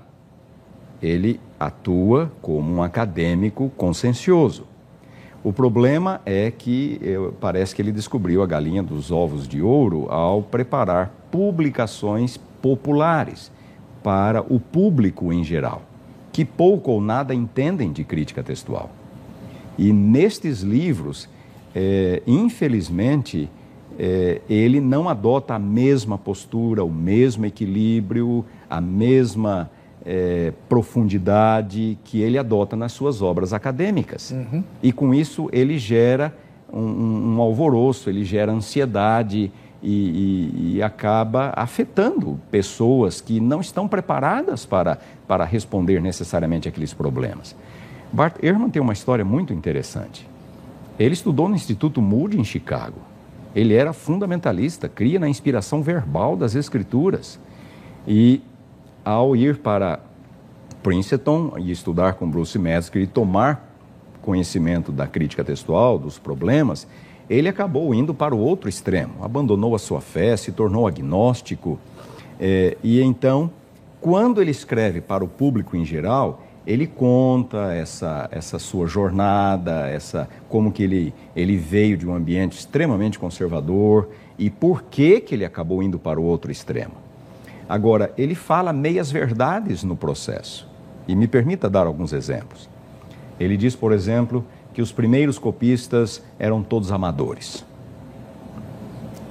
ele 1.02 1.40
atua 1.60 2.32
como 2.42 2.74
um 2.74 2.84
acadêmico 2.84 3.72
consciencioso. 3.78 4.66
O 5.44 5.54
problema 5.54 6.20
é 6.26 6.52
que 6.52 7.00
eu, 7.02 7.34
parece 7.40 7.74
que 7.74 7.82
ele 7.82 7.92
descobriu 7.92 8.44
a 8.44 8.48
galinha 8.48 8.84
dos 8.84 9.10
ovos 9.10 9.48
de 9.48 9.62
ouro 9.62 10.08
ao 10.10 10.42
preparar 10.42 11.14
publicações 11.32 12.36
populares 12.62 13.52
para 14.04 14.42
o 14.42 14.60
público 14.60 15.32
em 15.32 15.44
geral, 15.44 15.82
que 16.32 16.44
pouco 16.44 16.92
ou 16.92 17.00
nada 17.00 17.34
entendem 17.34 17.92
de 17.92 18.04
crítica 18.04 18.44
textual. 18.44 18.90
E 19.80 19.94
nestes 19.94 20.60
livros, 20.60 21.30
é, 21.74 22.22
infelizmente, 22.28 23.50
é, 23.98 24.42
ele 24.50 24.82
não 24.82 25.08
adota 25.08 25.56
a 25.56 25.60
mesma 25.60 26.18
postura, 26.18 26.84
o 26.84 26.90
mesmo 26.90 27.46
equilíbrio, 27.46 28.44
a 28.70 28.82
mesma 28.82 29.72
é, 30.06 30.52
profundidade 30.68 31.98
que 32.04 32.20
ele 32.20 32.38
adota 32.38 32.76
nas 32.76 32.92
suas 32.92 33.22
obras 33.22 33.54
acadêmicas. 33.54 34.32
Uhum. 34.32 34.62
E 34.84 34.92
com 34.92 35.14
isso 35.14 35.50
ele 35.54 35.78
gera 35.78 36.36
um, 36.72 37.36
um 37.36 37.42
alvoroço, 37.42 38.10
ele 38.10 38.26
gera 38.26 38.52
ansiedade 38.52 39.50
e, 39.82 39.92
e, 39.92 40.76
e, 40.76 40.84
acaba 40.84 41.54
afetando 41.56 42.38
pessoas 42.52 43.22
que 43.22 43.40
não 43.40 43.62
estão 43.62 43.88
preparadas 43.88 44.66
para, 44.66 45.00
para 45.26 45.46
responder 45.46 46.02
necessariamente 46.02 46.68
aqueles 46.68 46.94
problemas. 46.94 47.56
Bart 48.12 48.36
Ehrman 48.41 48.70
tem 48.70 48.82
uma 48.82 48.93
história 48.93 49.24
muito 49.24 49.53
interessante. 49.53 50.28
Ele 50.97 51.14
estudou 51.14 51.47
no 51.47 51.55
Instituto 51.55 52.01
Moody 52.01 52.39
em 52.39 52.43
Chicago. 52.43 52.97
Ele 53.55 53.74
era 53.74 53.93
fundamentalista, 53.93 54.89
cria 54.89 55.20
na 55.20 55.30
inspiração 55.30 55.82
verbal 55.82 56.36
das 56.36 56.55
Escrituras. 56.55 57.39
E 58.07 58.41
ao 59.05 59.36
ir 59.36 59.57
para 59.57 59.99
Princeton 60.82 61.53
e 61.57 61.72
estudar 61.72 62.14
com 62.14 62.30
Bruce 62.30 62.57
Metzger 62.57 63.03
e 63.03 63.07
tomar 63.07 63.70
conhecimento 64.22 64.91
da 64.91 65.07
crítica 65.07 65.43
textual, 65.43 65.97
dos 65.97 66.20
problemas, 66.20 66.88
ele 67.30 67.47
acabou 67.47 67.93
indo 67.93 68.14
para 68.14 68.34
o 68.36 68.39
outro 68.39 68.68
extremo, 68.68 69.24
abandonou 69.24 69.76
a 69.76 69.80
sua 69.80 70.01
fé, 70.01 70.36
se 70.36 70.51
tornou 70.51 70.88
agnóstico. 70.88 71.80
É, 72.39 72.76
e 72.84 73.01
então, 73.01 73.51
quando 74.01 74.41
ele 74.41 74.51
escreve 74.51 74.99
para 74.99 75.24
o 75.24 75.28
público 75.28 75.78
em 75.78 75.86
geral, 75.86 76.41
ele 76.70 76.86
conta 76.86 77.74
essa, 77.74 78.30
essa 78.32 78.60
sua 78.60 78.86
jornada, 78.86 79.90
essa 79.90 80.30
como 80.48 80.72
que 80.72 80.84
ele, 80.84 81.12
ele 81.36 81.58
veio 81.58 81.98
de 81.98 82.08
um 82.08 82.14
ambiente 82.14 82.60
extremamente 82.60 83.18
conservador 83.18 84.08
e 84.38 84.52
por 84.52 84.84
que, 84.84 85.20
que 85.20 85.34
ele 85.34 85.44
acabou 85.44 85.82
indo 85.82 85.98
para 85.98 86.22
o 86.22 86.24
outro 86.24 86.52
extremo. 86.52 86.94
Agora, 87.68 88.14
ele 88.16 88.36
fala 88.36 88.72
meias 88.72 89.12
verdades 89.12 89.84
no 89.84 89.96
processo. 89.96 90.70
E 91.08 91.16
me 91.16 91.28
permita 91.28 91.68
dar 91.68 91.88
alguns 91.88 92.14
exemplos. 92.14 92.70
Ele 93.40 93.58
diz, 93.58 93.76
por 93.76 93.92
exemplo, 93.92 94.46
que 94.72 94.80
os 94.80 94.92
primeiros 94.92 95.40
copistas 95.40 96.22
eram 96.38 96.62
todos 96.62 96.92
amadores, 96.92 97.66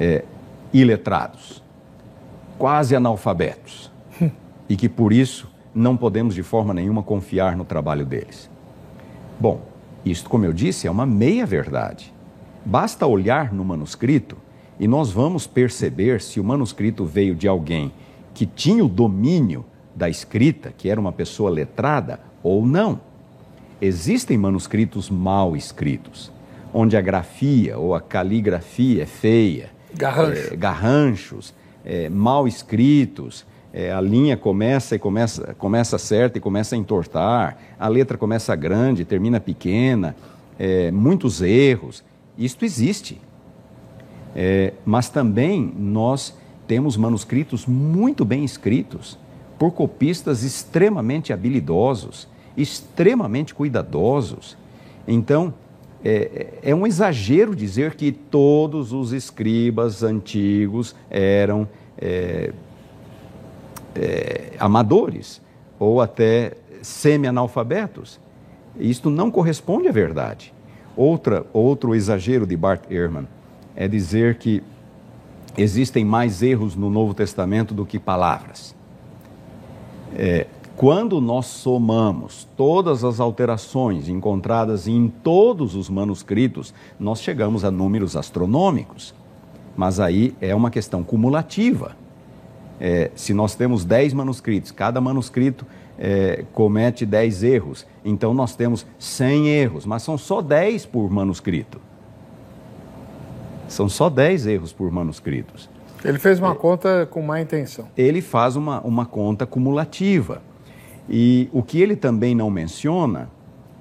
é, 0.01 0.25
iletrados, 0.73 1.63
quase 2.59 2.97
analfabetos, 2.97 3.93
e 4.69 4.77
que 4.77 4.89
por 4.89 5.13
isso 5.13 5.49
não 5.79 5.97
podemos 5.97 6.35
de 6.35 6.43
forma 6.43 6.75
nenhuma 6.75 7.03
confiar 7.03 7.57
no 7.57 7.65
trabalho 7.65 8.05
deles. 8.05 8.51
Bom, 9.39 9.63
isto, 10.05 10.29
como 10.29 10.45
eu 10.45 10.53
disse, 10.53 10.87
é 10.87 10.91
uma 10.91 11.07
meia-verdade. 11.07 12.13
Basta 12.65 13.07
olhar 13.07 13.53
no 13.53 13.65
manuscrito 13.65 14.37
e 14.79 14.89
nós 14.89 15.11
vamos 15.11 15.47
perceber 15.47 16.21
se 16.21 16.41
o 16.41 16.45
manuscrito 16.45 17.05
veio 17.05 17.35
de 17.35 17.47
alguém 17.49 17.93
que 18.35 18.47
tinha 18.47 18.85
o 18.85 18.89
domínio 18.89 19.65
da 19.95 20.09
escrita, 20.09 20.73
que 20.77 20.89
era 20.89 21.01
uma 21.01 21.13
pessoa 21.13 21.51
letrada, 21.51 22.21
ou 22.43 22.65
não. 22.65 23.01
Existem 23.81 24.37
manuscritos 24.37 25.11
mal 25.11 25.57
escritos, 25.57 26.33
onde 26.73 26.97
a 26.97 27.01
grafia 27.01 27.79
ou 27.79 27.95
a 27.95 28.01
caligrafia 28.01 29.03
é 29.03 29.07
feia, 29.07 29.71
Garrancho. 29.95 30.53
é, 30.53 30.57
garranchos, 30.57 31.55
é, 31.85 32.09
mal 32.09 32.47
escritos, 32.47 33.47
é, 33.79 33.93
a 33.93 34.01
linha 34.01 34.37
começa 34.37 34.97
e 34.97 34.99
começa, 34.99 35.55
começa 35.55 35.99
certa 35.99 36.37
e 36.37 36.41
começa 36.41 36.75
a 36.75 36.79
entortar, 36.79 37.57
a 37.79 37.87
letra 37.87 38.19
começa 38.19 38.57
grande, 38.57 39.05
termina 39.05 39.39
pequena, 39.39 40.17
é, 40.59 40.91
muitos 40.91 41.41
erros. 41.41 42.03
Isto 42.37 42.65
existe. 42.65 43.21
É, 44.35 44.73
mas 44.85 45.09
também 45.09 45.73
nós 45.79 46.37
temos 46.67 46.97
manuscritos 46.97 47.67
muito 47.67 48.25
bem 48.25 48.45
escritos 48.45 49.17
por 49.57 49.71
copistas 49.71 50.43
extremamente 50.43 51.33
habilidosos, 51.33 52.27
extremamente 52.57 53.55
cuidadosos. 53.55 54.57
Então, 55.07 55.55
é, 56.05 56.55
é 56.65 56.75
um 56.75 56.85
exagero 56.85 57.55
dizer 57.55 57.95
que 57.95 58.11
todos 58.11 58.93
os 58.93 59.13
escribas 59.13 60.03
antigos 60.03 60.97
eram 61.09 61.69
é, 61.97 62.53
é, 63.99 64.53
amadores 64.59 65.43
ou 65.79 66.01
até 66.01 66.53
semi-analfabetos. 66.83 68.21
Isto 68.79 69.11
não 69.11 69.31
corresponde 69.31 69.89
à 69.89 69.93
verdade. 69.93 70.55
Outra, 70.97 71.45
outro 71.53 71.95
exagero 71.95 72.47
de 72.47 72.57
Bart 72.57 72.83
Ehrman 72.91 73.27
é 73.75 73.87
dizer 73.89 74.39
que 74.39 74.63
existem 75.57 76.05
mais 76.05 76.43
erros 76.43 76.77
no 76.77 76.91
Novo 76.91 77.15
Testamento 77.15 77.75
do 77.75 77.85
que 77.85 77.99
palavras. 77.99 78.75
É, 80.17 80.47
Quando 80.77 81.21
nós 81.21 81.47
somamos 81.47 82.47
todas 82.57 83.03
as 83.03 83.19
alterações 83.19 84.09
encontradas 84.09 84.87
em 84.87 85.09
todos 85.09 85.75
os 85.75 85.91
manuscritos, 85.91 86.73
nós 87.01 87.21
chegamos 87.21 87.65
a 87.65 87.71
números 87.71 88.15
astronômicos. 88.15 89.13
Mas 89.77 89.99
aí 89.99 90.37
é 90.41 90.55
uma 90.55 90.71
questão 90.71 91.03
cumulativa. 91.03 91.97
É, 92.81 93.11
se 93.15 93.35
nós 93.35 93.55
temos 93.55 93.85
10 93.85 94.13
manuscritos, 94.13 94.71
cada 94.71 95.01
manuscrito 95.01 95.67
é, 95.99 96.45
comete 96.53 97.05
10 97.05 97.43
erros, 97.43 97.87
então 98.05 98.33
nós 98.33 98.55
temos 98.55 98.87
100 98.99 99.49
erros, 99.49 99.85
mas 99.85 100.03
são 100.03 100.17
só 100.17 100.41
10 100.41 100.87
por 100.87 101.11
manuscrito. 101.11 101.81
São 103.67 103.89
só 103.89 104.09
10 104.09 104.47
erros 104.47 104.73
por 104.73 104.91
manuscritos. 104.91 105.69
Ele 106.05 106.19
fez 106.19 106.39
uma 106.39 106.53
é, 106.53 106.55
conta 106.55 107.07
com 107.11 107.21
má 107.21 107.41
intenção. 107.41 107.89
Ele 107.97 108.23
faz 108.23 108.57
uma, 108.57 108.81
uma 108.81 109.05
conta 109.05 109.45
cumulativa. 109.45 110.41
E 111.09 111.49
o 111.53 111.63
que 111.63 111.81
ele 111.81 111.97
também 111.97 112.35
não 112.35 112.51
menciona 112.51 113.29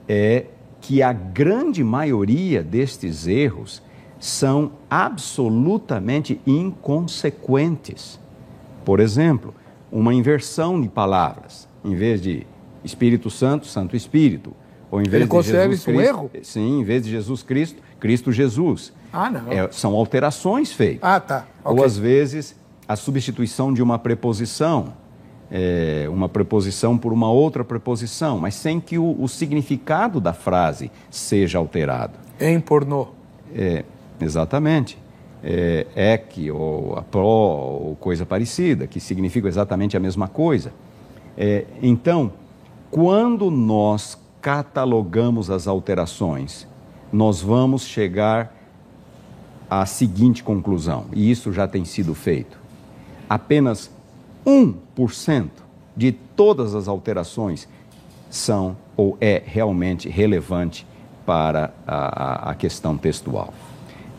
é 0.08 0.46
que 0.82 1.04
a 1.04 1.14
grande 1.14 1.84
maioria 1.84 2.64
destes 2.64 3.28
erros 3.28 3.84
são 4.20 4.72
absolutamente 4.90 6.42
inconsequentes. 6.46 8.20
Por 8.88 9.02
exemplo, 9.02 9.54
uma 9.92 10.14
inversão 10.14 10.80
de 10.80 10.88
palavras. 10.88 11.68
Em 11.84 11.94
vez 11.94 12.22
de 12.22 12.48
Espírito 12.86 13.30
Santo, 13.30 13.68
Santo 13.68 13.98
Espírito. 13.98 14.54
Ou 14.90 15.02
em 15.02 15.04
vez 15.04 15.16
Ele 15.16 15.24
de 15.26 15.30
considera 15.30 15.64
Jesus 15.64 15.80
isso 15.80 15.92
Cristo, 15.92 16.02
um 16.02 16.10
erro? 16.10 16.32
Sim, 16.42 16.80
em 16.80 16.84
vez 16.86 17.04
de 17.04 17.12
Jesus 17.12 17.44
Cristo, 17.44 17.82
Cristo 18.00 18.32
Jesus. 18.32 18.94
Ah, 19.12 19.30
não. 19.30 19.52
É, 19.52 19.70
são 19.74 19.94
alterações 19.94 20.72
feitas. 20.72 21.02
Ah, 21.04 21.20
tá. 21.20 21.46
Okay. 21.66 21.78
Ou 21.78 21.84
às 21.84 21.98
vezes 21.98 22.56
a 22.88 22.96
substituição 22.96 23.74
de 23.74 23.84
uma 23.84 24.00
preposição, 24.00 24.94
é, 25.52 26.06
uma 26.10 26.30
preposição 26.30 26.98
por 26.98 27.12
uma 27.12 27.30
outra 27.30 27.66
preposição, 27.66 28.40
mas 28.40 28.56
sem 28.56 28.80
que 28.80 28.98
o, 28.98 29.22
o 29.22 29.28
significado 29.28 30.22
da 30.22 30.32
frase 30.32 30.90
seja 31.12 31.58
alterado. 31.58 32.14
Em 32.40 32.58
pornô. 32.58 33.10
É, 33.54 33.84
exatamente. 34.22 34.98
É, 35.44 35.86
ek 35.96 36.50
ou 36.50 36.98
a 36.98 37.02
pro 37.04 37.22
ou 37.22 37.96
coisa 37.96 38.26
parecida, 38.26 38.88
que 38.88 39.00
significam 39.00 39.48
exatamente 39.48 39.96
a 39.96 40.00
mesma 40.00 40.28
coisa. 40.28 40.74
É, 41.38 41.66
então, 41.82 42.34
quando 42.90 43.52
nós 43.52 44.18
catalogamos 44.42 45.50
as 45.52 45.68
alterações, 45.68 46.68
nós 47.12 47.42
vamos 47.42 47.84
chegar 47.84 48.56
à 49.70 49.86
seguinte 49.86 50.44
conclusão, 50.44 51.06
e 51.14 51.30
isso 51.30 51.52
já 51.52 51.68
tem 51.68 51.86
sido 51.86 52.16
feito: 52.16 52.58
apenas 53.30 53.92
1% 54.46 55.50
de 55.96 56.12
todas 56.12 56.74
as 56.74 56.88
alterações 56.88 57.68
são 58.30 58.78
ou 58.96 59.18
é 59.20 59.42
realmente 59.46 60.10
relevante 60.10 60.86
para 61.26 61.74
a, 61.86 62.52
a, 62.52 62.56
questão 62.56 62.98
textual. 62.98 63.54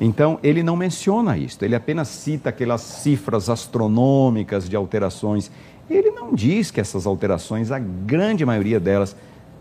Então, 0.01 0.39
ele 0.43 0.63
não 0.63 0.77
menciona 0.77 1.37
isto, 1.37 1.65
ele 1.65 1.75
apenas 1.75 2.09
cita 2.09 2.51
aquelas 2.51 2.81
cifras 2.81 3.51
astronômicas 3.51 4.69
de 4.69 4.77
alterações. 4.77 5.51
Ele 5.91 6.11
não 6.11 6.35
diz 6.35 6.71
que 6.71 6.81
essas 6.81 7.07
alterações, 7.07 7.73
a 7.73 7.79
grande 7.79 8.47
maioria 8.47 8.79
delas, 8.79 9.17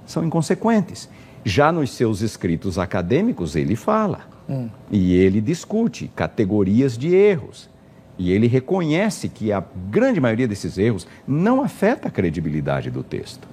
são 0.05 0.23
inconsequentes. 0.23 1.09
Já 1.43 1.71
nos 1.71 1.91
seus 1.91 2.21
escritos 2.21 2.77
acadêmicos, 2.77 3.55
ele 3.55 3.75
fala. 3.75 4.21
Hum. 4.49 4.69
E 4.91 5.15
ele 5.15 5.41
discute 5.41 6.11
categorias 6.15 6.97
de 6.97 7.15
erros. 7.15 7.69
E 8.17 8.31
ele 8.31 8.47
reconhece 8.47 9.29
que 9.29 9.51
a 9.51 9.63
grande 9.89 10.19
maioria 10.19 10.47
desses 10.47 10.77
erros 10.77 11.07
não 11.27 11.61
afeta 11.61 12.07
a 12.07 12.11
credibilidade 12.11 12.89
do 12.89 13.03
texto. 13.03 13.47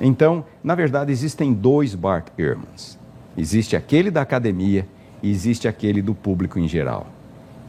Então, 0.00 0.44
na 0.62 0.74
verdade, 0.74 1.10
existem 1.10 1.52
dois 1.52 1.94
Bart 1.94 2.28
Ehrmans. 2.38 2.98
Existe 3.36 3.76
aquele 3.76 4.10
da 4.10 4.22
academia 4.22 4.86
e 5.22 5.30
existe 5.30 5.66
aquele 5.68 6.00
do 6.02 6.14
público 6.14 6.58
em 6.58 6.68
geral. 6.68 7.06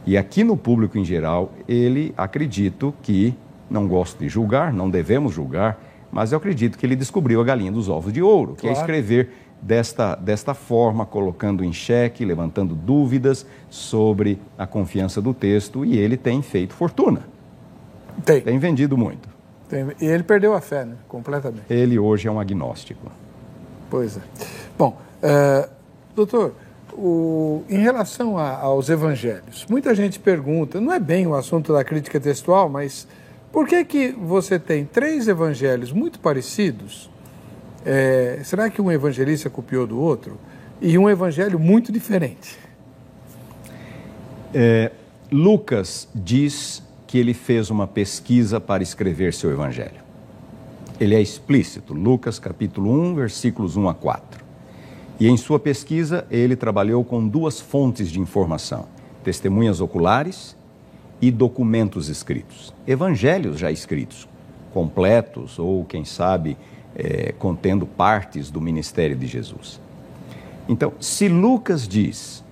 E 0.06 0.16
aqui 0.16 0.42
no 0.42 0.56
público 0.56 0.98
em 0.98 1.04
geral, 1.04 1.52
ele 1.68 2.14
acredito 2.16 2.94
que, 3.02 3.34
não 3.70 3.86
gosto 3.86 4.18
de 4.18 4.28
julgar, 4.28 4.72
não 4.72 4.88
devemos 4.88 5.34
julgar, 5.34 5.78
mas 6.10 6.32
eu 6.32 6.38
acredito 6.38 6.78
que 6.78 6.86
ele 6.86 6.96
descobriu 6.96 7.40
a 7.40 7.44
galinha 7.44 7.70
dos 7.70 7.88
ovos 7.88 8.12
de 8.12 8.22
ouro, 8.22 8.54
claro. 8.54 8.60
que 8.60 8.68
é 8.68 8.72
escrever 8.72 9.30
desta, 9.60 10.14
desta 10.14 10.54
forma, 10.54 11.04
colocando 11.04 11.64
em 11.64 11.72
xeque, 11.72 12.24
levantando 12.24 12.74
dúvidas 12.74 13.46
sobre 13.68 14.38
a 14.56 14.66
confiança 14.66 15.20
do 15.20 15.34
texto, 15.34 15.84
e 15.84 15.98
ele 15.98 16.16
tem 16.16 16.42
feito 16.42 16.74
fortuna. 16.74 17.28
Tem. 18.24 18.40
Tem 18.40 18.58
vendido 18.58 18.96
muito. 18.96 19.28
Tem. 19.68 19.86
E 20.00 20.06
ele 20.06 20.22
perdeu 20.22 20.54
a 20.54 20.60
fé, 20.60 20.84
né? 20.84 20.96
Completamente. 21.06 21.62
Ele 21.70 21.98
hoje 21.98 22.26
é 22.26 22.30
um 22.30 22.40
agnóstico. 22.40 23.10
Pois 23.88 24.16
é. 24.16 24.20
Bom, 24.76 24.98
uh, 25.22 25.68
doutor, 26.14 26.54
o, 26.92 27.62
em 27.68 27.78
relação 27.78 28.36
a, 28.38 28.56
aos 28.58 28.88
evangelhos, 28.88 29.66
muita 29.68 29.94
gente 29.94 30.18
pergunta, 30.18 30.80
não 30.80 30.92
é 30.92 30.98
bem 30.98 31.26
o 31.26 31.34
assunto 31.34 31.72
da 31.72 31.84
crítica 31.84 32.20
textual, 32.20 32.68
mas 32.68 33.06
por 33.52 33.66
que, 33.66 33.84
que 33.84 34.08
você 34.12 34.58
tem 34.58 34.84
três 34.84 35.28
evangelhos 35.28 35.92
muito 35.92 36.20
parecidos 36.20 37.10
é, 37.84 38.40
será 38.44 38.68
que 38.68 38.82
um 38.82 38.90
evangelista 38.90 39.48
copiou 39.48 39.86
do 39.86 39.98
outro? 39.98 40.38
E 40.80 40.98
um 40.98 41.08
evangelho 41.08 41.58
muito 41.58 41.90
diferente. 41.92 42.58
É, 44.52 44.90
Lucas 45.30 46.08
diz 46.14 46.82
que 47.06 47.18
ele 47.18 47.34
fez 47.34 47.70
uma 47.70 47.86
pesquisa 47.86 48.60
para 48.60 48.82
escrever 48.82 49.32
seu 49.32 49.50
evangelho. 49.50 50.00
Ele 50.98 51.14
é 51.14 51.20
explícito, 51.20 51.94
Lucas 51.94 52.38
capítulo 52.38 52.92
1, 52.92 53.14
versículos 53.14 53.76
1 53.76 53.88
a 53.88 53.94
4. 53.94 54.44
E 55.20 55.28
em 55.28 55.36
sua 55.36 55.60
pesquisa, 55.60 56.26
ele 56.30 56.56
trabalhou 56.56 57.04
com 57.04 57.28
duas 57.28 57.60
fontes 57.60 58.10
de 58.10 58.18
informação: 58.18 58.86
testemunhas 59.22 59.78
oculares 59.78 60.56
e 61.20 61.30
documentos 61.30 62.08
escritos. 62.08 62.72
Evangelhos 62.86 63.58
já 63.58 63.70
escritos, 63.70 64.26
completos 64.72 65.58
ou, 65.58 65.84
quem 65.84 66.06
sabe, 66.06 66.56
é, 66.96 67.32
contendo 67.38 67.84
partes 67.84 68.50
do 68.50 68.62
ministério 68.62 69.14
de 69.14 69.26
Jesus. 69.26 69.78
Então, 70.66 70.94
se 70.98 71.28
Lucas 71.28 71.86
diz 71.86 72.42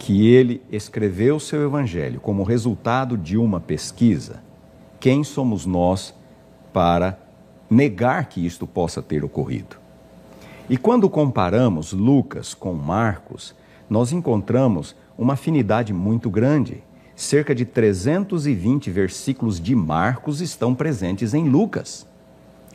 que 0.00 0.28
ele 0.28 0.60
escreveu 0.72 1.38
seu 1.38 1.64
evangelho 1.64 2.20
como 2.20 2.42
resultado 2.42 3.16
de 3.16 3.36
uma 3.36 3.60
pesquisa, 3.60 4.42
quem 4.98 5.22
somos 5.22 5.64
nós 5.64 6.12
para 6.72 7.18
negar 7.70 8.28
que 8.28 8.44
isto 8.44 8.66
possa 8.66 9.00
ter 9.00 9.22
ocorrido? 9.22 9.79
E 10.70 10.78
quando 10.78 11.10
comparamos 11.10 11.92
Lucas 11.92 12.54
com 12.54 12.72
Marcos, 12.72 13.54
nós 13.90 14.12
encontramos 14.12 14.96
uma 15.18 15.34
afinidade 15.34 15.92
muito 15.92 16.30
grande. 16.30 16.82
Cerca 17.14 17.54
de 17.54 17.66
320 17.66 18.90
versículos 18.90 19.60
de 19.60 19.74
Marcos 19.74 20.40
estão 20.40 20.74
presentes 20.74 21.34
em 21.34 21.46
Lucas 21.46 22.08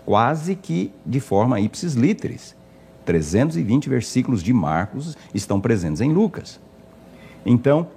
quase 0.06 0.56
que 0.56 0.94
de 1.06 1.20
forma 1.20 1.60
ipsis 1.60 1.94
literis. 1.94 2.56
320 3.06 3.90
versículos 3.90 4.44
de 4.44 4.54
Marcos 4.54 5.18
estão 5.34 5.60
presentes 5.60 6.02
em 6.02 6.14
Lucas. 6.14 6.60
Então, 7.46 7.88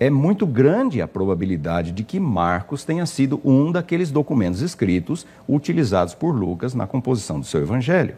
é 0.00 0.08
muito 0.08 0.46
grande 0.46 1.02
a 1.02 1.08
probabilidade 1.08 1.90
de 1.90 2.04
que 2.04 2.20
Marcos 2.20 2.84
tenha 2.84 3.04
sido 3.06 3.40
um 3.44 3.72
daqueles 3.72 4.10
documentos 4.10 4.60
escritos 4.60 5.26
utilizados 5.48 6.14
por 6.14 6.32
Lucas 6.32 6.74
na 6.74 6.86
composição 6.86 7.40
do 7.40 7.46
seu 7.46 7.60
evangelho. 7.60 8.16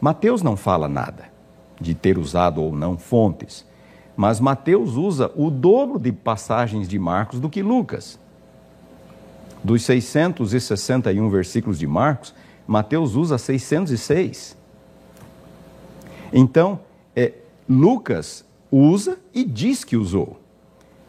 Mateus 0.00 0.42
não 0.42 0.56
fala 0.56 0.88
nada 0.88 1.24
de 1.80 1.94
ter 1.94 2.18
usado 2.18 2.62
ou 2.62 2.74
não 2.74 2.96
fontes, 2.96 3.66
mas 4.16 4.40
Mateus 4.40 4.96
usa 4.96 5.30
o 5.36 5.50
dobro 5.50 5.98
de 5.98 6.10
passagens 6.10 6.88
de 6.88 6.98
Marcos 6.98 7.38
do 7.38 7.50
que 7.50 7.62
Lucas. 7.62 8.18
Dos 9.62 9.82
661 9.82 11.28
versículos 11.28 11.78
de 11.78 11.86
Marcos, 11.86 12.34
Mateus 12.66 13.14
usa 13.14 13.36
606. 13.36 14.56
Então, 16.32 16.80
é, 17.14 17.32
Lucas 17.68 18.44
usa 18.70 19.18
e 19.34 19.44
diz 19.44 19.84
que 19.84 19.96
usou. 19.96 20.40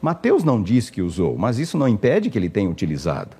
Mateus 0.01 0.43
não 0.43 0.61
diz 0.61 0.89
que 0.89 1.01
usou, 1.01 1.38
mas 1.38 1.57
isso 1.57 1.77
não 1.77 1.88
impede 1.88 2.29
que 2.29 2.38
ele 2.38 2.49
tenha 2.49 2.69
utilizado. 2.69 3.35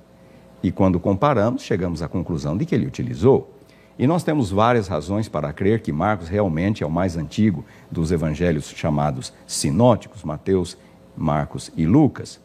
E 0.62 0.72
quando 0.72 0.98
comparamos, 0.98 1.62
chegamos 1.62 2.02
à 2.02 2.08
conclusão 2.08 2.56
de 2.56 2.66
que 2.66 2.74
ele 2.74 2.86
utilizou. 2.86 3.57
E 3.98 4.06
nós 4.06 4.22
temos 4.22 4.50
várias 4.50 4.86
razões 4.86 5.28
para 5.28 5.52
crer 5.52 5.80
que 5.80 5.90
Marcos 5.90 6.28
realmente 6.28 6.84
é 6.84 6.86
o 6.86 6.90
mais 6.90 7.16
antigo 7.16 7.64
dos 7.90 8.12
evangelhos 8.12 8.68
chamados 8.68 9.32
sinóticos, 9.46 10.22
Mateus, 10.22 10.78
Marcos 11.16 11.72
e 11.76 11.84
Lucas. 11.84 12.40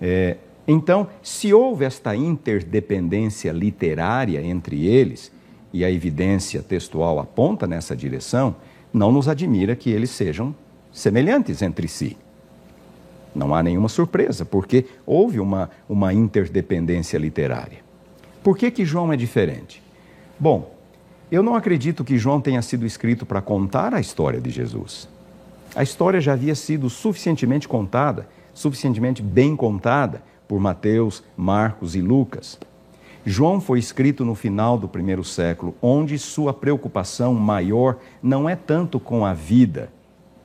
É, 0.00 0.36
então, 0.66 1.06
se 1.22 1.54
houve 1.54 1.84
esta 1.84 2.16
interdependência 2.16 3.52
literária 3.52 4.42
entre 4.42 4.86
eles, 4.86 5.30
e 5.72 5.84
a 5.84 5.90
evidência 5.90 6.62
textual 6.62 7.20
aponta 7.20 7.66
nessa 7.66 7.94
direção, 7.94 8.56
não 8.92 9.12
nos 9.12 9.28
admira 9.28 9.76
que 9.76 9.90
eles 9.90 10.10
sejam 10.10 10.54
semelhantes 10.90 11.62
entre 11.62 11.86
si. 11.86 12.16
Não 13.34 13.54
há 13.54 13.62
nenhuma 13.62 13.88
surpresa, 13.88 14.44
porque 14.44 14.86
houve 15.06 15.38
uma, 15.38 15.70
uma 15.88 16.12
interdependência 16.12 17.18
literária. 17.18 17.78
Por 18.42 18.56
que, 18.56 18.70
que 18.70 18.84
João 18.84 19.12
é 19.12 19.16
diferente? 19.16 19.82
Bom, 20.40 20.77
eu 21.30 21.42
não 21.42 21.54
acredito 21.54 22.04
que 22.04 22.18
João 22.18 22.40
tenha 22.40 22.62
sido 22.62 22.86
escrito 22.86 23.26
para 23.26 23.42
contar 23.42 23.92
a 23.92 24.00
história 24.00 24.40
de 24.40 24.50
Jesus. 24.50 25.08
A 25.74 25.82
história 25.82 26.20
já 26.20 26.32
havia 26.32 26.54
sido 26.54 26.88
suficientemente 26.88 27.68
contada, 27.68 28.26
suficientemente 28.54 29.22
bem 29.22 29.54
contada 29.54 30.22
por 30.46 30.58
Mateus, 30.58 31.22
Marcos 31.36 31.94
e 31.94 32.00
Lucas. 32.00 32.58
João 33.24 33.60
foi 33.60 33.78
escrito 33.78 34.24
no 34.24 34.34
final 34.34 34.78
do 34.78 34.88
primeiro 34.88 35.22
século, 35.22 35.74
onde 35.82 36.18
sua 36.18 36.54
preocupação 36.54 37.34
maior 37.34 37.98
não 38.22 38.48
é 38.48 38.56
tanto 38.56 38.98
com 38.98 39.26
a 39.26 39.34
vida 39.34 39.92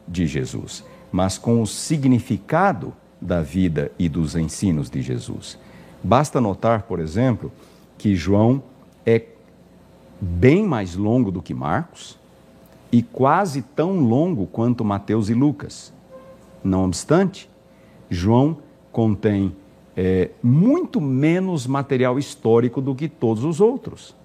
de 0.05 0.27
Jesus, 0.27 0.83
mas 1.11 1.37
com 1.37 1.61
o 1.61 1.67
significado 1.67 2.93
da 3.21 3.41
vida 3.41 3.89
e 3.97 4.09
dos 4.09 4.35
ensinos 4.35 4.89
de 4.89 5.01
Jesus. 5.01 5.57
Basta 6.03 6.41
notar, 6.41 6.83
por 6.83 6.99
exemplo, 6.99 7.49
que 7.97 8.15
João 8.15 8.61
é 9.05 9.17
bem 10.23 10.65
mais 10.65 10.95
longo 10.95 11.29
do 11.29 11.41
que 11.41 11.53
Marcos 11.53 12.17
e 12.91 13.01
quase 13.01 13.61
tão 13.61 13.99
longo 13.99 14.47
quanto 14.47 14.85
Mateus 14.85 15.29
e 15.29 15.33
Lucas. 15.33 15.91
Não 16.63 16.85
obstante, 16.85 17.49
João 18.09 18.57
contém 18.91 19.55
é, 19.97 20.29
muito 20.41 21.01
menos 21.01 21.67
material 21.67 22.17
histórico 22.17 22.79
do 22.79 22.95
que 22.95 23.09
todos 23.09 23.43
os 23.43 23.59
outros. 23.59 24.15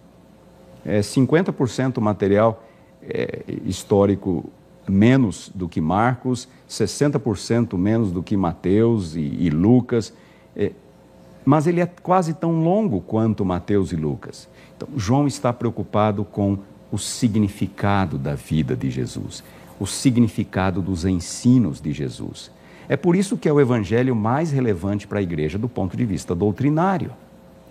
É 0.84 1.01
50% 1.01 2.01
material 2.01 2.62
é, 3.03 3.42
histórico 3.64 4.51
menos 4.88 5.51
do 5.55 5.68
que 5.68 5.80
Marcos, 5.80 6.49
60% 6.68 7.76
menos 7.76 8.12
do 8.12 8.22
que 8.22 8.36
Mateus 8.36 9.16
e, 9.16 9.20
e 9.20 9.51
Lucas, 9.51 10.12
é, 10.55 10.72
mas 11.44 11.66
ele 11.66 11.80
é 11.80 11.86
quase 11.86 12.34
tão 12.34 12.62
longo 12.62 13.01
quanto 13.01 13.44
Mateus 13.44 13.92
e 13.92 13.96
Lucas. 13.96 14.49
Então, 14.78 14.88
João 14.96 15.26
está 15.26 15.52
preocupado 15.52 16.24
com 16.24 16.56
o 16.92 16.96
significado 16.96 18.16
da 18.16 18.36
vida 18.36 18.76
de 18.76 18.88
Jesus, 18.88 19.42
o 19.80 19.86
significado 19.88 20.80
dos 20.80 21.04
ensinos 21.04 21.80
de 21.80 21.92
Jesus. 21.92 22.48
É 22.88 22.96
por 22.96 23.16
isso 23.16 23.36
que 23.36 23.48
é 23.48 23.52
o 23.52 23.60
evangelho 23.60 24.14
mais 24.14 24.52
relevante 24.52 25.04
para 25.04 25.18
a 25.18 25.22
igreja 25.22 25.58
do 25.58 25.68
ponto 25.68 25.96
de 25.96 26.04
vista 26.04 26.32
doutrinário. 26.32 27.10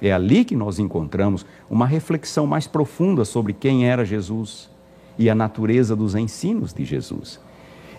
É 0.01 0.11
ali 0.11 0.43
que 0.43 0.53
nós 0.53 0.79
encontramos 0.79 1.45
uma 1.69 1.87
reflexão 1.87 2.45
mais 2.45 2.67
profunda 2.67 3.23
sobre 3.23 3.53
quem 3.53 3.87
era 3.87 4.03
Jesus 4.03 4.69
e 5.17 5.29
a 5.29 5.33
natureza 5.33 5.95
dos 5.95 6.13
ensinos 6.13 6.73
de 6.73 6.83
Jesus. 6.83 7.39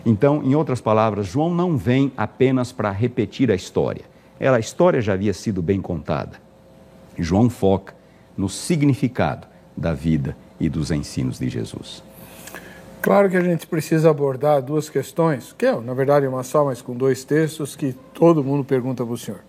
Então, 0.05 0.43
em 0.43 0.53
outras 0.53 0.79
palavras, 0.79 1.25
João 1.25 1.53
não 1.53 1.75
vem 1.75 2.11
apenas 2.15 2.71
para 2.71 2.91
repetir 2.91 3.49
a 3.49 3.55
história. 3.55 4.05
Ela, 4.39 4.57
a 4.57 4.59
história 4.59 5.01
já 5.01 5.13
havia 5.13 5.33
sido 5.33 5.63
bem 5.63 5.81
contada. 5.81 6.37
João 7.17 7.49
foca 7.49 7.97
no 8.39 8.47
significado 8.47 9.45
da 9.75 9.93
vida 9.93 10.35
e 10.57 10.69
dos 10.69 10.91
ensinos 10.91 11.37
de 11.37 11.49
Jesus. 11.49 12.01
Claro 13.01 13.29
que 13.29 13.35
a 13.35 13.41
gente 13.41 13.67
precisa 13.67 14.09
abordar 14.09 14.61
duas 14.61 14.89
questões, 14.89 15.53
que 15.57 15.65
é, 15.65 15.77
na 15.81 15.93
verdade, 15.93 16.25
uma 16.25 16.41
só, 16.41 16.63
mas 16.63 16.81
com 16.81 16.95
dois 16.95 17.25
textos 17.25 17.75
que 17.75 17.93
todo 18.13 18.41
mundo 18.41 18.63
pergunta 18.63 19.03
para 19.03 19.13
o 19.13 19.17
senhor. 19.17 19.41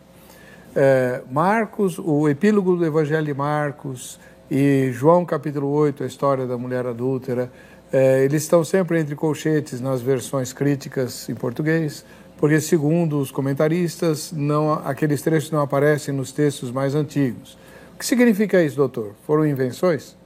É, 0.74 1.22
Marcos, 1.30 2.01
o 2.01 2.28
epílogo 2.28 2.76
do 2.76 2.84
Evangelho 2.84 3.26
de 3.26 3.34
Marcos 3.34 4.18
e 4.51 4.91
João 4.93 5.24
capítulo 5.24 5.68
8, 5.68 6.03
a 6.03 6.07
história 6.07 6.45
da 6.45 6.59
mulher 6.59 6.84
adúltera, 6.84 7.51
é, 7.93 8.24
eles 8.24 8.43
estão 8.43 8.64
sempre 8.64 8.99
entre 8.99 9.14
colchetes 9.14 9.80
nas 9.80 10.01
versões 10.01 10.53
críticas 10.53 11.28
em 11.28 11.34
português, 11.34 12.05
porque 12.38 12.61
segundo 12.61 13.20
os 13.20 13.30
comentaristas, 13.30 14.32
não, 14.32 14.72
aqueles 14.72 15.22
trechos 15.22 15.53
não 15.53 15.61
aparecem 15.61 16.12
nos 16.12 16.32
textos 16.32 16.72
mais 16.72 16.97
antigos. 16.97 17.57
Que 18.01 18.07
significa 18.07 18.64
isso, 18.64 18.76
doutor? 18.76 19.12
Foram 19.26 19.46
invenções? 19.46 20.16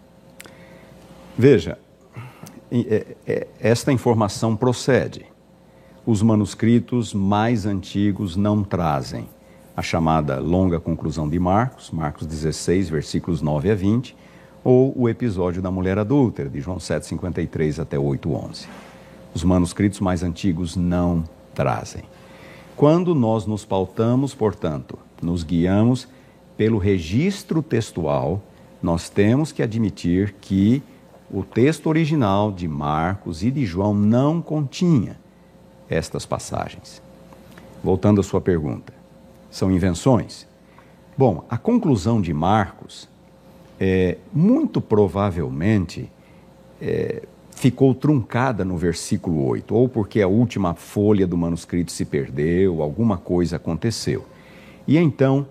Veja, 1.37 1.77
é, 2.71 3.17
é, 3.27 3.49
esta 3.59 3.91
informação 3.91 4.55
procede. 4.55 5.27
Os 6.07 6.23
manuscritos 6.23 7.13
mais 7.13 7.67
antigos 7.67 8.37
não 8.37 8.63
trazem 8.63 9.29
a 9.77 9.83
chamada 9.83 10.39
longa 10.39 10.79
conclusão 10.79 11.29
de 11.29 11.37
Marcos, 11.41 11.91
Marcos 11.91 12.29
16, 12.29 12.91
versículos 12.91 13.43
9 13.43 13.69
a 13.73 13.75
20, 13.75 14.17
ou 14.63 14.97
o 14.97 15.09
episódio 15.09 15.61
da 15.61 15.69
mulher 15.69 15.99
adúltera, 15.99 16.49
de 16.49 16.61
João 16.61 16.79
7, 16.79 17.05
53 17.05 17.81
até 17.81 17.99
8, 17.99 18.33
11. 18.33 18.69
Os 19.35 19.43
manuscritos 19.43 19.99
mais 19.99 20.23
antigos 20.23 20.77
não 20.77 21.25
trazem. 21.53 22.05
Quando 22.77 23.17
nós 23.17 23.47
nos 23.47 23.65
pautamos, 23.65 24.33
portanto, 24.33 24.97
nos 25.21 25.43
guiamos 25.43 26.07
pelo 26.57 26.79
registro 26.79 27.63
textual, 27.63 28.43
nós 28.83 29.09
temos 29.09 29.51
que 29.51 29.63
admitir 29.63 30.35
que 30.41 30.83
o 31.31 31.43
texto 31.43 31.89
original 31.89 32.53
de 32.53 32.69
Marcos 32.69 33.43
e 33.43 33.51
de 33.51 33.65
João 33.65 33.95
não 33.95 34.41
continha 34.41 35.19
estas 35.89 36.25
passagens. 36.25 37.03
Voltando 37.83 38.21
à 38.21 38.25
sua 38.25 38.41
pergunta, 38.41 38.93
são 39.51 39.71
invenções? 39.71 40.47
Bom, 41.17 41.45
a 41.49 41.57
conclusão 41.57 42.21
de 42.21 42.33
Marcos 42.33 43.09
é, 43.79 44.19
muito 44.33 44.81
provavelmente 44.81 46.11
é, 46.81 47.23
ficou 47.51 47.95
truncada 47.95 48.65
no 48.65 48.77
versículo 48.77 49.47
8, 49.47 49.75
ou 49.75 49.89
porque 49.89 50.21
a 50.21 50.29
última 50.29 50.75
folha 50.75 51.27
do 51.27 51.37
manuscrito 51.37 51.93
se 51.93 52.05
perdeu, 52.05 52.83
alguma 52.83 53.17
coisa 53.17 53.57
aconteceu. 53.57 54.25
E 54.87 54.99
então, 54.99 55.47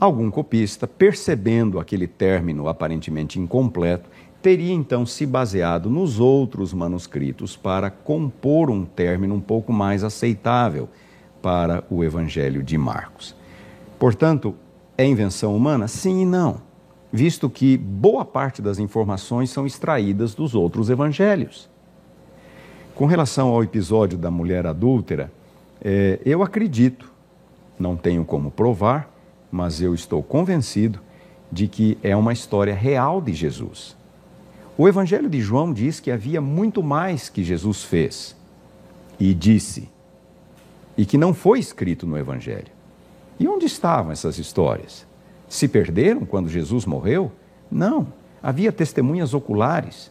algum 0.00 0.30
copista, 0.30 0.86
percebendo 0.86 1.78
aquele 1.78 2.06
término 2.06 2.66
aparentemente 2.68 3.38
incompleto, 3.38 4.08
teria 4.40 4.72
então 4.72 5.04
se 5.04 5.26
baseado 5.26 5.90
nos 5.90 6.18
outros 6.18 6.72
manuscritos 6.72 7.54
para 7.54 7.90
compor 7.90 8.70
um 8.70 8.86
término 8.86 9.34
um 9.34 9.40
pouco 9.40 9.70
mais 9.74 10.02
aceitável 10.02 10.88
para 11.42 11.84
o 11.90 12.02
Evangelho 12.02 12.62
de 12.62 12.78
Marcos. 12.78 13.36
Portanto, 13.98 14.54
é 14.96 15.04
invenção 15.04 15.54
humana? 15.54 15.86
Sim 15.86 16.22
e 16.22 16.24
não, 16.24 16.62
visto 17.12 17.50
que 17.50 17.76
boa 17.76 18.24
parte 18.24 18.62
das 18.62 18.78
informações 18.78 19.50
são 19.50 19.66
extraídas 19.66 20.34
dos 20.34 20.54
outros 20.54 20.88
evangelhos. 20.88 21.68
Com 22.94 23.04
relação 23.04 23.48
ao 23.48 23.62
episódio 23.62 24.16
da 24.16 24.30
mulher 24.30 24.66
adúltera, 24.66 25.30
é, 25.82 26.18
eu 26.24 26.42
acredito, 26.42 27.10
não 27.78 27.96
tenho 27.96 28.24
como 28.24 28.50
provar, 28.50 29.10
mas 29.50 29.80
eu 29.80 29.94
estou 29.94 30.22
convencido 30.22 31.00
de 31.50 31.66
que 31.66 31.98
é 32.02 32.14
uma 32.14 32.32
história 32.32 32.74
real 32.74 33.20
de 33.20 33.32
Jesus. 33.32 33.96
O 34.78 34.88
Evangelho 34.88 35.28
de 35.28 35.40
João 35.40 35.72
diz 35.72 36.00
que 36.00 36.10
havia 36.10 36.40
muito 36.40 36.82
mais 36.82 37.28
que 37.28 37.44
Jesus 37.44 37.84
fez 37.84 38.36
e 39.18 39.34
disse, 39.34 39.88
e 40.96 41.04
que 41.04 41.18
não 41.18 41.34
foi 41.34 41.58
escrito 41.58 42.06
no 42.06 42.16
Evangelho. 42.16 42.68
E 43.38 43.48
onde 43.48 43.66
estavam 43.66 44.12
essas 44.12 44.38
histórias? 44.38 45.06
Se 45.48 45.66
perderam 45.66 46.24
quando 46.24 46.48
Jesus 46.48 46.86
morreu? 46.86 47.32
Não. 47.70 48.06
Havia 48.42 48.72
testemunhas 48.72 49.34
oculares 49.34 50.10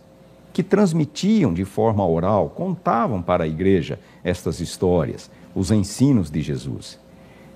que 0.51 0.63
transmitiam 0.63 1.53
de 1.53 1.63
forma 1.63 2.05
oral, 2.05 2.49
contavam 2.49 3.21
para 3.21 3.43
a 3.43 3.47
igreja 3.47 3.99
estas 4.23 4.59
histórias, 4.59 5.31
os 5.55 5.71
ensinos 5.71 6.29
de 6.29 6.41
Jesus. 6.41 6.99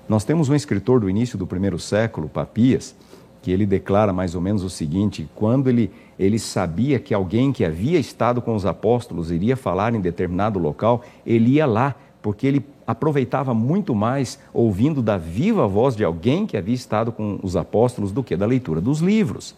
Nós 0.08 0.24
temos 0.24 0.48
um 0.48 0.54
escritor 0.54 1.00
do 1.00 1.08
início 1.08 1.38
do 1.38 1.46
primeiro 1.46 1.78
século, 1.78 2.28
Papias, 2.28 2.94
que 3.42 3.50
ele 3.50 3.64
declara 3.64 4.12
mais 4.12 4.34
ou 4.34 4.40
menos 4.40 4.62
o 4.62 4.70
seguinte: 4.70 5.28
quando 5.34 5.68
ele 5.68 5.90
ele 6.18 6.38
sabia 6.38 6.98
que 6.98 7.12
alguém 7.12 7.52
que 7.52 7.64
havia 7.64 7.98
estado 7.98 8.40
com 8.40 8.54
os 8.54 8.64
apóstolos 8.64 9.30
iria 9.30 9.56
falar 9.56 9.94
em 9.94 10.00
determinado 10.00 10.58
local, 10.58 11.02
ele 11.26 11.52
ia 11.52 11.66
lá, 11.66 11.94
porque 12.22 12.46
ele 12.46 12.64
aproveitava 12.86 13.52
muito 13.52 13.94
mais 13.94 14.38
ouvindo 14.52 15.02
da 15.02 15.16
viva 15.16 15.66
voz 15.66 15.96
de 15.96 16.04
alguém 16.04 16.46
que 16.46 16.56
havia 16.56 16.74
estado 16.74 17.10
com 17.10 17.38
os 17.42 17.56
apóstolos 17.56 18.12
do 18.12 18.22
que 18.22 18.36
da 18.36 18.46
leitura 18.46 18.80
dos 18.80 19.00
livros. 19.00 19.54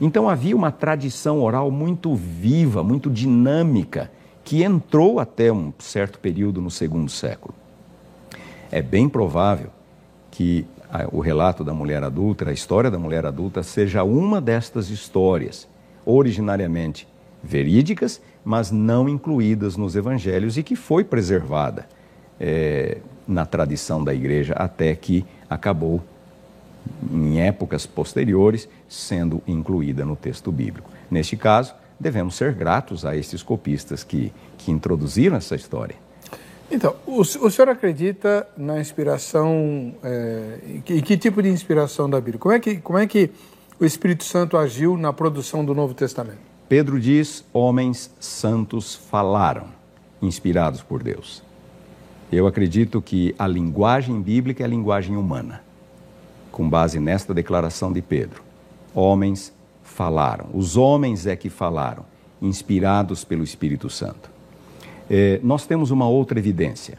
Então 0.00 0.28
havia 0.28 0.56
uma 0.56 0.72
tradição 0.72 1.40
oral 1.42 1.70
muito 1.70 2.14
viva, 2.14 2.82
muito 2.82 3.10
dinâmica, 3.10 4.10
que 4.42 4.62
entrou 4.62 5.20
até 5.20 5.52
um 5.52 5.72
certo 5.78 6.18
período 6.18 6.60
no 6.60 6.70
segundo 6.70 7.10
século. 7.10 7.54
É 8.72 8.80
bem 8.80 9.06
provável 9.06 9.70
que 10.30 10.66
o 11.12 11.20
relato 11.20 11.62
da 11.62 11.74
mulher 11.74 12.02
adulta, 12.02 12.48
a 12.48 12.52
história 12.52 12.90
da 12.90 12.98
mulher 12.98 13.26
adulta, 13.26 13.62
seja 13.62 14.02
uma 14.02 14.40
destas 14.40 14.88
histórias 14.88 15.68
originariamente 16.06 17.06
verídicas, 17.42 18.20
mas 18.42 18.70
não 18.70 19.08
incluídas 19.08 19.76
nos 19.76 19.94
evangelhos 19.94 20.56
e 20.56 20.62
que 20.62 20.74
foi 20.74 21.04
preservada 21.04 21.86
é, 22.40 22.98
na 23.28 23.44
tradição 23.44 24.02
da 24.02 24.14
igreja 24.14 24.54
até 24.54 24.94
que 24.94 25.24
acabou, 25.48 26.02
em 27.12 27.40
épocas 27.40 27.86
posteriores, 27.86 28.68
sendo 28.88 29.40
incluída 29.46 30.04
no 30.04 30.16
texto 30.16 30.50
bíblico. 30.50 30.90
Neste 31.10 31.36
caso, 31.36 31.74
devemos 32.00 32.34
ser 32.34 32.54
gratos 32.54 33.04
a 33.04 33.16
esses 33.16 33.42
copistas 33.42 34.02
que, 34.02 34.32
que 34.58 34.72
introduziram 34.72 35.36
essa 35.36 35.54
história. 35.54 35.94
Então, 36.72 36.96
o, 37.06 37.20
o 37.20 37.50
senhor 37.50 37.68
acredita 37.68 38.48
na 38.56 38.80
inspiração, 38.80 39.94
é, 40.02 40.58
em, 40.66 40.80
que, 40.80 41.02
que 41.02 41.18
tipo 41.18 41.42
de 41.42 41.50
inspiração 41.50 42.08
da 42.08 42.18
Bíblia? 42.18 42.38
Como 42.38 42.54
é 42.54 42.58
que, 42.58 42.76
como 42.76 42.98
é 42.98 43.06
que 43.06 43.30
o 43.78 43.84
Espírito 43.84 44.24
Santo 44.24 44.56
agiu 44.56 44.96
na 44.96 45.12
produção 45.12 45.62
do 45.62 45.74
Novo 45.74 45.92
Testamento? 45.92 46.38
Pedro 46.70 46.98
diz: 46.98 47.44
homens 47.52 48.10
santos 48.18 48.94
falaram, 48.94 49.66
inspirados 50.22 50.80
por 50.80 51.02
Deus. 51.02 51.42
Eu 52.32 52.46
acredito 52.46 53.02
que 53.02 53.34
a 53.38 53.46
linguagem 53.46 54.22
bíblica 54.22 54.62
é 54.62 54.66
a 54.66 54.68
linguagem 54.68 55.14
humana, 55.14 55.62
com 56.50 56.66
base 56.66 56.98
nesta 56.98 57.34
declaração 57.34 57.92
de 57.92 58.00
Pedro. 58.00 58.42
Homens 58.94 59.52
falaram, 59.82 60.46
os 60.54 60.78
homens 60.78 61.26
é 61.26 61.36
que 61.36 61.50
falaram, 61.50 62.06
inspirados 62.40 63.24
pelo 63.24 63.44
Espírito 63.44 63.90
Santo. 63.90 64.31
É, 65.10 65.40
nós 65.42 65.66
temos 65.66 65.90
uma 65.90 66.08
outra 66.08 66.38
evidência. 66.38 66.98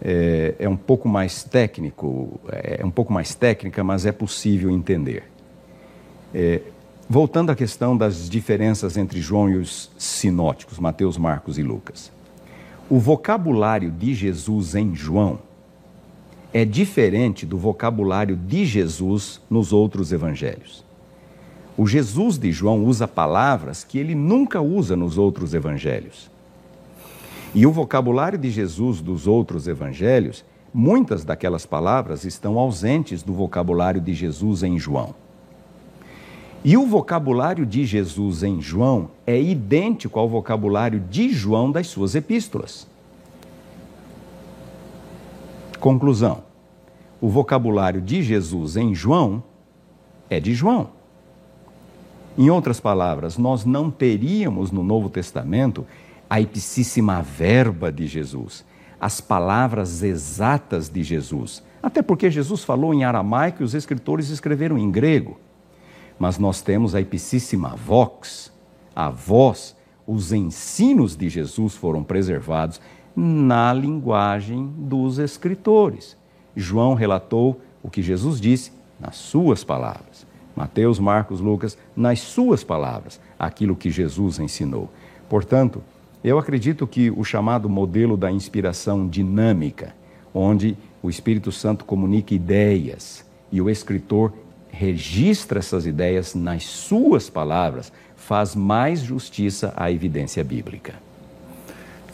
É, 0.00 0.54
é, 0.58 0.68
um 0.68 0.76
pouco 0.76 1.08
mais 1.08 1.42
técnico, 1.42 2.38
é 2.50 2.84
um 2.84 2.90
pouco 2.90 3.12
mais 3.12 3.34
técnica, 3.34 3.82
mas 3.82 4.04
é 4.06 4.12
possível 4.12 4.70
entender. 4.70 5.24
É, 6.34 6.60
voltando 7.08 7.50
à 7.50 7.56
questão 7.56 7.96
das 7.96 8.28
diferenças 8.28 8.96
entre 8.96 9.20
João 9.20 9.48
e 9.48 9.56
os 9.56 9.90
sinóticos, 9.96 10.78
Mateus, 10.78 11.16
Marcos 11.16 11.58
e 11.58 11.62
Lucas. 11.62 12.12
O 12.88 12.98
vocabulário 12.98 13.90
de 13.90 14.14
Jesus 14.14 14.74
em 14.74 14.94
João 14.94 15.38
é 16.52 16.64
diferente 16.64 17.44
do 17.44 17.58
vocabulário 17.58 18.36
de 18.36 18.64
Jesus 18.64 19.40
nos 19.50 19.72
outros 19.72 20.12
evangelhos. 20.12 20.84
O 21.76 21.86
Jesus 21.86 22.38
de 22.38 22.50
João 22.52 22.84
usa 22.84 23.06
palavras 23.06 23.84
que 23.84 23.98
ele 23.98 24.14
nunca 24.14 24.60
usa 24.60 24.96
nos 24.96 25.18
outros 25.18 25.52
evangelhos. 25.52 26.30
E 27.56 27.66
o 27.66 27.72
vocabulário 27.72 28.38
de 28.38 28.50
Jesus 28.50 29.00
dos 29.00 29.26
outros 29.26 29.66
evangelhos, 29.66 30.44
muitas 30.74 31.24
daquelas 31.24 31.64
palavras 31.64 32.26
estão 32.26 32.58
ausentes 32.58 33.22
do 33.22 33.32
vocabulário 33.32 33.98
de 33.98 34.12
Jesus 34.12 34.62
em 34.62 34.78
João. 34.78 35.14
E 36.62 36.76
o 36.76 36.84
vocabulário 36.84 37.64
de 37.64 37.86
Jesus 37.86 38.42
em 38.42 38.60
João 38.60 39.08
é 39.26 39.40
idêntico 39.40 40.20
ao 40.20 40.28
vocabulário 40.28 41.00
de 41.00 41.30
João 41.30 41.72
das 41.72 41.86
suas 41.86 42.14
epístolas. 42.14 42.86
Conclusão: 45.80 46.42
o 47.22 47.28
vocabulário 47.30 48.02
de 48.02 48.22
Jesus 48.22 48.76
em 48.76 48.94
João 48.94 49.42
é 50.28 50.38
de 50.38 50.52
João. 50.52 50.90
Em 52.36 52.50
outras 52.50 52.78
palavras, 52.80 53.38
nós 53.38 53.64
não 53.64 53.90
teríamos 53.90 54.70
no 54.70 54.82
Novo 54.84 55.08
Testamento 55.08 55.86
a 56.28 56.40
ipsíssima 56.40 57.22
verba 57.22 57.90
de 57.92 58.06
Jesus, 58.06 58.64
as 59.00 59.20
palavras 59.20 60.02
exatas 60.02 60.88
de 60.88 61.02
Jesus. 61.02 61.62
Até 61.82 62.02
porque 62.02 62.30
Jesus 62.30 62.64
falou 62.64 62.92
em 62.92 63.04
aramaico 63.04 63.62
e 63.62 63.64
os 63.64 63.74
escritores 63.74 64.30
escreveram 64.30 64.76
em 64.78 64.90
grego 64.90 65.38
mas 66.18 66.38
nós 66.38 66.62
temos 66.62 66.94
a 66.94 67.00
ipsíssima 67.00 67.74
vox, 67.76 68.52
a 68.94 69.10
voz, 69.10 69.76
os 70.06 70.32
ensinos 70.32 71.16
de 71.16 71.28
Jesus 71.28 71.74
foram 71.74 72.02
preservados 72.02 72.80
na 73.14 73.72
linguagem 73.72 74.72
dos 74.76 75.18
escritores. 75.18 76.16
João 76.54 76.94
relatou 76.94 77.60
o 77.82 77.90
que 77.90 78.02
Jesus 78.02 78.40
disse 78.40 78.72
nas 78.98 79.16
suas 79.16 79.64
palavras. 79.64 80.26
Mateus, 80.54 80.98
Marcos, 80.98 81.40
Lucas, 81.40 81.76
nas 81.94 82.20
suas 82.20 82.64
palavras, 82.64 83.20
aquilo 83.38 83.76
que 83.76 83.90
Jesus 83.90 84.38
ensinou. 84.38 84.88
Portanto, 85.28 85.82
eu 86.26 86.40
acredito 86.40 86.88
que 86.88 87.08
o 87.08 87.22
chamado 87.22 87.68
modelo 87.68 88.16
da 88.16 88.32
inspiração 88.32 89.06
dinâmica, 89.06 89.94
onde 90.34 90.76
o 91.00 91.08
Espírito 91.08 91.52
Santo 91.52 91.84
comunica 91.84 92.34
ideias 92.34 93.24
e 93.52 93.62
o 93.62 93.70
escritor 93.70 94.32
registra 94.68 95.60
essas 95.60 95.86
ideias 95.86 96.34
nas 96.34 96.64
suas 96.64 97.30
palavras, 97.30 97.92
faz 98.16 98.56
mais 98.56 99.02
justiça 99.02 99.72
à 99.76 99.88
evidência 99.92 100.42
bíblica. 100.42 100.94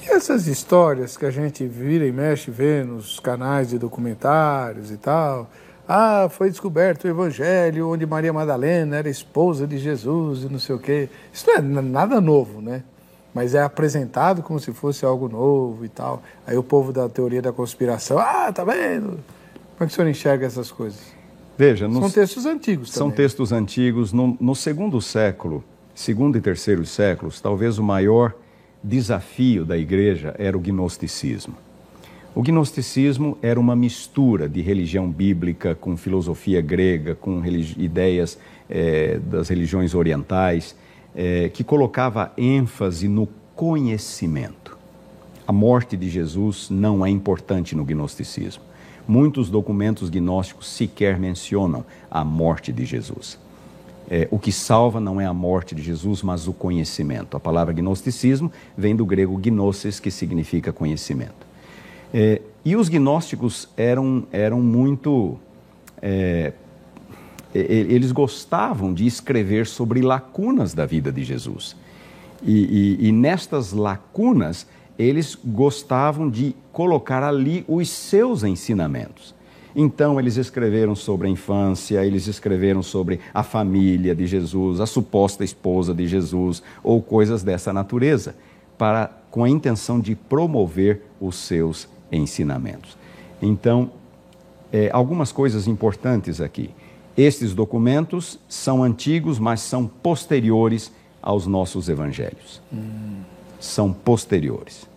E 0.03 0.11
essas 0.11 0.47
histórias 0.47 1.17
que 1.17 1.25
a 1.25 1.31
gente 1.31 1.67
vira 1.67 2.07
e 2.07 2.13
mexe, 2.13 2.51
vê 2.51 2.85
nos 2.85 3.19
canais 3.19 3.71
de 3.71 3.79
documentários 3.79 4.91
e 4.91 4.99
tal. 4.99 5.49
Ah, 5.89 6.29
foi 6.31 6.51
descoberto 6.51 7.05
o 7.05 7.09
evangelho 7.09 7.89
onde 7.89 8.05
Maria 8.05 8.33
Madalena 8.33 8.97
era 8.97 9.09
esposa 9.09 9.67
de 9.67 9.79
Jesus 9.79 10.43
e 10.43 10.53
não 10.53 10.59
sei 10.59 10.75
o 10.75 10.79
quê. 10.79 11.09
Isso 11.33 11.47
não 11.47 11.79
é 11.79 11.83
nada 11.83 12.21
novo, 12.21 12.61
né? 12.61 12.83
Mas 13.35 13.55
é 13.55 13.63
apresentado 13.63 14.43
como 14.43 14.61
se 14.61 14.73
fosse 14.73 15.05
algo 15.05 15.29
novo 15.29 15.85
e 15.85 15.89
tal. 15.89 16.23
Aí 16.47 16.57
o 16.57 16.63
povo 16.63 16.93
da 16.93 17.09
teoria 17.09 17.41
da 17.41 17.53
conspiração, 17.53 18.19
ah, 18.19 18.53
tá 18.53 18.65
vendo? 18.65 19.19
Como 19.77 19.81
é 19.81 19.87
que 19.87 19.87
o 19.87 19.91
senhor 19.91 20.09
enxerga 20.09 20.47
essas 20.47 20.71
coisas? 20.71 21.01
Veja, 21.57 21.91
são 21.91 22.11
textos 22.11 22.47
antigos 22.47 22.91
também. 22.91 22.99
São 22.99 23.11
textos 23.11 23.53
antigos. 23.53 24.13
No, 24.13 24.37
no, 24.41 24.55
segundo 24.55 25.01
século, 25.01 25.63
segundo 25.95 26.37
e 26.37 26.41
terceiro 26.41 26.85
séculos, 26.85 27.41
talvez 27.41 27.79
o 27.79 27.83
maior 27.83 28.35
desafio 28.83 29.65
da 29.65 29.77
igreja 29.77 30.35
era 30.39 30.57
o 30.57 30.61
gnosticismo. 30.61 31.55
O 32.35 32.43
gnosticismo 32.43 33.37
era 33.43 33.61
uma 33.61 33.77
mistura 33.77 34.49
de 34.49 34.63
religião 34.63 35.11
bíblica 35.11 35.75
com 35.75 35.97
filosofia 35.97 36.63
grega, 36.63 37.15
com 37.15 37.43
ideias 37.45 38.39
é, 38.71 39.19
das 39.19 39.49
religiões 39.49 39.95
orientais, 39.95 40.75
é, 41.15 41.49
que 41.49 41.63
colocava 41.63 42.33
ênfase 42.37 43.09
no 43.09 43.29
conhecimento. 43.55 44.79
A 45.47 45.53
morte 45.53 45.97
de 45.97 46.09
Jesus 46.09 46.71
não 46.71 47.05
é 47.05 47.11
importante 47.11 47.75
no 47.77 47.85
gnosticismo. 47.85 48.63
Muitos 49.07 49.51
documentos 49.51 50.09
gnósticos 50.09 50.69
sequer 50.69 51.19
mencionam 51.19 51.85
a 52.11 52.25
morte 52.25 52.73
de 52.73 52.85
Jesus. 52.85 53.39
É, 54.09 54.29
o 54.31 54.39
que 54.39 54.53
salva 54.53 55.01
não 55.01 55.21
é 55.21 55.27
a 55.27 55.33
morte 55.33 55.75
de 55.75 55.83
Jesus, 55.83 56.23
mas 56.23 56.47
o 56.47 56.53
conhecimento. 56.53 57.37
A 57.37 57.41
palavra 57.41 57.73
gnosticismo 57.73 58.53
vem 58.77 58.95
do 58.95 59.05
grego 59.05 59.37
gnosis, 59.37 59.99
que 59.99 60.11
significa 60.11 60.73
conhecimento. 60.73 61.47
É, 62.13 62.41
e 62.65 62.77
os 62.77 62.89
gnósticos 62.89 63.69
eram, 63.77 64.25
eram 64.31 64.61
muito. 64.61 65.39
É, 66.01 66.53
eles 67.55 68.13
gostavam 68.13 68.95
de 68.95 69.07
escrever 69.07 69.67
sobre 69.67 70.01
lacunas 70.01 70.75
da 70.75 70.87
vida 70.87 71.13
de 71.13 71.23
Jesus. 71.23 71.77
E, 72.43 72.99
e, 73.01 73.09
e 73.09 73.13
nestas 73.13 73.73
lacunas, 73.73 74.67
eles 74.99 75.39
gostavam 75.45 76.29
de 76.29 76.55
colocar 76.73 77.23
ali 77.23 77.65
os 77.69 77.89
seus 77.89 78.43
ensinamentos. 78.43 79.35
Então, 79.75 80.21
eles 80.21 80.37
escreveram 80.37 80.95
sobre 80.95 81.29
a 81.29 81.31
infância, 81.31 82.05
eles 82.05 82.27
escreveram 82.27 82.83
sobre 82.83 83.21
a 83.33 83.43
família 83.43 84.15
de 84.15 84.27
Jesus, 84.27 84.81
a 84.81 84.87
suposta 84.87 85.45
esposa 85.45 85.95
de 85.95 86.07
Jesus, 86.07 86.63
ou 86.83 87.01
coisas 87.01 87.43
dessa 87.43 87.73
natureza, 87.73 88.35
para, 88.77 89.11
com 89.31 89.45
a 89.45 89.49
intenção 89.49 89.99
de 89.99 90.15
promover 90.15 91.03
os 91.21 91.37
seus 91.37 91.89
ensinamentos. 92.11 92.99
Então, 93.41 93.91
é, 94.71 94.91
algumas 94.93 95.33
coisas 95.33 95.67
importantes 95.67 96.41
aqui. 96.41 96.71
Estes 97.17 97.55
documentos 97.55 98.39
são 98.49 98.83
antigos, 98.83 99.39
mas 99.39 99.61
são 99.61 99.87
posteriores 99.87 100.91
aos 101.21 101.47
nossos 101.47 101.89
evangelhos. 101.89 102.61
Hum. 102.73 103.21
São 103.61 103.93
posteriores. 103.93 104.91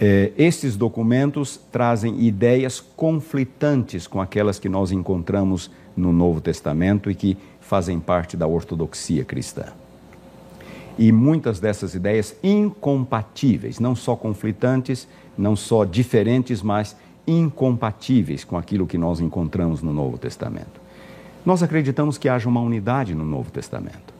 É, 0.00 0.32
estes 0.36 0.76
documentos 0.76 1.60
trazem 1.70 2.22
ideias 2.22 2.80
conflitantes 2.80 4.06
com 4.06 4.20
aquelas 4.20 4.58
que 4.58 4.68
nós 4.68 4.90
encontramos 4.90 5.70
no 5.96 6.12
Novo 6.12 6.40
Testamento 6.40 7.10
e 7.10 7.14
que 7.14 7.36
fazem 7.60 8.00
parte 8.00 8.36
da 8.36 8.46
ortodoxia 8.46 9.24
cristã. 9.24 9.66
E 10.98 11.12
muitas 11.12 11.60
dessas 11.60 11.94
ideias 11.94 12.34
incompatíveis, 12.42 13.78
não 13.78 13.94
só 13.94 14.16
conflitantes, 14.16 15.06
não 15.36 15.54
só 15.54 15.84
diferentes, 15.84 16.62
mas 16.62 16.96
incompatíveis 17.26 18.44
com 18.44 18.56
aquilo 18.56 18.86
que 18.86 18.98
nós 18.98 19.20
encontramos 19.20 19.82
no 19.82 19.92
Novo 19.92 20.18
Testamento. 20.18 20.80
Nós 21.44 21.62
acreditamos 21.62 22.18
que 22.18 22.28
haja 22.28 22.48
uma 22.48 22.60
unidade 22.60 23.14
no 23.14 23.24
Novo 23.24 23.50
Testamento. 23.50 24.12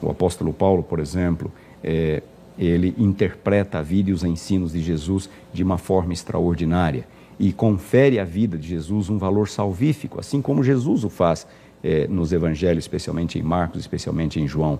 O 0.00 0.10
apóstolo 0.10 0.52
Paulo, 0.52 0.82
por 0.82 0.98
exemplo, 0.98 1.52
é, 1.82 2.22
ele 2.58 2.94
interpreta 2.98 3.78
a 3.78 3.82
vida 3.82 4.10
e 4.10 4.12
os 4.12 4.24
ensinos 4.24 4.72
de 4.72 4.80
Jesus 4.80 5.28
de 5.52 5.62
uma 5.62 5.78
forma 5.78 6.12
extraordinária 6.12 7.06
e 7.38 7.52
confere 7.52 8.18
à 8.18 8.24
vida 8.24 8.58
de 8.58 8.68
Jesus 8.68 9.08
um 9.08 9.16
valor 9.16 9.48
salvífico, 9.48 10.20
assim 10.20 10.42
como 10.42 10.62
Jesus 10.62 11.04
o 11.04 11.08
faz 11.08 11.46
eh, 11.82 12.06
nos 12.06 12.32
evangelhos, 12.32 12.84
especialmente 12.84 13.38
em 13.38 13.42
Marcos, 13.42 13.80
especialmente 13.80 14.38
em 14.38 14.46
João. 14.46 14.78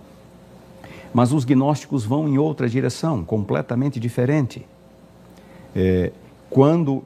Mas 1.12 1.32
os 1.32 1.46
gnósticos 1.46 2.04
vão 2.04 2.28
em 2.28 2.36
outra 2.36 2.68
direção, 2.68 3.24
completamente 3.24 3.98
diferente. 3.98 4.66
É, 5.74 6.12
quando 6.50 7.02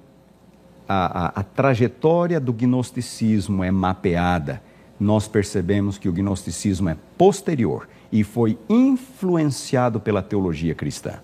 a, 0.89 1.27
a, 1.27 1.41
a 1.41 1.43
trajetória 1.43 2.39
do 2.39 2.53
gnosticismo 2.53 3.65
é 3.65 3.71
mapeada, 3.71 4.63
nós 4.99 5.27
percebemos 5.27 5.99
que 5.99 6.09
o 6.09 6.13
gnosticismo 6.13 6.89
é 6.89 6.97
posterior 7.19 7.89
e 8.13 8.23
foi 8.23 8.59
influenciado 8.69 9.99
pela 9.99 10.23
teologia 10.23 10.75
cristã, 10.75 11.15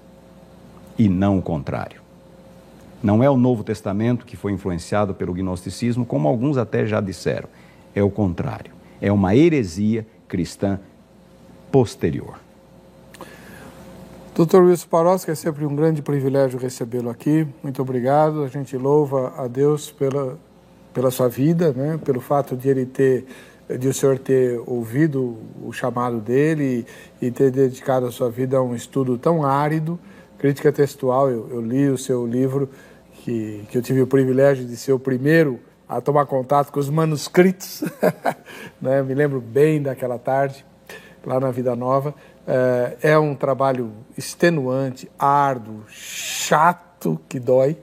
e 0.98 1.08
não 1.08 1.38
o 1.38 1.42
contrário. 1.42 2.00
Não 3.02 3.22
é 3.22 3.30
o 3.30 3.36
Novo 3.36 3.64
Testamento 3.64 4.26
que 4.26 4.36
foi 4.36 4.52
influenciado 4.52 5.14
pelo 5.14 5.32
gnosticismo, 5.32 6.04
como 6.04 6.28
alguns 6.28 6.58
até 6.58 6.84
já 6.84 7.00
disseram. 7.00 7.48
é 7.94 8.02
o 8.02 8.10
contrário. 8.10 8.72
É 9.00 9.10
uma 9.10 9.34
heresia 9.34 10.06
cristã 10.28 10.78
posterior. 11.72 12.38
Doutor 14.34 14.62
Wilson 14.62 14.86
Paroski, 14.88 15.32
é 15.32 15.34
sempre 15.34 15.66
um 15.66 15.74
grande 15.74 16.02
privilégio 16.02 16.58
recebê-lo 16.58 17.10
aqui. 17.10 17.46
Muito 17.62 17.82
obrigado. 17.82 18.44
A 18.44 18.48
gente 18.48 18.76
louva 18.76 19.34
a 19.36 19.48
Deus 19.48 19.90
pela, 19.90 20.38
pela 20.94 21.10
sua 21.10 21.28
vida, 21.28 21.72
né? 21.72 21.98
pelo 22.04 22.20
fato 22.20 22.56
de 22.56 22.68
ele 22.68 22.86
ter 22.86 23.26
de 23.78 23.86
o 23.86 23.94
senhor 23.94 24.18
ter 24.18 24.60
ouvido 24.66 25.36
o 25.64 25.72
chamado 25.72 26.20
dele 26.20 26.86
e, 27.20 27.26
e 27.26 27.30
ter 27.30 27.50
dedicado 27.50 28.06
a 28.06 28.10
sua 28.10 28.30
vida 28.30 28.56
a 28.56 28.62
um 28.62 28.74
estudo 28.74 29.16
tão 29.16 29.44
árido, 29.44 29.98
crítica 30.38 30.72
textual. 30.72 31.28
Eu, 31.28 31.48
eu 31.50 31.60
li 31.60 31.88
o 31.88 31.98
seu 31.98 32.26
livro, 32.26 32.68
que, 33.12 33.64
que 33.68 33.78
eu 33.78 33.82
tive 33.82 34.00
o 34.00 34.06
privilégio 34.06 34.64
de 34.64 34.76
ser 34.76 34.92
o 34.92 34.98
primeiro 34.98 35.60
a 35.88 36.00
tomar 36.00 36.26
contato 36.26 36.70
com 36.72 36.80
os 36.80 36.88
manuscritos. 36.88 37.82
né? 38.80 39.02
Me 39.02 39.14
lembro 39.14 39.40
bem 39.40 39.82
daquela 39.82 40.18
tarde, 40.18 40.64
lá 41.24 41.38
na 41.38 41.50
Vida 41.50 41.76
Nova. 41.76 42.14
É, 42.46 42.96
é 43.02 43.18
um 43.18 43.34
trabalho 43.34 43.92
extenuante, 44.16 45.10
árduo, 45.18 45.84
chato, 45.88 47.20
que 47.28 47.38
dói. 47.38 47.76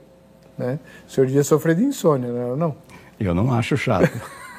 Né? 0.56 0.80
O 1.06 1.10
senhor 1.10 1.26
devia 1.26 1.44
sofrer 1.44 1.76
de 1.76 1.84
insônia, 1.84 2.32
não 2.32 2.52
é? 2.52 2.56
Não? 2.56 2.76
Eu 3.18 3.34
não 3.34 3.52
acho 3.52 3.76
chato. 3.76 4.10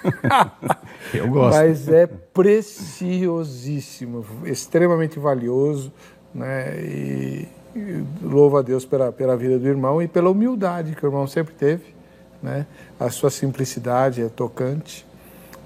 Eu 1.13 1.29
gosto. 1.29 1.57
Mas 1.57 1.87
é 1.89 2.07
preciosíssimo, 2.07 4.25
extremamente 4.45 5.19
valioso, 5.19 5.93
né? 6.33 6.81
E, 6.81 7.47
e 7.75 8.03
louvo 8.21 8.57
a 8.57 8.61
Deus 8.61 8.85
pela, 8.85 9.11
pela 9.11 9.35
vida 9.35 9.59
do 9.59 9.67
irmão 9.67 10.01
e 10.01 10.07
pela 10.07 10.29
humildade 10.29 10.95
que 10.95 11.05
o 11.05 11.07
irmão 11.07 11.27
sempre 11.27 11.53
teve, 11.53 11.93
né? 12.41 12.65
A 12.99 13.09
sua 13.09 13.29
simplicidade 13.29 14.21
é 14.21 14.29
tocante. 14.29 15.05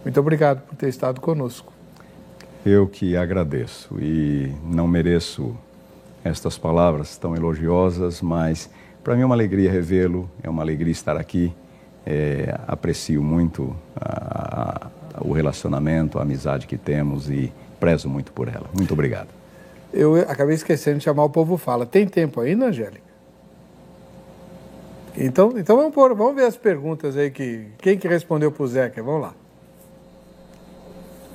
Muito 0.04 0.20
obrigado 0.20 0.62
por 0.62 0.76
ter 0.76 0.90
estado 0.90 1.22
conosco. 1.22 1.73
Eu 2.66 2.88
que 2.88 3.18
agradeço 3.18 3.98
e 4.00 4.54
não 4.64 4.88
mereço 4.88 5.54
estas 6.24 6.58
palavras 6.58 7.18
tão 7.18 7.36
elogiosas, 7.36 8.22
mas 8.22 8.70
para 9.04 9.16
mim 9.16 9.24
é 9.24 9.26
uma 9.26 9.36
alegria 9.36 9.70
revê-lo, 9.70 10.30
é 10.42 10.50
uma 10.50 10.64
alegria 10.64 10.92
estar 10.94 11.18
aqui. 11.18 11.54
É, 12.06 12.58
aprecio 12.66 13.22
muito 13.22 13.76
a, 13.96 14.90
a, 15.14 15.24
o 15.24 15.34
relacionamento, 15.34 16.20
a 16.20 16.22
amizade 16.22 16.66
que 16.66 16.78
temos 16.78 17.30
e 17.30 17.52
prezo 17.82 18.08
muito 18.08 18.32
por 18.32 18.48
ela. 18.48 18.70
Muito 18.74 18.94
obrigado. 18.94 19.28
Eu 19.94 20.16
acabei 20.22 20.56
esquecendo 20.56 21.00
de 21.00 21.04
chamar 21.04 21.26
o 21.26 21.30
povo 21.30 21.58
fala. 21.58 21.86
Tem 21.86 22.08
tempo 22.08 22.40
ainda, 22.40 22.68
Angélica? 22.68 23.14
Então, 25.18 25.54
então 25.58 25.76
vamos, 25.76 25.94
pôr, 25.94 26.16
vamos 26.16 26.36
ver 26.36 26.46
as 26.46 26.56
perguntas 26.56 27.18
aí 27.18 27.30
que 27.30 27.68
quem 27.78 27.98
que 27.98 28.08
respondeu 28.08 28.52
para 28.54 28.64
o 28.64 28.68
Zeca? 28.68 29.04
Vamos 29.04 29.22
lá. 29.22 29.34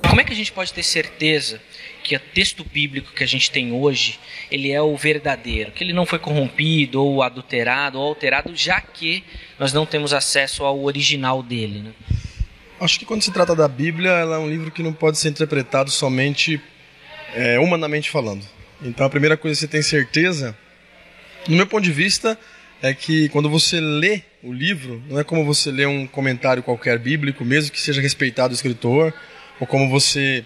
Como 0.09 0.19
é 0.19 0.23
que 0.23 0.33
a 0.33 0.35
gente 0.35 0.51
pode 0.51 0.73
ter 0.73 0.81
certeza 0.81 1.61
que 2.03 2.15
o 2.15 2.19
texto 2.19 2.63
bíblico 2.63 3.13
que 3.13 3.23
a 3.23 3.27
gente 3.27 3.51
tem 3.51 3.71
hoje, 3.71 4.19
ele 4.49 4.71
é 4.71 4.81
o 4.81 4.97
verdadeiro, 4.97 5.71
que 5.71 5.83
ele 5.83 5.93
não 5.93 6.03
foi 6.03 6.17
corrompido 6.17 7.03
ou 7.03 7.21
adulterado 7.21 7.99
ou 7.99 8.07
alterado, 8.07 8.55
já 8.55 8.81
que 8.81 9.23
nós 9.59 9.71
não 9.71 9.85
temos 9.85 10.11
acesso 10.11 10.63
ao 10.63 10.83
original 10.83 11.43
dele, 11.43 11.79
né? 11.83 11.91
Acho 12.81 12.97
que 12.97 13.05
quando 13.05 13.21
se 13.21 13.31
trata 13.31 13.55
da 13.55 13.67
Bíblia, 13.67 14.09
ela 14.09 14.37
é 14.37 14.39
um 14.39 14.49
livro 14.49 14.71
que 14.71 14.81
não 14.81 14.93
pode 14.93 15.19
ser 15.19 15.29
interpretado 15.29 15.91
somente 15.91 16.59
é, 17.35 17.59
humanamente 17.59 18.09
falando. 18.09 18.43
Então 18.81 19.05
a 19.05 19.09
primeira 19.09 19.37
coisa 19.37 19.55
que 19.55 19.61
você 19.61 19.67
tem 19.67 19.83
certeza, 19.83 20.57
no 21.47 21.55
meu 21.55 21.67
ponto 21.67 21.83
de 21.83 21.91
vista, 21.91 22.39
é 22.81 22.93
que 22.95 23.29
quando 23.29 23.49
você 23.49 23.79
lê 23.79 24.23
o 24.41 24.51
livro, 24.51 25.03
não 25.07 25.19
é 25.19 25.23
como 25.23 25.45
você 25.45 25.69
lê 25.69 25.85
um 25.85 26.07
comentário 26.07 26.63
qualquer 26.63 26.97
bíblico, 26.97 27.45
mesmo 27.45 27.71
que 27.71 27.79
seja 27.79 28.01
respeitado 28.01 28.53
o 28.53 28.55
escritor, 28.55 29.13
ou 29.59 29.67
como 29.67 29.89
você 29.89 30.45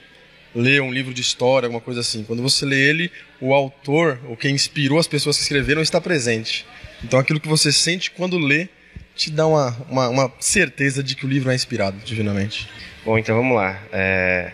lê 0.56 0.80
um 0.80 0.92
livro 0.92 1.14
de 1.14 1.22
história, 1.22 1.68
alguma 1.68 1.82
coisa 1.82 2.02
assim. 2.02 2.24
Quando 2.24 2.42
você 2.42 2.66
lê 2.66 2.90
ele, 2.90 3.12
o 3.42 3.54
autor, 3.54 4.20
ou 4.28 4.38
quem 4.38 4.54
inspirou 4.54 5.00
as 5.00 5.08
pessoas 5.08 5.38
que 5.38 5.44
escreveram, 5.44 5.82
está 5.82 6.00
presente. 6.00 6.66
Então 7.04 7.20
aquilo 7.20 7.40
que 7.40 7.48
você 7.48 7.72
sente 7.72 8.12
quando 8.12 8.38
lê 8.38 8.70
te 9.16 9.30
dá 9.30 9.46
uma, 9.46 9.70
uma, 9.90 10.10
uma 10.10 10.34
certeza 10.40 11.04
de 11.04 11.16
que 11.16 11.26
o 11.26 11.30
livro 11.30 11.52
é 11.52 11.56
inspirado 11.56 11.98
divinamente. 12.04 12.68
Bom, 13.06 13.18
então 13.18 13.36
vamos 13.36 13.56
lá. 13.56 13.82
É... 13.92 14.52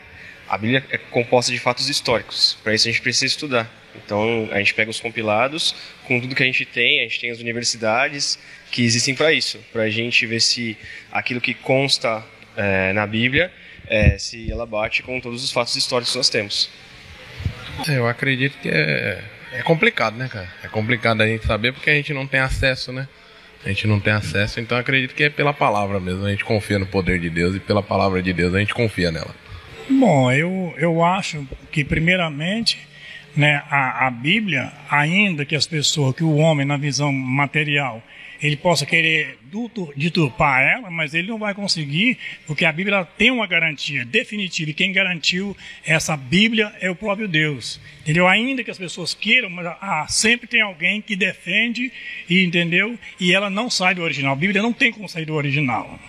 A 0.47 0.57
Bíblia 0.57 0.83
é 0.89 0.97
composta 0.97 1.51
de 1.51 1.59
fatos 1.59 1.89
históricos. 1.89 2.57
Para 2.63 2.73
isso 2.73 2.87
a 2.87 2.91
gente 2.91 3.01
precisa 3.01 3.27
estudar. 3.27 3.71
Então 4.03 4.49
a 4.51 4.57
gente 4.57 4.73
pega 4.73 4.89
os 4.89 4.99
compilados 4.99 5.75
com 6.07 6.19
tudo 6.19 6.33
que 6.33 6.41
a 6.43 6.45
gente 6.45 6.65
tem, 6.65 7.01
a 7.01 7.03
gente 7.03 7.19
tem 7.19 7.29
as 7.29 7.39
universidades 7.39 8.39
que 8.71 8.83
existem 8.83 9.15
para 9.15 9.31
isso, 9.31 9.59
para 9.71 9.83
a 9.83 9.89
gente 9.89 10.25
ver 10.25 10.41
se 10.41 10.77
aquilo 11.11 11.39
que 11.39 11.53
consta 11.53 12.23
é, 12.55 12.93
na 12.93 13.05
Bíblia 13.05 13.51
é, 13.89 14.17
se 14.17 14.51
ela 14.51 14.65
bate 14.65 15.01
com 15.03 15.19
todos 15.19 15.43
os 15.43 15.51
fatos 15.51 15.75
históricos 15.75 16.11
que 16.11 16.17
nós 16.17 16.29
temos. 16.29 16.69
É, 17.87 17.97
eu 17.97 18.07
acredito 18.07 18.57
que 18.59 18.69
é, 18.69 19.23
é 19.53 19.61
complicado, 19.63 20.15
né, 20.15 20.29
cara? 20.31 20.47
É 20.63 20.67
complicado 20.67 21.21
a 21.21 21.27
gente 21.27 21.45
saber 21.45 21.73
porque 21.73 21.89
a 21.89 21.95
gente 21.95 22.13
não 22.13 22.27
tem 22.27 22.39
acesso, 22.39 22.91
né? 22.91 23.07
A 23.65 23.67
gente 23.67 23.87
não 23.87 23.99
tem 23.99 24.13
acesso, 24.13 24.59
então 24.59 24.77
acredito 24.77 25.13
que 25.13 25.23
é 25.23 25.29
pela 25.29 25.53
palavra 25.53 25.99
mesmo. 25.99 26.25
A 26.25 26.29
gente 26.29 26.45
confia 26.45 26.79
no 26.79 26.85
poder 26.85 27.19
de 27.19 27.29
Deus 27.29 27.55
e 27.55 27.59
pela 27.59 27.83
palavra 27.83 28.21
de 28.21 28.31
Deus 28.31 28.53
a 28.53 28.59
gente 28.59 28.73
confia 28.73 29.11
nela. 29.11 29.35
Bom, 29.89 30.31
eu, 30.31 30.73
eu 30.77 31.03
acho 31.03 31.45
que, 31.71 31.83
primeiramente, 31.83 32.79
né, 33.35 33.63
a, 33.69 34.07
a 34.07 34.11
Bíblia, 34.11 34.71
ainda 34.89 35.43
que 35.43 35.55
as 35.55 35.65
pessoas, 35.65 36.15
que 36.15 36.23
o 36.23 36.35
homem, 36.35 36.65
na 36.65 36.77
visão 36.77 37.11
material, 37.11 38.01
ele 38.41 38.55
possa 38.55 38.85
querer 38.85 39.37
deturpar 39.95 40.61
ela, 40.61 40.89
mas 40.89 41.13
ele 41.13 41.27
não 41.27 41.37
vai 41.37 41.53
conseguir, 41.53 42.17
porque 42.45 42.65
a 42.65 42.71
Bíblia 42.71 43.05
tem 43.17 43.31
uma 43.31 43.47
garantia 43.47 44.05
definitiva, 44.05 44.71
e 44.71 44.73
quem 44.73 44.91
garantiu 44.91 45.55
essa 45.83 46.15
Bíblia 46.15 46.73
é 46.79 46.89
o 46.89 46.95
próprio 46.95 47.27
Deus. 47.27 47.79
Entendeu? 48.01 48.27
Ainda 48.27 48.63
que 48.63 48.71
as 48.71 48.77
pessoas 48.77 49.13
queiram, 49.13 49.49
mas 49.49 49.65
ah, 49.65 50.05
sempre 50.07 50.47
tem 50.47 50.61
alguém 50.61 51.01
que 51.01 51.15
defende, 51.15 51.91
e 52.29 52.43
entendeu? 52.43 52.97
E 53.19 53.33
ela 53.33 53.49
não 53.49 53.69
sai 53.69 53.93
do 53.93 54.01
original. 54.01 54.33
A 54.33 54.37
Bíblia 54.37 54.61
não 54.61 54.73
tem 54.73 54.91
como 54.91 55.09
sair 55.09 55.25
do 55.25 55.33
original. 55.33 55.99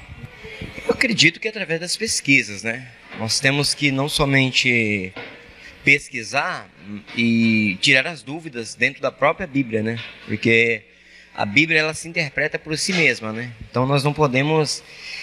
Eu 0.86 0.92
acredito 0.92 1.40
que 1.40 1.48
é 1.48 1.50
através 1.50 1.80
das 1.80 1.96
pesquisas, 1.96 2.62
né? 2.62 2.88
Nós 3.18 3.40
temos 3.40 3.74
que 3.74 3.90
não 3.90 4.08
somente 4.08 5.12
pesquisar 5.84 6.68
e 7.16 7.76
tirar 7.80 8.06
as 8.06 8.22
dúvidas 8.22 8.74
dentro 8.74 9.00
da 9.00 9.10
própria 9.10 9.46
Bíblia, 9.46 9.82
né? 9.82 9.98
Porque 10.26 10.82
a 11.34 11.44
Bíblia 11.44 11.80
ela 11.80 11.94
se 11.94 12.08
interpreta 12.08 12.58
por 12.58 12.76
si 12.76 12.92
mesma, 12.92 13.32
né? 13.32 13.52
Então 13.70 13.86
nós 13.86 14.02
não 14.02 14.12
podemos 14.12 14.82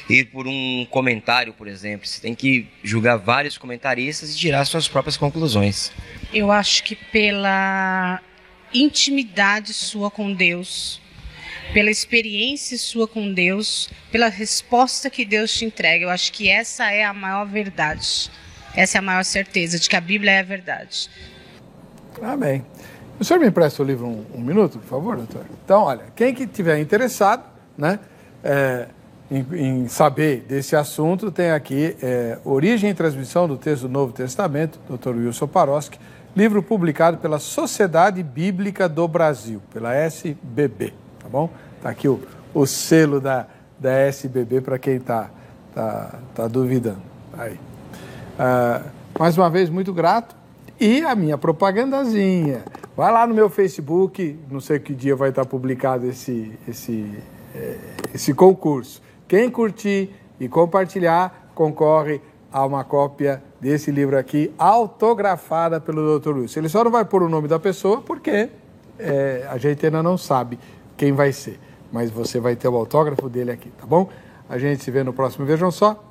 ir 0.10 0.26
por 0.26 0.48
um 0.48 0.86
comentário, 0.90 1.54
por 1.54 1.68
exemplo. 1.68 2.08
Você 2.08 2.22
tem 2.22 2.34
que 2.34 2.68
julgar 2.84 3.18
vários 3.18 3.58
comentaristas 3.58 4.34
e 4.34 4.38
tirar 4.38 4.66
suas 4.66 4.88
próprias 4.88 5.18
conclusões. 5.18 5.92
Eu 6.34 6.52
acho 6.52 6.84
que 6.84 6.96
pela 6.96 8.22
intimidade 8.74 9.74
sua 9.74 10.10
com 10.10 10.34
Deus, 10.34 11.02
pela 11.74 11.92
experiência 11.92 12.78
sua 12.78 13.08
com 13.08 13.34
Deus, 13.34 13.90
pela 14.12 14.30
resposta 14.30 15.10
que 15.10 15.26
Deus 15.26 15.54
te 15.54 15.66
entrega, 15.66 16.06
eu 16.06 16.10
acho 16.10 16.32
que 16.32 16.50
essa 16.50 16.92
é 16.92 17.04
a 17.04 17.14
maior 17.14 17.46
verdade. 17.46 18.32
Essa 18.76 18.98
é 18.98 19.00
a 19.00 19.02
maior 19.02 19.24
certeza 19.24 19.80
de 19.80 19.90
que 19.90 19.96
a 19.96 20.02
Bíblia 20.02 20.32
é 20.32 20.40
a 20.40 20.44
verdade. 20.44 21.10
Amém. 22.22 22.64
O 23.20 23.24
senhor 23.24 23.40
me 23.40 23.48
empresta 23.48 23.82
o 23.82 23.86
livro 23.86 24.06
um, 24.06 24.26
um, 24.36 24.42
minuto, 24.42 24.78
por 24.80 24.88
favor, 24.88 25.18
doutor? 25.18 25.42
Então, 25.64 25.84
olha, 25.84 26.04
quem 26.16 26.34
que 26.34 26.46
tiver 26.46 26.80
interessado, 26.80 27.44
né, 27.76 28.00
é, 28.44 28.88
em, 29.32 29.46
em, 29.54 29.88
saber 29.88 30.46
desse 30.48 30.76
assunto, 30.76 31.32
tem 31.32 31.50
aqui 31.50 31.98
é, 32.02 32.38
Origem 32.46 32.92
e 32.92 32.94
Transmissão 32.94 33.48
do 33.48 33.58
Texto 33.58 33.84
do 33.84 33.90
Novo 33.90 34.14
Testamento, 34.14 34.80
doutor 34.88 35.16
Wilson 35.16 35.48
Paroski, 35.48 36.00
livro 36.36 36.62
publicado 36.62 37.18
pela 37.18 37.40
Sociedade 37.40 38.22
Bíblica 38.22 38.88
do 38.88 39.08
Brasil, 39.08 39.62
pela 39.74 39.96
SBB, 39.96 40.94
tá 41.20 41.28
bom? 41.28 41.50
Tá 41.82 41.90
aqui 41.90 42.08
o, 42.08 42.22
o 42.54 42.68
selo 42.68 43.20
da, 43.20 43.48
da 43.80 43.92
SBB 43.92 44.62
para 44.62 44.78
quem 44.78 44.98
está 44.98 45.32
tá, 45.74 46.20
tá 46.36 46.48
duvidando. 46.48 47.02
Aí. 47.36 47.60
Ah, 48.38 48.82
mais 49.18 49.36
uma 49.36 49.50
vez, 49.50 49.70
muito 49.70 49.92
grato. 49.92 50.36
E 50.80 51.02
a 51.02 51.16
minha 51.16 51.38
propagandazinha. 51.38 52.62
Vai 52.98 53.12
lá 53.12 53.28
no 53.28 53.36
meu 53.36 53.48
Facebook, 53.48 54.40
não 54.50 54.60
sei 54.60 54.80
que 54.80 54.92
dia 54.92 55.16
vai 55.16 55.30
estar 55.30 55.46
publicado 55.46 56.08
esse, 56.08 56.52
esse, 56.68 57.08
é, 57.56 57.78
esse 58.12 58.34
concurso. 58.34 59.04
Quem 59.28 59.52
curtir 59.52 60.10
e 60.40 60.50
compartilhar 60.50 61.52
concorre 61.54 62.20
a 62.52 62.66
uma 62.66 62.84
cópia 62.84 63.44
desse 63.62 63.92
livro 63.92 64.18
aqui, 64.18 64.52
autografada 64.58 65.80
pelo 65.80 66.20
Dr. 66.20 66.30
Luiz. 66.32 66.58
Ele 66.58 66.68
só 66.68 66.84
não 66.84 66.90
vai 66.90 67.06
pôr 67.06 67.22
o 67.22 67.30
nome 67.30 67.48
da 67.48 67.60
pessoa 67.60 68.02
porque 68.02 68.50
é, 68.98 69.46
a 69.48 69.60
gente 69.60 69.86
ainda 69.86 70.02
não 70.02 70.18
sabe 70.18 70.58
quem 70.98 71.14
vai 71.14 71.32
ser. 71.32 71.60
Mas 71.92 72.10
você 72.10 72.40
vai 72.40 72.56
ter 72.56 72.68
o 72.68 72.76
autógrafo 72.76 73.30
dele 73.30 73.52
aqui, 73.52 73.70
tá 73.78 73.86
bom? 73.86 74.10
A 74.50 74.58
gente 74.58 74.84
se 74.84 74.90
vê 74.90 75.04
no 75.04 75.14
próximo 75.14 75.46
Vejam 75.46 75.70
Só. 75.70 76.04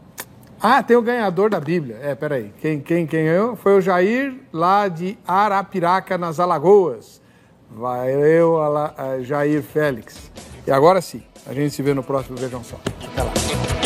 Ah, 0.69 0.83
tem 0.83 0.97
o 0.97 1.03
ganhador 1.03 1.49
da 1.49 1.61
Bíblia. 1.61 1.97
É, 2.03 2.13
peraí. 2.17 2.53
Quem, 2.61 2.81
quem, 2.81 3.07
quem 3.07 3.27
ganhou? 3.27 3.55
Foi 3.55 3.79
o 3.79 3.81
Jair, 3.81 4.35
lá 4.53 4.89
de 4.89 5.17
Arapiraca, 5.25 6.19
nas 6.19 6.41
Alagoas. 6.41 7.23
Valeu, 7.71 8.57
Jair 9.23 9.63
Félix. 9.63 10.29
E 10.67 10.73
agora 10.73 11.01
sim, 11.01 11.23
a 11.47 11.55
gente 11.55 11.73
se 11.73 11.83
vê 11.83 11.95
no 11.95 12.03
próximo 12.03 12.37
Vejam 12.37 12.65
Só. 12.65 12.81
Até 13.13 13.23
lá. 13.23 13.86